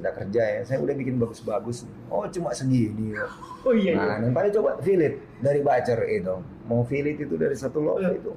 kita 0.00 0.10
kerja 0.16 0.42
ya. 0.56 0.60
Saya 0.64 0.78
udah 0.80 0.96
bikin 0.96 1.20
bagus-bagus. 1.20 1.84
Oh 2.08 2.24
cuma 2.32 2.56
segini. 2.56 3.12
kok. 3.12 3.30
oh 3.68 3.76
iya 3.76 3.92
Nah, 3.92 4.16
yang 4.24 4.32
paling 4.32 4.52
coba 4.56 4.80
fillet 4.80 5.20
dari 5.44 5.60
bacer 5.60 6.00
itu. 6.08 6.40
Mau 6.64 6.80
fillet 6.88 7.20
itu 7.20 7.36
dari 7.36 7.52
satu 7.52 7.84
loaf 7.84 8.00
iya 8.00 8.16
itu. 8.16 8.32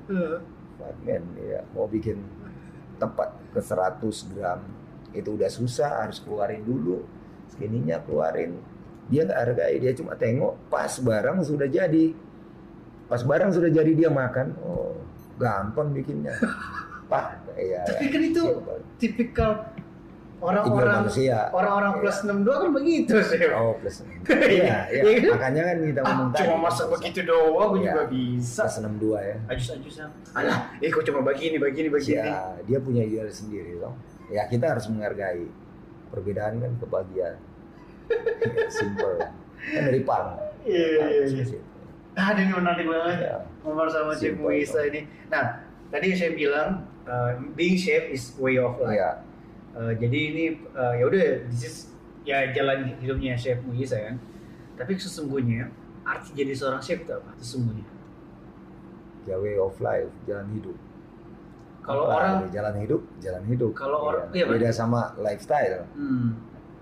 Fragmen 0.76 1.24
ya. 1.40 1.64
Mau 1.72 1.88
bikin 1.88 2.20
tepat 3.00 3.40
ke 3.56 3.64
100 3.64 4.36
gram 4.36 4.60
itu 5.16 5.30
udah 5.40 5.48
susah 5.48 6.04
harus 6.04 6.20
keluarin 6.20 6.62
dulu. 6.68 7.08
Segininya 7.48 8.04
keluarin. 8.04 8.60
Dia 9.08 9.24
nggak 9.28 9.40
hargai, 9.40 9.76
dia 9.80 9.92
cuma 9.96 10.20
tengok 10.20 10.58
pas 10.68 10.92
barang 11.00 11.48
sudah 11.48 11.70
jadi. 11.70 12.12
Pas 13.08 13.22
barang 13.24 13.52
sudah 13.56 13.70
jadi 13.72 13.92
dia 13.94 14.10
makan. 14.12 14.58
Oh, 14.64 15.00
gampang 15.40 15.96
bikinnya. 15.96 16.34
Pak, 17.12 17.56
iya. 17.60 17.84
Tapi 17.86 18.10
kan 18.10 18.22
itu 18.26 18.44
tipikal 18.98 19.73
orang-orang 20.44 20.96
manusia. 21.02 21.38
orang-orang 21.50 21.92
Iya. 21.92 22.00
plus 22.00 22.18
62 22.20 22.52
kan 22.54 22.70
begitu 22.72 23.16
sih. 23.24 23.40
Oh, 23.50 23.74
plus. 23.80 23.96
Iya, 24.04 24.44
Iya, 24.44 24.78
iya. 24.90 25.02
iya 25.02 25.18
kan? 25.18 25.32
Makanya 25.34 25.62
kan 25.64 25.78
kita 25.82 26.00
Ah, 26.00 26.06
ngomong 26.10 26.30
cuma 26.34 26.56
plus- 26.68 26.90
begitu 26.94 27.20
doang 27.24 27.70
gue 27.70 27.80
Iya. 27.80 27.88
juga 27.90 28.04
bisa. 28.08 28.62
Plus 28.62 28.76
62 28.78 29.18
ya. 29.18 29.36
Ajus-ajusan. 29.48 30.10
Alah, 30.34 30.60
eh 30.78 30.90
kok 30.90 31.04
cuma 31.04 31.20
begini, 31.24 31.56
begini, 31.58 31.88
begini. 31.88 32.20
Ya, 32.22 32.60
dia 32.62 32.78
punya 32.78 33.02
ideal 33.02 33.28
sendiri 33.28 33.76
loh. 33.76 33.96
Ya 34.28 34.44
kita 34.46 34.70
harus 34.70 34.86
menghargai. 34.86 35.48
Perbedaan 36.10 36.60
kan 36.60 36.72
kebahagiaan. 36.78 37.38
Ya, 38.06 38.68
Simple. 38.68 39.18
Kan 39.64 39.82
dari 39.86 40.02
pang. 40.04 40.38
Iya, 40.62 40.86
iya, 41.02 41.24
iya. 41.26 41.60
Ah, 42.14 42.30
ini 42.32 42.52
menarik 42.52 42.86
banget. 42.86 43.18
Ya, 43.24 43.36
Ngomong 43.64 43.88
sama 43.88 44.14
Simple, 44.14 44.44
Muisa 44.46 44.84
ini. 44.84 45.02
Nah, 45.28 45.58
tadi 45.90 46.14
saya 46.14 46.32
bilang 46.32 46.84
uh, 47.04 47.32
being 47.52 47.74
chef 47.74 48.06
is 48.08 48.36
way 48.38 48.56
of 48.56 48.78
life. 48.78 48.94
Iya. 48.94 49.12
Uh, 49.74 49.94
jadi 49.94 50.20
ini 50.30 50.46
uh, 50.72 50.94
ya 50.94 51.04
udah 51.04 51.22
this 51.50 51.64
is 51.64 51.76
ya 52.22 52.46
jalan 52.50 52.94
hidupnya 52.98 53.34
chef 53.34 53.58
Muisa 53.62 53.98
kan. 53.98 54.22
Tapi 54.74 54.94
sesungguhnya 54.96 55.70
arti 56.04 56.34
jadi 56.34 56.54
seorang 56.54 56.78
chef 56.78 57.02
itu 57.02 57.12
apa? 57.12 57.34
Sesungguhnya. 57.36 57.86
Ya 59.24 59.36
way 59.36 59.56
of 59.56 59.74
life, 59.80 60.12
jalan 60.24 60.46
hidup. 60.52 60.78
Kalau 61.82 62.08
orang 62.08 62.48
jalan 62.50 62.76
hidup, 62.80 63.02
jalan 63.20 63.44
hidup. 63.44 63.72
Kalau 63.74 64.00
orang- 64.06 64.32
Iya, 64.32 64.46
iya, 64.46 64.46
beda 64.48 64.70
sama 64.70 65.12
lifestyle. 65.18 65.84
hmm, 65.92 66.28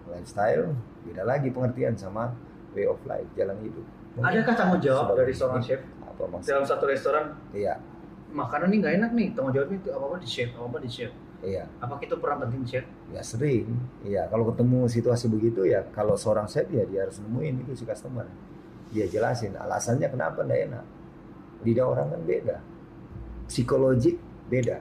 Lifestyle 0.08 0.76
beda 1.02 1.24
lagi 1.24 1.50
pengertian 1.50 1.96
sama 1.96 2.36
way 2.72 2.86
of 2.86 3.00
life, 3.06 3.26
jalan 3.34 3.58
hidup. 3.60 3.82
Mungkin 4.14 4.30
adakah 4.36 4.54
tanggung 4.54 4.78
jawab 4.80 5.16
dari 5.16 5.32
seorang 5.32 5.64
chef 5.64 5.80
Apa 6.04 6.28
maksudnya? 6.28 6.52
dalam 6.52 6.66
satu 6.68 6.84
restoran 6.86 7.26
Iya, 7.50 7.80
makanan 8.30 8.68
ini 8.68 8.78
nggak 8.78 8.94
enak 9.00 9.12
nih 9.14 9.28
tanggung 9.32 9.56
jawabnya 9.56 9.78
itu 9.78 9.90
apa 9.90 10.04
apa 10.06 10.18
di 10.20 10.28
chef 10.28 10.50
apa 10.52 10.66
apa 10.68 10.78
di 10.78 10.90
chef 10.92 11.12
iya. 11.42 11.66
apa 11.82 11.98
itu 12.02 12.16
peran 12.22 12.38
penting 12.46 12.64
chef 12.66 12.86
Ya 13.12 13.22
sering. 13.22 13.68
Iya, 14.08 14.32
kalau 14.32 14.48
ketemu 14.54 14.88
situasi 14.88 15.28
begitu 15.28 15.68
ya 15.68 15.84
kalau 15.92 16.16
seorang 16.16 16.48
chef 16.48 16.66
ya 16.72 16.88
dia 16.88 17.04
harus 17.04 17.20
nemuin 17.20 17.68
itu 17.68 17.72
si 17.76 17.84
customer. 17.84 18.24
Dia 18.92 19.08
jelasin 19.08 19.56
alasannya 19.60 20.08
kenapa 20.08 20.48
nggak 20.48 20.62
enak. 20.72 20.86
Lidah 21.68 21.86
orang 21.86 22.08
kan 22.16 22.22
beda. 22.24 22.58
Psikologik 23.52 24.16
beda. 24.48 24.80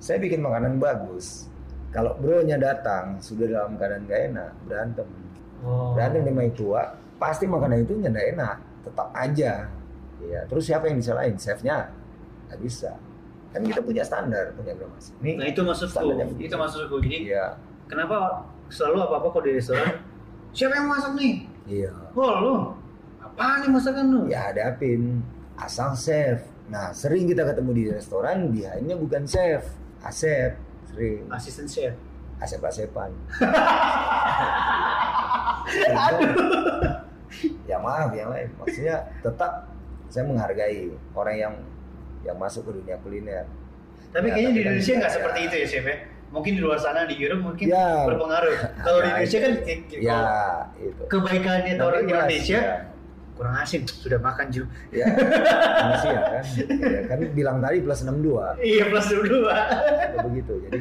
Saya 0.00 0.18
bikin 0.18 0.40
makanan 0.40 0.80
bagus. 0.80 1.46
Kalau 1.92 2.16
bro-nya 2.16 2.56
datang 2.56 3.20
sudah 3.20 3.44
dalam 3.44 3.76
keadaan 3.76 4.08
nggak 4.08 4.20
enak, 4.32 4.50
berantem. 4.64 5.08
oh. 5.60 5.92
Berantem 5.92 6.24
sama 6.24 6.44
tua, 6.56 6.82
pasti 7.20 7.44
makanan 7.44 7.84
itu 7.84 8.00
nggak 8.00 8.26
enak. 8.32 8.56
Tetap 8.82 9.08
aja. 9.12 9.52
Iya, 10.24 10.40
terus 10.48 10.64
siapa 10.64 10.88
yang 10.88 11.04
disalahin? 11.04 11.36
Chefnya? 11.36 11.92
Nggak 12.48 12.60
bisa. 12.64 12.92
Kan 13.52 13.60
kita 13.68 13.84
punya 13.84 14.00
standar, 14.00 14.56
punya 14.56 14.72
gramasi. 14.72 15.12
Ini 15.20 15.32
nah 15.36 15.46
itu 15.46 15.60
maksudku 15.60 16.08
itu 16.40 16.54
maksudku. 16.56 16.96
Jadi 17.04 17.28
Iya, 17.28 17.52
kenapa 17.84 18.48
selalu 18.72 19.04
apa 19.04 19.14
apa 19.20 19.28
kalau 19.28 19.44
di 19.44 19.52
restoran 19.60 20.00
siapa 20.56 20.80
yang 20.80 20.88
masak 20.88 21.12
nih? 21.20 21.34
Iya. 21.68 21.92
oh 22.16 22.32
lu? 22.40 22.54
Apa 23.20 23.62
nih 23.62 23.68
masakan 23.68 24.04
lu? 24.08 24.20
Ya 24.32 24.50
hadapin 24.50 25.20
asal 25.60 25.92
chef. 25.94 26.48
Nah 26.72 26.90
sering 26.96 27.28
kita 27.28 27.44
ketemu 27.44 27.70
di 27.76 27.84
restoran 27.92 28.48
dia 28.50 28.72
ini 28.80 28.96
bukan 28.96 29.28
chef. 29.28 29.68
Asep 30.02 30.56
sering. 30.88 31.28
Asisten 31.28 31.68
chef. 31.68 31.92
Asep 32.42 32.58
asepan 32.58 33.14
ya 37.70 37.76
maaf 37.80 38.12
yang 38.12 38.28
lain. 38.28 38.48
Maksudnya 38.60 39.00
tetap 39.24 39.72
saya 40.12 40.28
menghargai 40.28 40.92
orang 41.16 41.36
yang 41.38 41.54
yang 42.22 42.36
masuk 42.36 42.62
ke 42.64 42.72
dunia 42.74 42.96
kuliner. 42.98 43.44
Tapi 44.10 44.26
Ya, 44.26 44.32
kayaknya 44.32 44.50
di 44.50 44.54
tapi 44.54 44.60
kan 44.60 44.72
Indonesia 44.72 44.92
nggak 44.94 45.08
ya. 45.08 45.16
seperti 45.16 45.40
itu 45.40 45.54
ya 45.54 45.66
chef 45.68 45.84
ya. 45.84 45.96
Mungkin 46.32 46.52
di 46.54 46.60
luar 46.60 46.78
sana 46.78 47.04
di 47.04 47.14
Europe 47.14 47.42
mungkin 47.44 47.66
Ya. 47.66 47.88
berpengaruh. 48.04 48.56
Kalau 48.78 48.98
di 48.98 49.04
Ada 49.04 49.12
Indonesia 49.20 49.38
kan 49.38 49.52
ya 49.92 50.20
itu. 50.78 51.02
kebaikannya 51.06 51.72
Tapi 51.74 51.84
orang 51.84 52.02
Indonesia 52.04 52.58
ya. 52.58 52.76
kurang 53.32 53.54
asin 53.56 53.82
sudah 53.84 54.18
makan 54.18 54.46
juga 54.48 54.68
ya 54.90 55.06
manusia 55.78 56.18
kan? 56.22 56.44
Ya, 56.70 57.00
kan 57.06 57.18
bilang 57.32 57.56
tadi 57.58 57.80
plus 57.80 58.00
62 58.00 58.60
iya 58.60 58.84
plus 58.86 59.06
dulu 59.08 59.36
Ya, 59.44 59.64
begitu 60.20 60.52
jadi 60.62 60.78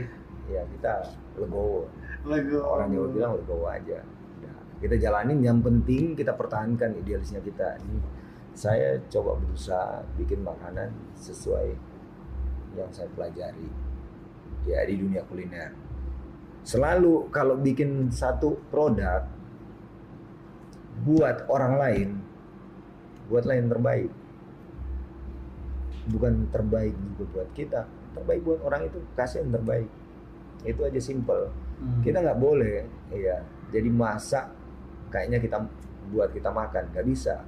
ya 0.47 0.61
kita 0.69 0.93
legowo. 1.37 1.87
Lagu 2.21 2.57
orang 2.61 2.91
Jawa 2.91 3.07
bilang 3.09 3.31
legowo 3.33 3.65
aja. 3.65 4.03
Udah, 4.37 4.53
kita 4.77 4.95
jalanin 4.99 5.39
yang 5.39 5.57
penting 5.59 6.13
kita 6.13 6.31
pertahankan 6.31 6.91
idealisnya 6.93 7.39
kita. 7.39 7.79
ini 7.81 7.97
saya 8.51 8.99
coba 9.07 9.39
berusaha 9.39 10.03
bikin 10.19 10.43
makanan 10.43 10.91
sesuai 11.15 11.73
yang 12.75 12.89
saya 12.91 13.07
pelajari 13.15 13.67
ya 14.67 14.83
di 14.85 14.95
dunia 14.99 15.23
kuliner. 15.27 15.73
Selalu 16.61 17.31
kalau 17.33 17.57
bikin 17.57 18.13
satu 18.13 18.59
produk 18.69 19.25
buat 21.01 21.49
orang 21.49 21.73
lain 21.79 22.09
buatlah 23.31 23.57
yang 23.57 23.69
terbaik. 23.71 24.11
Bukan 26.11 26.49
terbaik 26.49 26.93
juga 26.97 27.23
buat 27.33 27.49
kita 27.53 27.81
terbaik 28.11 28.43
buat 28.43 28.59
orang 28.67 28.91
itu 28.91 28.99
kasih 29.15 29.47
yang 29.47 29.55
terbaik. 29.55 29.89
Itu 30.67 30.85
aja 30.85 30.99
simple. 31.01 31.71
Hmm. 31.81 32.05
kita 32.05 32.21
nggak 32.21 32.37
boleh 32.37 32.85
iya 33.09 33.41
jadi 33.73 33.89
masak 33.89 34.53
kayaknya 35.09 35.41
kita 35.41 35.57
buat 36.13 36.29
kita 36.29 36.53
makan 36.53 36.93
nggak 36.93 37.05
bisa 37.09 37.41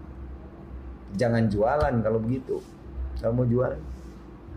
jangan 1.16 1.48
jualan 1.48 1.94
kalau 2.02 2.20
begitu. 2.20 2.58
Kalau 3.18 3.34
mau 3.34 3.48
jualan 3.48 3.80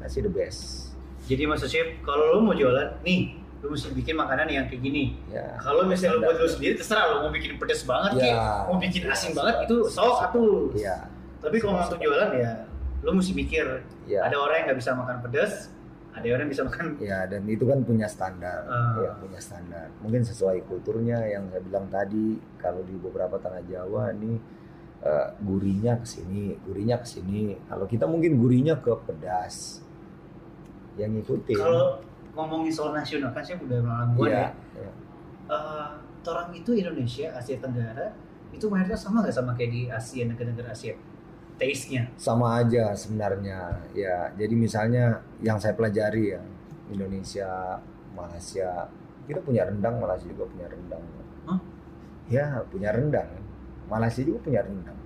kasih 0.02 0.26
the 0.26 0.32
best. 0.32 0.92
Jadi 1.26 1.42
maksud 1.46 1.66
chef 1.66 1.88
kalau 2.02 2.38
lu 2.38 2.46
mau 2.46 2.54
jualan 2.54 3.02
nih 3.02 3.34
lu 3.64 3.72
mesti 3.72 3.88
bikin 3.96 4.14
makanan 4.14 4.46
yang 4.46 4.64
kayak 4.68 4.84
gini. 4.84 5.16
Ya. 5.32 5.56
Kalau 5.58 5.88
misalnya 5.88 6.16
lu 6.16 6.20
Ada. 6.22 6.26
buat 6.28 6.36
lu 6.38 6.48
sendiri 6.48 6.74
terserah 6.76 7.04
lu 7.08 7.16
mau 7.26 7.32
bikin 7.32 7.56
pedes 7.56 7.82
banget 7.82 8.10
Ya. 8.20 8.22
kek, 8.22 8.36
mau 8.68 8.76
bikin 8.78 9.02
asin 9.08 9.30
banget 9.34 9.54
itu 9.66 9.76
sok 9.90 10.18
atuh. 10.30 10.70
Iya 10.76 10.96
tapi 11.46 11.62
kalau 11.62 11.78
untuk 11.78 12.00
jualan 12.02 12.30
ya 12.34 12.52
lu 13.06 13.10
mesti 13.14 13.32
mikir. 13.36 13.66
Iya 14.10 14.26
ada 14.26 14.36
orang 14.40 14.54
yang 14.58 14.64
nggak 14.72 14.78
bisa 14.82 14.90
makan 14.98 15.16
pedas 15.22 15.70
ada 16.16 16.24
orang 16.32 16.48
yang 16.48 16.52
bisa 16.56 16.64
makan 16.64 16.84
ya 16.96 17.18
dan 17.28 17.44
itu 17.44 17.64
kan 17.68 17.78
punya 17.84 18.08
standar. 18.08 18.64
Ah. 18.66 18.96
ya 19.04 19.10
punya 19.20 19.38
standar. 19.38 19.86
Mungkin 20.02 20.24
sesuai 20.24 20.64
kulturnya 20.66 21.22
yang 21.28 21.46
saya 21.52 21.62
bilang 21.62 21.86
tadi 21.92 22.40
kalau 22.58 22.80
di 22.82 22.96
beberapa 22.98 23.36
tanah 23.36 23.62
Jawa 23.68 24.10
ini 24.16 24.40
eh, 25.06 25.26
gurihnya 25.46 26.02
ke 26.02 26.06
sini 26.06 26.58
gurihnya 26.66 26.96
ke 26.98 27.06
sini. 27.06 27.54
Kalau 27.70 27.86
kita 27.86 28.04
mungkin 28.10 28.42
gurihnya 28.42 28.82
ke 28.82 28.90
pedas. 29.06 29.80
Yang 30.98 31.22
ngikutin. 31.22 31.58
Kalau 31.62 32.02
ngomongin 32.34 32.72
soal 32.74 32.92
nasional 32.92 33.30
kan 33.32 33.40
saya 33.44 33.56
udah 33.62 33.78
melakukan 33.80 34.26
Iya, 34.26 34.42
ya. 34.42 34.48
iya. 34.82 34.92
Eh, 35.46 35.88
orang 36.26 36.48
itu 36.58 36.70
Indonesia 36.74 37.26
Asia 37.38 37.56
Tenggara 37.62 38.10
itu 38.50 38.66
mayoritas 38.66 39.06
sama 39.06 39.22
nggak 39.22 39.36
sama 39.36 39.52
kayak 39.54 39.70
di 39.70 39.82
Asia 39.86 40.24
negara-negara 40.26 40.74
Asia? 40.74 40.94
Taste-nya? 41.56 42.10
Sama 42.20 42.60
aja 42.60 42.92
sebenarnya. 42.92 43.80
Ya 43.94 44.34
jadi 44.34 44.54
misalnya 44.58 45.22
yang 45.40 45.56
saya 45.56 45.72
pelajari 45.78 46.34
ya 46.36 46.42
Indonesia 46.90 47.78
Malaysia 48.12 48.90
kita 49.26 49.40
punya 49.42 49.64
rendang 49.64 49.96
Malaysia 50.02 50.26
juga 50.28 50.44
punya 50.50 50.66
rendang. 50.68 51.02
Hah? 51.46 51.60
ya 52.26 52.58
punya 52.70 52.90
rendang 52.90 53.28
Malaysia 53.86 54.22
juga 54.22 54.38
punya 54.46 54.60
rendang 54.66 54.98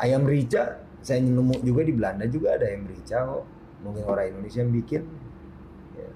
ayam 0.00 0.22
rica 0.28 0.84
saya 1.00 1.22
nemu 1.22 1.62
juga 1.62 1.86
di 1.86 1.92
Belanda 1.94 2.24
juga 2.26 2.58
ada 2.58 2.66
ayam 2.66 2.84
rica 2.90 3.22
kok. 3.22 3.44
Mungkin 3.86 4.02
orang 4.02 4.26
Indonesia 4.34 4.60
yang 4.66 4.72
bikin. 4.74 5.02
Ya. 5.94 6.10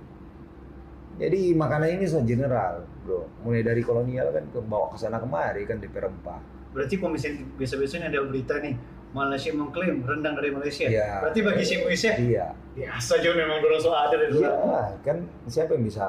jadi 1.23 1.55
makanan 1.55 2.01
ini 2.01 2.05
so 2.11 2.19
general 2.27 2.83
bro. 3.07 3.31
Mulai 3.47 3.63
dari 3.63 3.83
kolonial 3.87 4.35
kan 4.35 4.45
ke 4.51 4.59
bawa 4.59 4.91
ke 4.91 4.99
sana 4.99 5.23
kemari 5.23 5.63
kan 5.69 5.79
DP 5.79 5.95
rempah 5.95 6.43
berarti 6.71 7.03
kalau 7.03 7.19
misalnya 7.19 7.43
biasa-biasanya 7.59 8.07
ada 8.15 8.23
berita 8.31 8.55
nih 8.63 8.75
Malaysia 9.11 9.51
mengklaim 9.51 10.07
rendang 10.07 10.39
dari 10.39 10.55
Malaysia. 10.55 10.87
Iya. 10.87 11.19
berarti 11.19 11.41
bagi 11.43 11.65
si 11.67 11.75
Malaysia 11.83 12.15
iya. 12.15 12.47
biasa 12.79 13.19
aja 13.19 13.31
memang 13.35 13.59
dulu 13.59 13.75
so 13.83 13.91
ada 13.91 14.15
dari 14.15 14.39
Iya, 14.39 14.95
kan 15.03 15.19
siapa 15.51 15.75
yang 15.75 15.85
bisa 15.85 16.07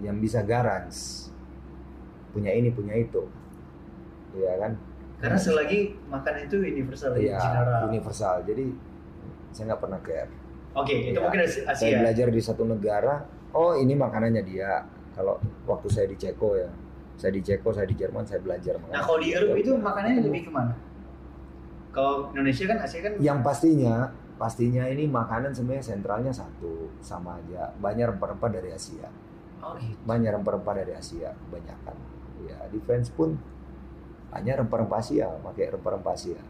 yang 0.00 0.16
bisa 0.16 0.40
garans 0.40 1.28
punya 2.32 2.48
ini 2.56 2.72
punya 2.72 2.96
itu, 2.96 3.28
Iya 4.32 4.52
kan? 4.58 4.72
karena 5.22 5.38
selagi 5.38 5.80
makan 6.10 6.34
itu 6.42 6.56
universal 6.58 7.14
Iya, 7.14 7.38
general 7.38 7.86
universal. 7.86 8.42
Jadi 8.42 8.74
saya 9.50 9.70
nggak 9.70 9.80
pernah 9.80 10.00
care. 10.02 10.26
oke 10.72 10.90
itu 10.90 11.14
Iya. 11.14 11.20
mungkin 11.22 11.40
Asia 11.40 11.62
Saya 11.70 11.94
belajar 12.00 12.26
di 12.26 12.40
satu 12.42 12.62
negara, 12.64 13.22
oh 13.52 13.72
ini 13.72 13.94
makanannya 13.94 14.42
dia. 14.42 14.82
Kalau 15.12 15.38
waktu 15.62 15.86
saya 15.86 16.06
di 16.08 16.16
Ceko 16.16 16.56
ya, 16.56 16.66
saya 17.14 17.30
di 17.30 17.38
Ceko, 17.38 17.70
saya 17.70 17.84
di 17.84 17.94
Jerman, 17.94 18.24
saya 18.24 18.40
belajar 18.40 18.74
makanan. 18.76 18.90
nah 18.90 19.02
kalau 19.04 19.18
di 19.20 19.28
Eropa 19.30 19.54
itu 19.54 19.70
makanannya 19.76 20.20
lebih 20.22 20.42
ke 20.42 20.50
mana 20.50 20.74
kalau 21.92 22.32
Indonesia 22.32 22.64
kan 22.66 22.78
Asia 22.80 23.00
kan 23.04 23.12
Yang 23.20 23.38
pastinya, 23.44 23.96
pastinya 24.34 24.84
ini 24.88 25.04
makanan 25.06 25.52
sebenarnya 25.52 25.84
sentralnya 25.86 26.32
satu, 26.32 26.88
sama 26.98 27.36
aja. 27.36 27.68
Banyak 27.76 28.16
rempah-rempah 28.16 28.50
dari 28.50 28.72
Asia. 28.72 29.06
oh 29.62 29.78
gitu 29.78 29.94
banyak 30.02 30.34
rempah-rempah 30.34 30.74
dari 30.74 30.90
Asia 30.90 31.30
kebanyakan 31.30 31.94
ya 32.42 32.58
di 32.66 32.82
French 32.82 33.14
pun 33.14 33.38
banyak 34.32 34.54
rempah-rempah 34.64 34.98
Asia 34.98 35.28
pakai 35.44 35.76
rempah-rempah 35.76 36.12
Asia. 36.16 36.40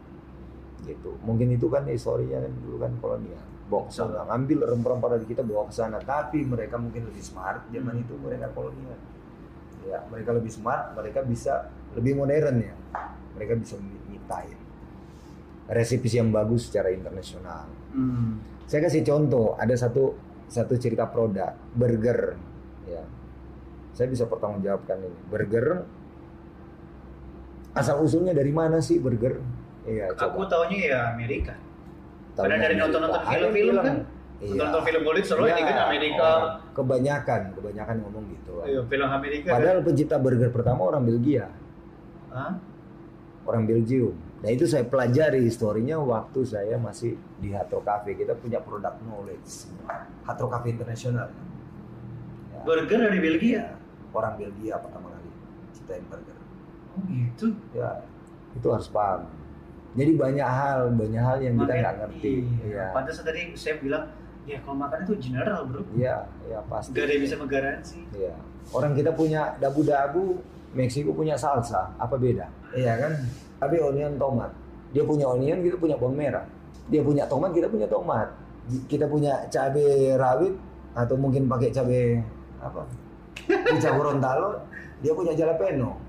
Gitu. 0.87 1.19
Mungkin 1.23 1.51
itu 1.51 1.67
kan 1.67 1.83
historinya 1.87 2.39
kan 2.39 2.53
dulu 2.63 2.77
kan 2.79 2.91
kolonial. 3.03 3.43
Bawa 3.67 3.87
ke 3.87 3.93
sana 3.95 4.23
ngambil 4.31 4.57
rempah-rempah 4.71 5.09
dari 5.19 5.25
kita 5.27 5.43
bawa 5.43 5.67
ke 5.67 5.73
sana. 5.75 5.99
Tapi 5.99 6.47
mereka 6.47 6.79
mungkin 6.79 7.11
lebih 7.11 7.23
smart 7.23 7.67
zaman 7.67 7.99
itu 7.99 8.15
mereka 8.15 8.47
kolonial. 8.55 8.99
Ya 9.83 9.99
mereka 10.07 10.31
lebih 10.31 10.51
smart 10.51 10.95
mereka 10.95 11.19
bisa 11.27 11.67
lebih 11.91 12.15
modern 12.15 12.63
ya. 12.63 12.75
Mereka 13.35 13.59
bisa 13.59 13.75
nyiptain 14.07 14.63
resepis 15.69 16.19
yang 16.19 16.29
bagus 16.33 16.67
secara 16.67 16.91
internasional. 16.91 17.67
Hmm. 17.93 18.41
saya 18.65 18.89
kasih 18.89 19.05
contoh, 19.05 19.53
ada 19.59 19.75
satu 19.77 20.17
satu 20.49 20.73
cerita 20.81 21.05
produk 21.05 21.53
burger, 21.77 22.35
ya. 22.89 23.03
Saya 23.93 24.09
bisa 24.09 24.25
pertanggungjawabkan 24.25 24.97
ini. 25.05 25.19
Burger 25.29 25.85
asal 27.73 28.01
usulnya 28.01 28.33
dari 28.33 28.53
mana 28.53 28.77
sih 28.79 29.01
burger? 29.01 29.41
Iya, 29.83 30.13
aku 30.15 30.45
coba. 30.45 30.49
taunya 30.49 30.77
ya 30.87 30.99
Amerika 31.11 31.53
karena 32.33 32.55
dari 32.57 32.75
nonton-nonton 32.81 33.21
film-film 33.21 33.75
film. 33.75 33.85
kan 33.85 33.97
Iya. 34.43 34.59
Nonton 34.59 34.81
film 34.83 35.01
Hollywood 35.07 35.23
selalu 35.23 35.45
Ya, 35.47 35.55
ini 35.55 35.63
kan 35.63 35.77
Amerika. 35.87 36.19
oh, 36.27 36.43
kebanyakan, 36.75 37.41
kebanyakan 37.55 37.95
ngomong 38.03 38.23
gitu. 38.27 38.53
Ayo, 38.67 38.83
film 38.91 39.07
Amerika. 39.07 39.47
kan? 39.47 39.55
Padahal 39.55 39.79
pencipta 39.87 40.17
burger 40.19 40.49
pertama 40.51 40.81
orang 40.83 41.03
Belgia, 41.07 41.47
Hah? 42.27 42.59
orang 43.47 43.63
Belgium. 43.63 44.11
Nah 44.43 44.51
itu 44.51 44.67
saya 44.67 44.83
pelajari 44.83 45.47
historinya 45.47 45.95
waktu 46.03 46.43
saya 46.43 46.75
masih 46.75 47.15
di 47.39 47.55
Hatro 47.55 47.79
Cafe. 47.87 48.19
Kita 48.19 48.35
punya 48.35 48.59
produk 48.59 48.91
knowledge, 49.07 49.71
Hatro 50.27 50.51
Cafe 50.51 50.75
Internasional. 50.75 51.31
Ya, 52.51 52.59
Burger 52.67 52.99
dari 52.99 53.19
Belgia. 53.23 53.79
orang 54.11 54.37
Belgia 54.37 54.75
pertama 54.77 55.07
kali 55.09 55.31
ciptain 55.71 56.03
burger. 56.11 56.37
Oh 56.93 57.01
gitu. 57.09 57.47
Ya 57.73 58.01
itu 58.53 58.67
harus 58.69 58.89
paham. 58.89 59.25
Jadi 59.93 60.11
banyak 60.17 60.47
hal, 60.47 60.89
banyak 60.97 61.21
hal 61.21 61.37
yang 61.41 61.53
kita 61.57 61.73
nggak 61.77 61.95
ngerti. 62.01 62.33
Iya. 62.65 62.65
Iya, 62.65 62.85
Pantas 62.97 63.21
tadi 63.21 63.41
saya 63.53 63.75
bilang, 63.77 64.09
ya 64.49 64.57
kalau 64.65 64.77
makan 64.81 64.99
itu 65.05 65.13
general 65.21 65.69
bro. 65.69 65.81
iya, 65.93 66.25
iya 66.49 66.59
pasti. 66.65 66.97
Gak 66.97 67.05
ada 67.05 67.13
yang 67.13 67.23
bisa 67.23 67.35
menggaransi. 67.37 67.99
Iya. 68.17 68.33
Orang 68.73 68.91
kita 68.97 69.11
punya 69.13 69.53
dabu-dabu, 69.61 70.41
Meksiko 70.73 71.13
punya 71.13 71.37
salsa, 71.37 71.93
apa 72.01 72.17
beda? 72.17 72.49
Iya 72.73 72.97
kan? 72.97 73.13
Tapi 73.61 73.77
onion 73.77 74.17
tomat. 74.17 74.49
Dia 74.89 75.05
punya 75.05 75.29
onion, 75.29 75.61
kita 75.61 75.77
punya 75.77 75.93
bawang 76.01 76.17
merah. 76.17 76.45
Dia 76.89 77.05
punya 77.05 77.29
tomat, 77.29 77.53
kita 77.53 77.69
punya 77.69 77.85
tomat. 77.85 78.33
Kita 78.89 79.05
punya 79.05 79.45
cabai 79.53 80.17
rawit 80.17 80.57
atau 80.97 81.13
mungkin 81.13 81.45
pakai 81.45 81.69
cabai 81.69 82.17
apa? 82.57 82.81
Rica 83.77 83.89
Gorontalo, 83.93 84.65
dia 85.05 85.13
punya 85.13 85.37
jalapeno. 85.37 86.01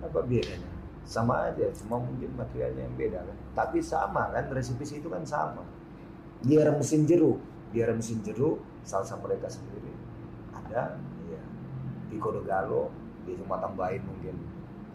Apa 0.00 0.20
bedanya? 0.24 0.70
Sama 1.04 1.50
aja, 1.50 1.66
cuma 1.74 1.98
mungkin 1.98 2.30
materialnya 2.38 2.86
yang 2.86 2.94
beda 2.94 3.20
kan. 3.24 3.36
Tapi 3.56 3.82
sama 3.82 4.30
kan, 4.30 4.46
resipi 4.52 4.86
itu 4.86 5.08
kan 5.10 5.24
sama. 5.26 5.64
Dia 6.46 6.70
mesin 6.72 7.04
jeruk, 7.04 7.40
dia 7.74 7.90
mesin 7.92 8.22
jeruk, 8.22 8.62
salsa 8.84 9.16
mereka 9.20 9.46
sendiri 9.48 9.92
ada 10.70 10.96
ya 11.28 11.42
pico 12.08 12.32
de 12.32 12.42
gallo 12.46 12.88
dia 13.26 13.36
cuma 13.38 13.60
tambahin 13.60 14.02
mungkin 14.06 14.36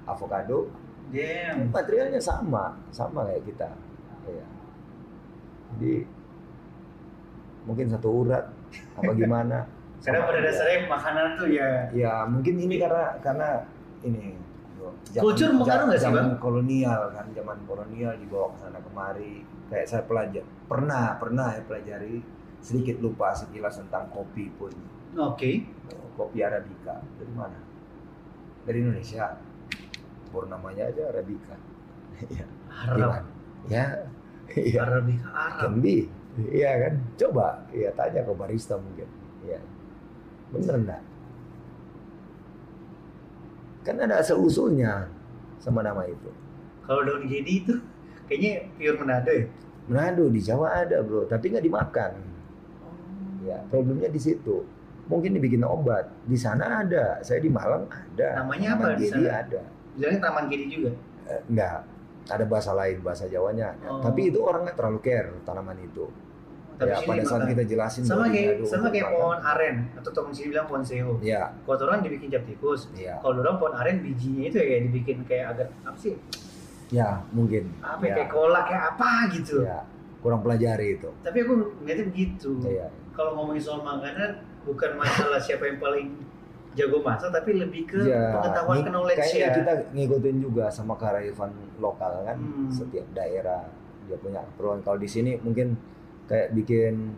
avocado 0.09 0.69
Damn. 1.13 1.69
materialnya 1.69 2.17
sama 2.17 2.73
sama 2.89 3.29
kayak 3.29 3.43
kita 3.45 3.69
ya 4.25 4.45
jadi 5.75 5.93
mungkin 7.65 7.85
satu 7.89 8.09
urat 8.25 8.45
apa 8.97 9.11
gimana 9.13 9.59
Karena 10.05 10.21
pada 10.21 10.37
aja. 10.37 10.45
dasarnya 10.53 10.79
makanan 10.85 11.27
tuh 11.33 11.49
ya 11.49 11.69
ya 11.89 12.13
mungkin 12.29 12.61
ini 12.61 12.77
karena 12.77 13.17
karena 13.25 13.65
ini 14.05 14.37
bro, 14.95 15.21
Kultur 15.21 15.49
pengaruh 15.55 15.85
nggak 15.87 15.99
sih, 15.99 16.05
zaman 16.07 16.25
Bang? 16.27 16.39
kolonial 16.41 17.01
kan 17.15 17.25
zaman 17.31 17.57
kolonial 17.63 18.13
dibawa 18.19 18.47
ke 18.51 18.57
sana 18.61 18.79
kemari. 18.83 19.33
Kayak 19.71 19.87
saya 19.87 20.03
pelajar 20.03 20.43
pernah 20.67 21.17
pernah 21.17 21.47
ya 21.55 21.61
pelajari 21.63 22.21
sedikit 22.59 22.97
lupa 22.99 23.31
sekilas 23.31 23.79
tentang 23.79 24.11
kopi 24.11 24.51
pun. 24.55 24.73
Oke. 25.15 25.63
kopi 26.15 26.39
arabica. 26.43 26.95
Dari 27.19 27.33
mana? 27.35 27.59
Dari 28.63 28.77
Indonesia. 28.79 29.35
Baru 30.31 30.47
namanya 30.47 30.87
aja 30.91 31.11
arabica. 31.11 31.55
Ya 32.31 32.47
Arab. 32.71 33.27
ya. 33.73 33.85
Iya. 34.55 34.79
Arabica 34.83 35.27
Arab. 35.31 35.79
be. 35.83 36.07
Iya 36.39 36.71
kan? 36.87 36.93
Coba. 37.19 37.47
Ya 37.75 37.91
tanya 37.95 38.23
ke 38.23 38.31
barista 38.35 38.79
mungkin. 38.79 39.07
Iya. 39.43 39.59
Bener 40.51 40.75
enggak 40.79 41.01
kan 43.85 43.95
ada 44.01 44.17
asal 44.17 44.41
usulnya 44.41 45.05
sama 45.61 45.85
nama 45.85 46.01
itu. 46.09 46.29
Kalau 46.89 47.05
daun 47.05 47.29
jadi 47.29 47.51
itu 47.63 47.73
kayaknya 48.25 48.65
pure 48.75 48.97
Manado 48.97 49.31
ya. 49.31 49.45
Manado 49.85 50.23
di 50.33 50.41
Jawa 50.41 50.81
ada 50.81 51.05
bro. 51.05 51.29
Tapi 51.29 51.53
nggak 51.53 51.65
dimakan. 51.65 52.11
Ya 53.45 53.61
problemnya 53.69 54.09
di 54.09 54.17
situ. 54.17 54.65
Mungkin 55.05 55.37
dibikin 55.37 55.61
obat. 55.61 56.09
Di 56.25 56.33
sana 56.33 56.81
ada. 56.81 57.21
Saya 57.21 57.37
di 57.37 57.49
Malang 57.53 57.85
ada. 57.85 58.41
Namanya 58.41 58.67
apa 58.73 58.83
Taman 58.89 58.97
di 58.97 59.05
Gedi 59.05 59.21
sana? 59.21 59.41
ada. 59.45 59.61
Bilangnya 59.95 60.19
taman 60.27 60.43
kiri 60.49 60.65
juga. 60.67 60.91
Eh, 61.29 61.41
enggak 61.47 61.79
ada 62.25 62.45
bahasa 62.49 62.73
lain 62.73 62.97
bahasa 63.05 63.29
Jawanya. 63.29 63.77
Ada. 63.77 63.85
Oh. 63.89 64.01
tapi 64.01 64.33
itu 64.33 64.41
orang 64.41 64.65
nggak 64.65 64.77
terlalu 64.77 64.99
care 65.05 65.29
tanaman 65.45 65.77
itu 65.77 66.09
Tapi 66.75 66.91
ya 66.91 66.97
pada 67.01 67.23
saat 67.23 67.39
makan. 67.39 67.51
kita 67.51 67.63
jelasin 67.65 68.01
sama 68.03 68.25
kayak 68.27 68.51
sama 68.63 68.87
kayak 68.89 69.07
pohon 69.09 69.39
aren 69.39 69.75
atau 69.95 70.11
temen 70.11 70.31
sini 70.31 70.47
bilang 70.49 70.65
pohon 70.65 70.83
seho. 70.83 71.13
ya 71.19 71.55
Kalau 71.61 71.83
orang 71.85 71.99
dibikin 72.01 72.27
cap 72.27 72.43
tikus. 72.43 72.91
ya 72.93 73.15
Kalau 73.17 73.39
orang 73.39 73.55
pohon 73.55 73.73
aren 73.73 73.97
bijinya 73.99 74.43
itu 74.45 74.57
ya 74.57 74.77
dibikin 74.81 75.17
kayak 75.23 75.45
agak 75.51 75.67
apa 75.81 75.95
sih? 75.95 76.13
ya 76.87 77.17
mungkin 77.29 77.73
Apa 77.79 78.03
ya, 78.03 78.13
kayak 78.13 78.29
kolak 78.29 78.63
kayak 78.65 78.83
apa 78.91 79.11
gitu. 79.31 79.63
ya 79.63 79.81
kurang 80.19 80.41
pelajari 80.41 80.95
itu 80.95 81.09
Tapi 81.19 81.37
aku 81.39 81.53
ngeliatnya 81.79 82.05
begitu. 82.07 82.51
ya 82.63 82.87
Kalau 83.11 83.31
ngomongin 83.33 83.61
soal 83.61 83.81
makanan 83.81 84.31
bukan 84.61 84.91
masalah 84.95 85.39
siapa 85.39 85.63
yang 85.63 85.77
paling 85.77 86.07
jago 86.73 86.99
masak 86.99 87.31
tapi 87.31 87.55
lebih 87.55 87.87
ke 87.87 88.03
ya 88.03 88.35
pengetahuan 88.35 88.83
ke 88.83 88.91
knowledge 88.91 89.15
kayaknya 89.17 89.39
ya. 89.41 89.55
kita 89.55 89.73
ngikutin 89.95 90.35
juga 90.41 90.65
sama 90.67 90.93
kearifan 90.93 91.47
lokal 91.79 92.19
kan 92.21 92.35
Hmm. 92.35 92.67
setiap 92.67 93.07
daerah 93.13 93.63
dia 94.03 94.19
punya 94.19 94.43
keperluan 94.45 94.83
kalau 94.83 94.99
di 94.99 95.07
sini 95.07 95.39
mungkin 95.39 95.79
kayak 96.25 96.53
bikin 96.57 97.13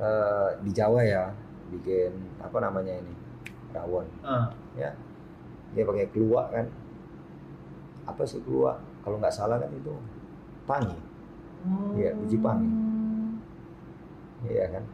eh, 0.00 0.48
di 0.64 0.70
Jawa 0.72 1.00
ya 1.04 1.24
bikin 1.72 2.12
apa 2.40 2.58
namanya 2.60 2.94
ini 2.96 3.14
rawon. 3.74 4.06
Ah, 4.22 4.48
dia 5.74 5.82
pakai 5.82 6.06
keluak 6.14 6.54
kan. 6.54 6.66
Apa 8.06 8.22
sih 8.22 8.38
keluak? 8.46 8.78
Kalau 9.02 9.18
nggak 9.18 9.34
salah 9.34 9.58
kan 9.58 9.68
itu 9.74 9.94
pangi. 10.64 10.96
Iya, 11.96 12.12
biji 12.20 12.38
pangi. 12.38 12.70
iya 14.44 14.68
kan? 14.68 14.84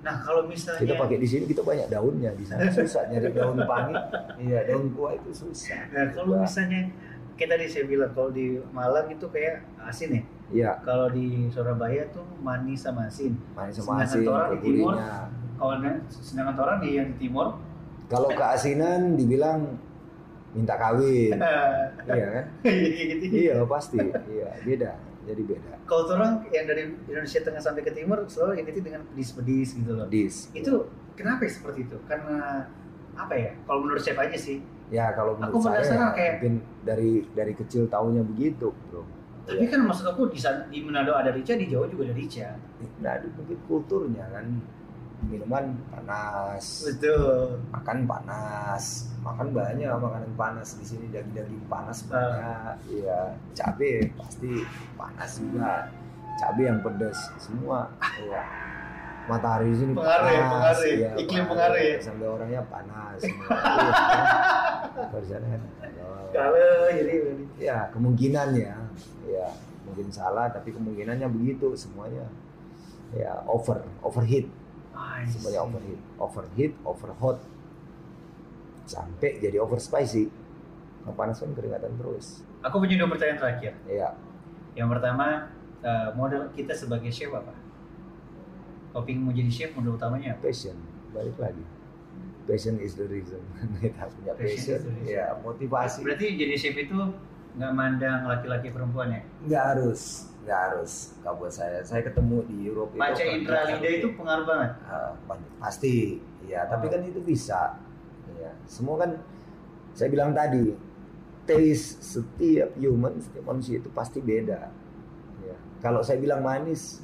Nah 0.00 0.16
kalau 0.24 0.42
misalnya 0.48 0.82
kita 0.82 0.94
pakai 0.96 1.16
di 1.20 1.28
sini 1.28 1.44
kita 1.46 1.62
banyak 1.62 1.86
daunnya 1.86 2.34
di 2.34 2.44
sana. 2.44 2.66
Susah 2.72 3.06
nyari 3.06 3.30
daun 3.30 3.58
pangi. 3.62 3.94
Iya 4.42 4.66
daun 4.66 4.90
kuah 4.96 5.14
itu 5.14 5.30
susah. 5.30 5.92
Nah 5.94 6.10
kalau 6.10 6.34
Wah. 6.34 6.42
misalnya 6.42 6.90
kayak 7.38 7.50
tadi 7.56 7.66
saya 7.70 7.84
bilang 7.86 8.10
kalau 8.16 8.34
di 8.34 8.58
Malang 8.74 9.06
itu 9.12 9.26
kayak 9.30 9.62
asin 9.86 10.18
ya. 10.18 10.22
Iya 10.50 10.78
Kalau 10.80 11.06
di 11.08 11.46
Surabaya 11.48 12.06
tuh 12.08 12.26
manis 12.38 12.80
sama 12.80 13.06
asin. 13.06 13.34
manis 13.52 13.76
sama 13.76 14.02
Sedangkan 14.02 14.06
asin 14.06 14.20
orang 14.26 14.50
di 14.50 14.58
timur, 14.60 14.94
Kalau 15.56 15.74
sedangkan 16.08 16.56
orang 16.58 16.78
di 16.78 16.88
yang 16.92 17.08
di 17.08 17.16
timur, 17.20 17.46
kalau 18.06 18.28
keasinan 18.28 19.14
dibilang 19.14 19.78
minta 20.50 20.74
kawin 20.74 21.30
iya 22.10 22.26
kan 22.28 22.44
kayak 22.60 23.06
gitu. 23.22 23.24
iya 23.30 23.56
pasti 23.64 24.02
iya 24.02 24.50
beda 24.60 24.90
jadi 25.22 25.42
beda 25.46 25.70
Kalau 25.86 26.10
orang 26.10 26.42
yang 26.48 26.66
dari 26.66 26.90
Indonesia 27.04 27.38
Tengah 27.40 27.60
sampai 27.60 27.82
ke 27.82 27.92
timur 27.92 28.18
selalu 28.26 28.58
identik 28.58 28.82
dengan 28.82 29.06
pedis-pedis 29.06 29.74
gitu 29.74 29.92
loh. 29.92 30.06
dis 30.06 30.50
Itu 30.50 30.86
kenapa 31.14 31.44
ya 31.44 31.50
seperti 31.52 31.86
itu? 31.86 31.98
Karena 32.04 32.66
apa 33.12 33.34
ya? 33.36 33.54
Kalau 33.62 33.78
menurut 33.80 34.00
saya 34.00 34.18
aja 34.20 34.34
sih. 34.34 34.58
ya 34.88 35.14
kalau 35.14 35.38
Aku 35.38 35.54
menurut 35.54 35.62
saya 35.62 35.70
penasaran 35.76 36.10
kayak- 36.14 36.34
mungkin 36.34 36.54
dari 36.82 37.10
dari 37.30 37.52
kecil 37.54 37.86
taunya 37.86 38.22
begitu 38.22 38.74
bro 38.88 39.06
Tapi 39.46 39.64
kan 39.66 39.80
maksud 39.82 40.06
aku 40.06 40.28
di, 40.28 40.38
di 40.70 40.78
Manado 40.80 41.12
ada 41.12 41.30
rica, 41.30 41.52
di 41.54 41.66
Jawa 41.66 41.86
juga 41.86 42.08
ada 42.08 42.14
rica. 42.14 42.54
nah 43.00 43.14
mungkin 43.36 43.58
kulturnya 43.66 44.24
kan 44.30 44.46
minuman 45.20 45.76
panas. 45.92 46.88
Betul. 46.88 47.60
makan 47.68 48.08
panas. 48.08 48.84
Makan 49.20 49.52
banyak 49.52 49.84
makanan 49.90 50.32
panas 50.32 50.80
di 50.80 50.84
sini 50.86 51.12
daging-daging 51.12 51.68
panas 51.68 52.08
Ah. 52.08 52.08
banyak. 52.08 52.74
Iya 52.88 53.20
cabe 53.52 54.08
pasti 54.16 54.64
panas 54.96 55.30
juga. 55.36 55.92
Cabe 56.40 56.62
yang 56.64 56.80
pedas 56.80 57.18
semua. 57.36 57.92
Iya 58.00 58.44
matahari 59.30 59.66
di 59.66 59.76
sini 59.76 59.92
Pengaruh 59.92 60.26
ya, 60.26 60.40
panas 60.40 60.50
pengaruh 60.50 60.82
ya. 60.82 60.92
iya, 60.92 61.10
Iklim 61.16 61.44
pengaruh 61.46 61.80
ya. 61.80 61.96
sampai 61.98 62.26
orangnya 62.26 62.62
panas 62.64 63.18
Iya, 63.20 63.34
kan? 63.38 64.24
Kalau 64.90 65.20
di 65.20 65.28
sana 65.28 65.46
kan, 65.46 65.62
oh. 65.96 66.26
Kalau 66.30 66.66
jadi 66.90 67.14
ya 67.56 67.76
kemungkinan 67.90 68.48
ya 68.54 68.74
ya 69.24 69.46
mungkin 69.82 70.06
salah 70.08 70.46
tapi 70.46 70.70
kemungkinannya 70.70 71.26
begitu 71.28 71.74
semuanya 71.74 72.26
ya 73.10 73.42
over 73.44 73.82
overheat 74.00 74.46
semuanya 75.26 75.60
overheat 75.60 76.00
overheat 76.16 76.72
overhot 76.82 77.38
sampai 78.84 79.38
jadi 79.38 79.58
over 79.58 79.78
spicy 79.78 80.30
kepanasan 81.02 81.54
keringatan 81.54 81.94
terus 81.96 82.42
Aku 82.60 82.76
punya 82.76 82.94
dua 82.94 83.08
pertanyaan 83.08 83.38
terakhir. 83.40 83.72
ya 83.84 84.12
Yang 84.72 84.88
pertama, 84.92 85.48
eh, 85.80 86.08
modal 86.12 86.52
kita 86.52 86.70
sebagai 86.70 87.08
chef 87.08 87.32
apa? 87.32 87.56
Kalau 88.90 89.02
pengen 89.02 89.22
mau 89.22 89.32
jadi 89.32 89.46
chef, 89.48 89.70
modal 89.72 89.94
utamanya 89.94 90.34
apa? 90.34 90.42
passion. 90.44 90.74
Balik 91.10 91.36
lagi. 91.36 91.62
Passion 92.42 92.74
is 92.78 92.94
the 92.94 93.06
reason. 93.06 93.38
Kita 93.78 94.10
punya 94.10 94.32
Passion 94.34 94.80
passion. 94.82 95.06
ya 95.06 95.38
motivasi. 95.38 96.02
Berarti 96.02 96.26
jadi 96.34 96.54
chef 96.54 96.76
itu 96.76 96.96
nggak 97.50 97.72
mandang 97.72 98.24
laki-laki 98.24 98.68
perempuan 98.68 99.10
ya? 99.10 99.22
nggak 99.40 99.64
harus. 99.68 100.30
Nggak 100.42 100.58
harus. 100.64 100.92
Kalau 101.20 101.36
buat 101.36 101.52
saya 101.52 101.78
saya 101.80 102.02
ketemu 102.02 102.36
di 102.44 102.56
Eropa 102.66 102.94
kan- 102.96 103.14
indera 103.28 103.60
lidah 103.68 103.92
itu 103.92 104.08
pengaruh 104.12 104.44
banget. 104.44 104.70
Pan- 105.24 105.50
pasti. 105.58 106.18
Ya 106.42 106.66
tapi 106.66 106.86
Oh. 106.86 106.90
kan 106.90 107.00
itu 107.04 107.20
bisa. 107.20 107.78
Ya 108.34 108.50
semua 108.64 108.98
kan 108.98 109.10
saya 109.92 110.08
bilang 110.08 110.32
tadi 110.32 110.74
taste 111.44 111.98
setiap 112.00 112.74
human 112.74 113.18
setiap 113.18 113.44
manusia 113.44 113.78
itu 113.78 113.90
pasti 113.90 114.18
beda. 114.18 114.70
Ya 115.40 115.54
kalau 115.78 116.00
saya 116.00 116.18
bilang 116.18 116.40
manis 116.40 117.02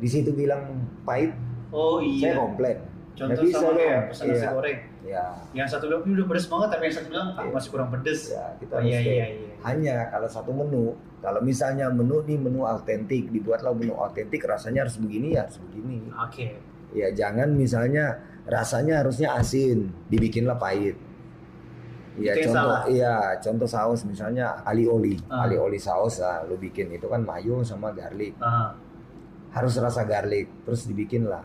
di 0.00 0.08
situ 0.08 0.32
bilang 0.32 0.64
pahit, 1.02 1.30
Oh 1.70 2.00
saya 2.00 2.32
iya. 2.32 2.34
komplain. 2.34 2.78
Contoh 3.12 3.42
bisa 3.42 3.60
sama 3.60 3.76
kayak 3.76 4.00
pesan 4.08 4.24
nasi 4.26 4.40
Iya. 4.40 4.50
goreng. 4.50 4.78
Ya, 5.00 5.24
Yang 5.52 5.68
satu 5.70 5.84
bilang 5.86 6.02
ini 6.02 6.12
udah 6.14 6.26
pedes 6.26 6.46
banget, 6.46 6.68
tapi 6.70 6.82
yang 6.82 6.94
satu 6.94 7.08
bilang 7.08 7.28
ah, 7.30 7.42
Iya. 7.42 7.52
masih 7.52 7.68
kurang 7.70 7.88
pedes. 7.90 8.20
ya 8.28 8.44
kita 8.56 8.72
Oh, 8.72 8.80
iya 8.80 8.98
iya 8.98 9.26
iya. 9.30 9.52
hanya 9.60 9.94
kalau 10.08 10.26
satu 10.26 10.50
menu 10.50 10.92
kalau 11.20 11.40
misalnya 11.40 11.86
menu 11.88 12.20
nih 12.22 12.38
menu 12.38 12.64
autentik 12.64 13.28
dibuatlah 13.28 13.70
menu 13.70 13.92
autentik 13.92 14.40
rasanya 14.42 14.82
harus 14.82 14.96
begini 14.96 15.36
ya 15.36 15.44
harus 15.44 15.60
begini 15.60 16.08
Oke. 16.10 16.56
ya 16.90 17.12
jangan 17.12 17.52
misalnya 17.52 18.16
rasanya 18.46 19.04
harusnya 19.04 19.36
asin 19.36 19.92
dibikinlah 20.08 20.56
pahit 20.56 20.96
ya 22.16 22.32
yang 22.34 22.50
contoh 22.50 22.80
iya 22.88 23.14
contoh 23.38 23.68
saus 23.68 24.00
misalnya 24.02 24.60
ali 24.62 24.84
oli 24.84 25.20
Ah. 25.26 25.44
ali 25.44 25.56
oli 25.56 25.76
saus 25.76 26.18
lah 26.18 26.40
lu 26.42 26.56
bikin 26.56 26.88
itu 26.90 27.04
kan 27.04 27.20
mayo 27.20 27.60
sama 27.62 27.92
garlic 27.92 28.32
Ah, 28.38 28.72
harus 29.50 29.74
rasa 29.82 30.06
garlic 30.06 30.46
terus 30.62 30.86
dibikin 30.86 31.26
lah 31.26 31.42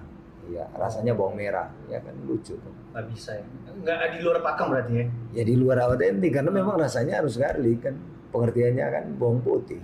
ya 0.52 0.66
rasanya 0.78 1.18
bawang 1.18 1.38
merah 1.38 1.70
ya 1.90 2.00
kan? 2.02 2.14
Lucu 2.26 2.54
tuh. 2.58 2.74
Nggak 2.94 3.06
bisa 3.14 3.32
ya. 3.38 3.46
Nggak 3.82 3.98
di 4.14 4.20
luar 4.22 4.38
pakem 4.46 4.68
berarti 4.70 4.94
ya. 4.94 5.06
ya 5.42 5.44
di 5.44 5.56
luar 5.58 5.78
autentik 5.90 6.32
karena 6.34 6.52
memang 6.54 6.76
rasanya 6.78 7.24
harus 7.24 7.38
garlic 7.38 7.82
kan? 7.82 7.96
Pengertiannya 8.30 8.86
kan 8.86 9.06
bawang 9.18 9.42
putih. 9.42 9.82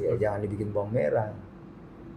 Ya 0.00 0.16
jangan 0.18 0.40
dibikin 0.42 0.72
bawang 0.72 0.92
merah. 0.96 1.30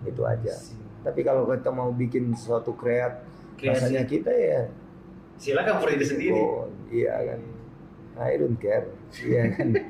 Itu 0.08 0.24
aja. 0.24 0.56
Tapi 1.04 1.20
kalau 1.24 1.46
kita 1.48 1.72
mau 1.72 1.92
bikin 1.92 2.34
suatu 2.34 2.74
kreat 2.74 3.22
Kreasi. 3.60 3.76
rasanya 3.76 4.04
kita 4.08 4.32
ya. 4.32 4.68
Silakan 5.38 5.78
per 5.84 5.90
ide 5.94 6.06
sendiri. 6.08 6.34
oh, 6.34 6.66
iya 6.90 7.14
kan. 7.22 7.40
I 8.18 8.34
don't 8.42 8.58
care. 8.58 8.90
Iya 9.22 9.44
kan? 9.54 9.78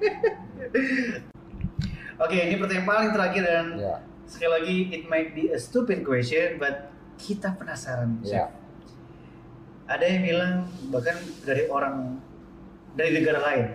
Oke, 2.18 2.34
ini 2.34 2.58
pertanyaan 2.58 2.88
paling 2.90 3.10
terakhir 3.14 3.44
dan 3.46 3.66
ya 3.78 4.02
sekali 4.28 4.52
lagi 4.52 4.76
it 4.92 5.04
might 5.08 5.32
be 5.32 5.50
a 5.50 5.60
stupid 5.60 6.04
question, 6.04 6.60
but 6.60 6.92
kita 7.18 7.56
penasaran. 7.56 8.20
Chef. 8.22 8.46
ya 8.46 8.46
Ada 9.88 10.04
yang 10.04 10.22
bilang 10.28 10.54
bahkan 10.92 11.18
dari 11.48 11.64
orang 11.72 12.20
dari 12.94 13.16
negara 13.16 13.40
lain. 13.40 13.66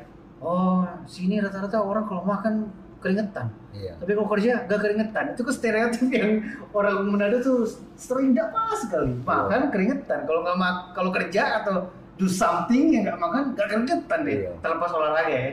Oh, 0.45 0.85
sini 1.09 1.41
rata-rata 1.41 1.81
orang 1.81 2.05
kalau 2.05 2.23
makan 2.29 2.69
keringetan. 3.01 3.49
iya 3.73 3.97
Tapi 3.97 4.13
kalau 4.13 4.29
kerja 4.29 4.69
gak 4.69 4.81
keringetan. 4.83 5.25
Itu 5.33 5.43
ke 5.43 5.53
stereotip 5.55 6.07
yang 6.13 6.45
orang 6.77 7.09
Manado 7.09 7.41
tuh 7.41 7.65
sering 7.97 8.37
pas 8.37 8.77
sekali. 8.77 9.17
Makan 9.25 9.73
keringetan. 9.73 10.29
Kalau 10.29 10.41
nggak 10.45 10.57
mak 10.61 10.77
kalau 10.93 11.11
kerja 11.11 11.65
atau 11.65 11.89
do 12.21 12.29
something 12.29 12.93
yang 12.93 13.09
nggak 13.09 13.19
makan 13.19 13.43
gak 13.57 13.69
keringetan 13.73 14.19
deh. 14.23 14.37
Iya. 14.47 14.53
Terlepas 14.61 14.91
olahraga 14.93 15.33
ya. 15.33 15.51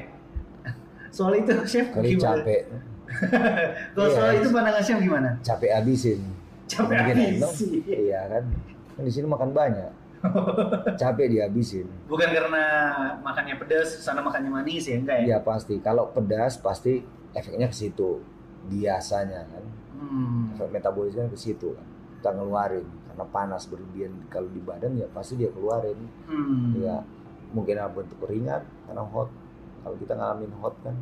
Soal 1.09 1.41
itu 1.41 1.51
chef 1.65 1.89
kali 1.89 2.19
gimana? 2.19 2.43
capek 2.45 2.61
Kalau 3.93 4.05
Iya. 4.05 4.15
soal 4.15 4.31
itu 4.35 4.47
pandangan 4.49 4.81
chef 4.81 4.97
gimana? 4.97 5.29
capek 5.39 5.71
habisin 5.73 6.19
Capek 6.65 6.95
habisin. 6.97 7.81
iya 7.85 8.21
kan 8.27 8.43
kan 8.93 9.01
di 9.01 9.09
sini 9.09 9.25
makan 9.25 9.51
banyak 9.51 9.91
capek 10.99 11.25
dihabisin 11.29 11.87
Bukan 12.05 12.27
karena 12.27 12.63
makannya 13.19 13.55
pedas, 13.55 13.87
sana 13.97 14.19
makannya 14.19 14.51
manis 14.51 14.83
ya 14.83 14.97
enggak 14.97 15.17
ya? 15.19 15.25
Iya 15.25 15.37
pasti. 15.39 15.79
Kalau 15.79 16.09
pedas 16.09 16.57
pasti 16.57 16.99
efeknya 17.31 17.65
ke 17.65 17.77
situ. 17.77 18.19
Biasanya 18.65 19.47
kan. 19.47 19.63
Hmm. 19.95 20.51
Efek 20.51 20.69
metabolis 20.69 21.13
kan 21.13 21.25
ke 21.25 21.37
situ 21.37 21.71
kan. 21.71 21.87
Kita 22.13 22.29
ngeluarin 22.33 22.83
karena 23.07 23.25
panas 23.25 23.63
berlebihan 23.65 24.11
kalau 24.27 24.47
di 24.47 24.59
badan 24.59 24.91
ya 24.93 25.07
pasti 25.09 25.33
dia 25.35 25.47
keluarin. 25.49 25.95
Hmm. 26.25 26.75
Ya 26.75 26.99
mungkin 27.49 27.75
ada 27.75 27.87
bentuk 27.87 28.19
keringat 28.19 28.61
karena 28.85 29.01
hot. 29.01 29.31
Kalau 29.79 29.95
kita 29.95 30.13
ngalamin 30.13 30.51
hot 30.53 30.75
kan 30.81 30.99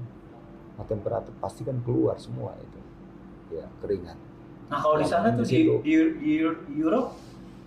hot 0.77 0.87
temperatur 0.87 1.33
pasti 1.37 1.61
kan 1.61 1.81
keluar 1.81 2.15
semua 2.15 2.53
itu. 2.55 2.79
Ya 3.51 3.65
keringat. 3.79 4.17
Nah 4.67 4.77
kalau 4.77 4.95
di 4.95 5.03
Ya, 5.03 5.09
sana 5.09 5.31
tuh 5.31 5.43
di 5.43 5.63
di, 5.79 5.93
di, 6.15 6.33
di 6.43 6.73
Europe 6.75 7.15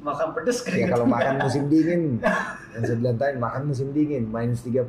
makan 0.00 0.32
pedas 0.32 0.58
Ya 0.58 0.64
keringetan. 0.64 0.90
kalau 0.90 1.06
makan 1.06 1.34
musim 1.44 1.64
dingin 1.66 2.02
yang 2.70 2.82
saya 2.82 2.96
bilang 2.96 3.16
tadi 3.16 3.36
makan 3.36 3.62
musim 3.66 3.88
dingin 3.90 4.24
minus 4.24 4.62
30 4.62 4.88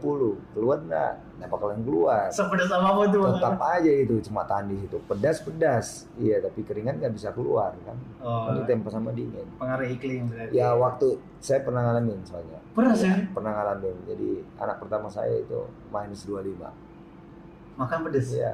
keluar 0.54 0.78
enggak? 0.80 1.20
Nggak 1.36 1.50
bakalan 1.50 1.82
keluar. 1.82 2.30
Sepedas 2.30 2.70
apa 2.70 2.90
pun 2.94 3.08
tuh 3.10 3.22
tetap 3.30 3.56
makan. 3.56 3.74
aja 3.74 3.92
itu 3.98 4.16
cuma 4.22 4.42
tahan 4.46 4.66
di 4.68 4.78
situ 4.78 4.98
pedas 5.02 5.38
pedas 5.42 5.88
iya 6.16 6.38
tapi 6.38 6.62
keringat 6.62 6.96
nggak 6.98 7.12
bisa 7.12 7.30
keluar 7.32 7.74
kan 7.82 7.98
Oh, 8.22 8.46
kan 8.46 8.52
itu 8.54 8.64
tempo 8.66 8.88
sama 8.88 9.10
dingin 9.10 9.44
pengaruh 9.56 9.88
iklim 9.90 10.30
berarti. 10.30 10.54
ya 10.54 10.72
waktu 10.74 11.08
saya 11.40 11.60
pernah 11.60 11.82
ngalamin 11.84 12.22
soalnya 12.22 12.60
Pernah 12.72 12.94
sih 12.94 13.10
pernah 13.28 13.52
ngalamin 13.52 13.96
jadi 14.06 14.30
anak 14.58 14.78
pertama 14.78 15.08
saya 15.08 15.34
itu 15.34 15.60
minus 15.90 16.22
25 16.24 16.56
makan 17.82 18.00
pedas. 18.04 18.28
ya 18.32 18.54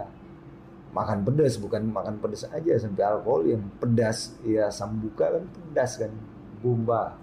makan 0.90 1.20
pedas 1.22 1.54
bukan 1.58 1.84
makan 1.86 2.16
pedas 2.18 2.48
aja 2.48 2.74
sampai 2.76 3.04
alkohol 3.04 3.44
yang 3.46 3.62
pedas 3.78 4.18
ya 4.42 4.66
sambuka 4.68 5.30
kan 5.30 5.44
pedas 5.46 5.92
kan 5.98 6.10
bumba 6.58 7.14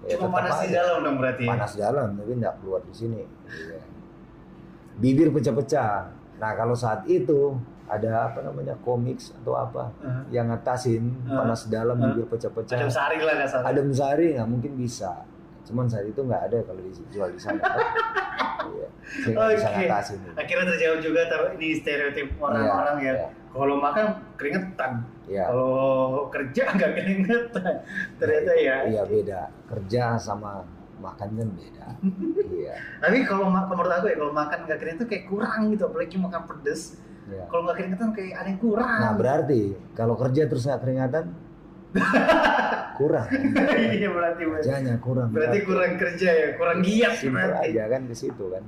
ya, 0.00 0.16
Cuma 0.16 0.38
panas 0.38 0.62
di 0.62 0.70
dalam 0.70 1.02
dong 1.02 1.16
berarti. 1.16 1.42
ya? 1.42 1.50
panas 1.50 1.72
dalam 1.74 2.08
tapi 2.14 2.32
nggak 2.34 2.54
keluar 2.58 2.80
di 2.80 2.94
sini 2.94 3.20
Iya. 3.44 3.80
bibir 4.96 5.28
pecah-pecah 5.30 5.92
nah 6.36 6.52
kalau 6.54 6.72
saat 6.72 7.02
itu 7.06 7.58
ada 7.84 8.28
apa 8.28 8.40
namanya 8.42 8.76
komiks 8.78 9.32
atau 9.34 9.56
apa 9.56 9.90
Eh, 9.98 10.36
yang 10.36 10.48
ngatasin 10.48 11.08
Uh, 11.24 11.36
panas 11.38 11.66
dalam 11.66 11.96
uh, 11.96 12.04
bibir 12.06 12.28
pecah-pecah 12.28 12.76
Ada 12.76 12.86
sehari 12.88 13.18
lah 13.18 13.34
nggak 13.34 13.48
salah. 13.50 13.64
adem 13.66 13.88
sari 13.90 14.26
nggak 14.34 14.48
mungkin 14.48 14.72
bisa 14.74 15.26
cuman 15.64 15.84
saat 15.84 16.06
itu 16.06 16.16
nggak 16.18 16.42
ada 16.46 16.58
kalau 16.62 16.80
dijual 16.80 17.28
di 17.28 17.36
sana 17.36 17.60
Oke. 18.58 18.84
itu. 19.86 20.28
Akhirnya 20.34 20.64
terjawab 20.74 20.98
juga 21.00 21.20
ini 21.54 21.68
stereotip 21.78 22.28
orang-orang 22.36 22.96
ya. 23.00 23.12
Iya, 23.14 23.28
Kalau 23.48 23.76
makan 23.80 24.06
keringetan, 24.36 24.92
iya. 25.24 25.44
kalau 25.48 26.28
kerja 26.28 26.62
nggak 26.76 26.92
keringetan. 26.94 27.74
Ternyata 28.20 28.52
ya. 28.58 28.76
iya 28.86 29.02
beda 29.08 29.40
kerja 29.66 30.02
sama 30.20 30.62
makan 30.98 31.28
kan 31.38 31.48
beda 31.54 31.86
iya 32.58 32.74
Tapi 32.98 33.22
kalau 33.22 33.46
menurut 33.48 33.86
aku 33.88 34.06
ya 34.10 34.16
kalau 34.18 34.34
makan 34.34 34.58
nggak 34.66 34.78
keringetan 34.82 35.06
kayak 35.08 35.24
kurang 35.30 35.60
gitu, 35.72 35.82
apalagi 35.88 36.16
makan 36.20 36.42
pedes. 36.44 36.82
iya. 37.30 37.44
Kalau 37.48 37.62
nggak 37.64 37.76
keringetan 37.80 38.08
kayak 38.12 38.34
ada 38.36 38.48
yang 38.52 38.60
kurang. 38.60 38.98
nah 39.00 39.12
berarti 39.16 39.62
kalau 39.96 40.14
kerja 40.18 40.42
terus 40.44 40.62
nggak 40.68 40.80
keringatan 40.84 41.24
kurang. 42.98 43.26
Iya 43.78 44.08
berarti 44.12 44.42
kerjanya 44.44 44.94
kurang. 45.00 45.28
Berarti 45.32 45.58
kurang 45.64 45.92
kerja 45.96 46.28
ya, 46.30 46.48
kurang 46.58 46.78
giat 46.84 47.14
Simpel 47.16 47.48
berarti. 47.48 47.68
aja 47.72 47.82
kan 47.88 48.00
ke 48.04 48.14
situ 48.14 48.44
kan. 48.52 48.64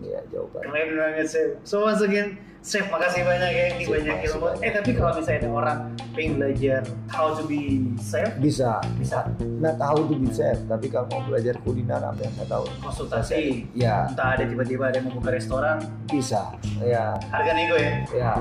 Iya 0.00 0.20
jawaban 0.32 0.64
Keren 0.64 0.88
banget 0.96 1.26
Chef. 1.28 1.50
So 1.60 1.84
once 1.84 2.00
again, 2.00 2.40
Chef 2.60 2.88
makasih 2.88 3.20
banyak 3.24 3.50
ya 3.52 3.64
ini 3.76 3.84
Chef, 3.84 3.92
banyak 4.00 4.16
ilmu. 4.32 4.46
Eh 4.64 4.72
tapi 4.72 4.90
kalau 4.96 5.12
misalnya 5.12 5.38
ada 5.44 5.50
orang 5.52 5.78
pengen 6.16 6.32
belajar 6.40 6.80
how 7.12 7.36
to 7.36 7.44
be 7.44 7.84
chef, 8.00 8.32
bisa. 8.40 8.80
Bisa. 8.96 9.28
Nggak 9.36 9.76
tahu 9.76 9.98
tuh 10.08 10.18
bisa 10.18 10.56
tapi 10.64 10.86
kalau 10.88 11.06
mau 11.12 11.20
belajar 11.28 11.54
kuliner 11.60 12.00
apa 12.00 12.20
yang 12.20 12.32
saya 12.40 12.48
tahu? 12.48 12.64
Konsultasi. 12.80 13.68
ya. 13.76 14.08
Entah 14.08 14.40
ada 14.40 14.44
tiba-tiba 14.48 14.88
ada 14.88 14.96
yang 15.00 15.12
mau 15.12 15.20
buka 15.20 15.36
restoran, 15.36 15.84
bisa 16.08 16.56
ya. 16.80 17.12
Harga 17.28 17.52
nego 17.52 17.76
ya. 17.76 17.92
ya. 18.16 18.32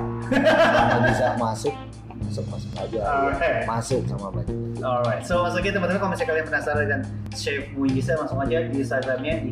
Bisa 1.11 1.35
masuk 1.35 1.75
masuk 2.29 2.45
masuk 2.47 2.71
aja 2.77 2.99
ya. 3.33 3.65
masuk 3.65 4.01
sama 4.05 4.29
banyak 4.29 4.55
Alright, 4.79 5.25
so 5.25 5.43
once 5.43 5.53
again 5.53 5.73
teman-teman 5.73 5.99
kalau 5.99 6.11
misalnya 6.13 6.29
kalian 6.31 6.45
penasaran 6.47 6.81
dengan 6.81 7.01
Chef 7.33 7.67
Muisa 7.73 8.15
langsung 8.15 8.39
aja 8.39 8.63
di 8.63 8.79
Instagramnya 8.79 9.35
di 9.41 9.51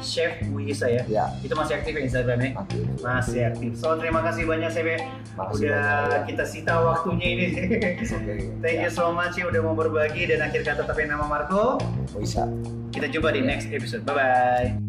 @chef 0.00 0.38
Muisa 0.46 0.86
ya. 0.86 1.02
ya 1.04 1.26
Itu 1.42 1.52
masih 1.52 1.76
aktif 1.76 1.92
ya 1.92 2.00
Instagramnya? 2.00 2.54
aktif 2.56 2.80
Masih 2.98 3.40
aktif. 3.44 3.70
So 3.74 3.98
terima 3.98 4.22
kasih 4.22 4.46
banyak 4.46 4.70
Chef 4.70 4.86
ya. 4.86 5.02
Makasih 5.34 5.66
Udah 5.66 5.76
banyak, 5.76 6.08
ya. 6.14 6.18
kita 6.24 6.44
sita 6.46 6.74
waktunya 6.78 7.26
ini. 7.28 7.46
Oke. 8.00 8.34
Thank 8.62 8.78
Ya. 8.78 8.86
you 8.86 8.90
so 8.90 9.10
much 9.10 9.34
ya 9.34 9.44
udah 9.44 9.60
mau 9.60 9.74
berbagi 9.74 10.24
dan 10.24 10.40
akhir 10.40 10.62
kata 10.62 10.86
tapi 10.86 11.04
nama 11.04 11.26
Marco. 11.26 11.76
bisa 12.14 12.46
Kita 12.88 13.04
jumpa 13.04 13.28
di 13.30 13.42
next 13.42 13.68
episode. 13.68 14.00
Bye 14.02 14.14
bye. 14.14 14.87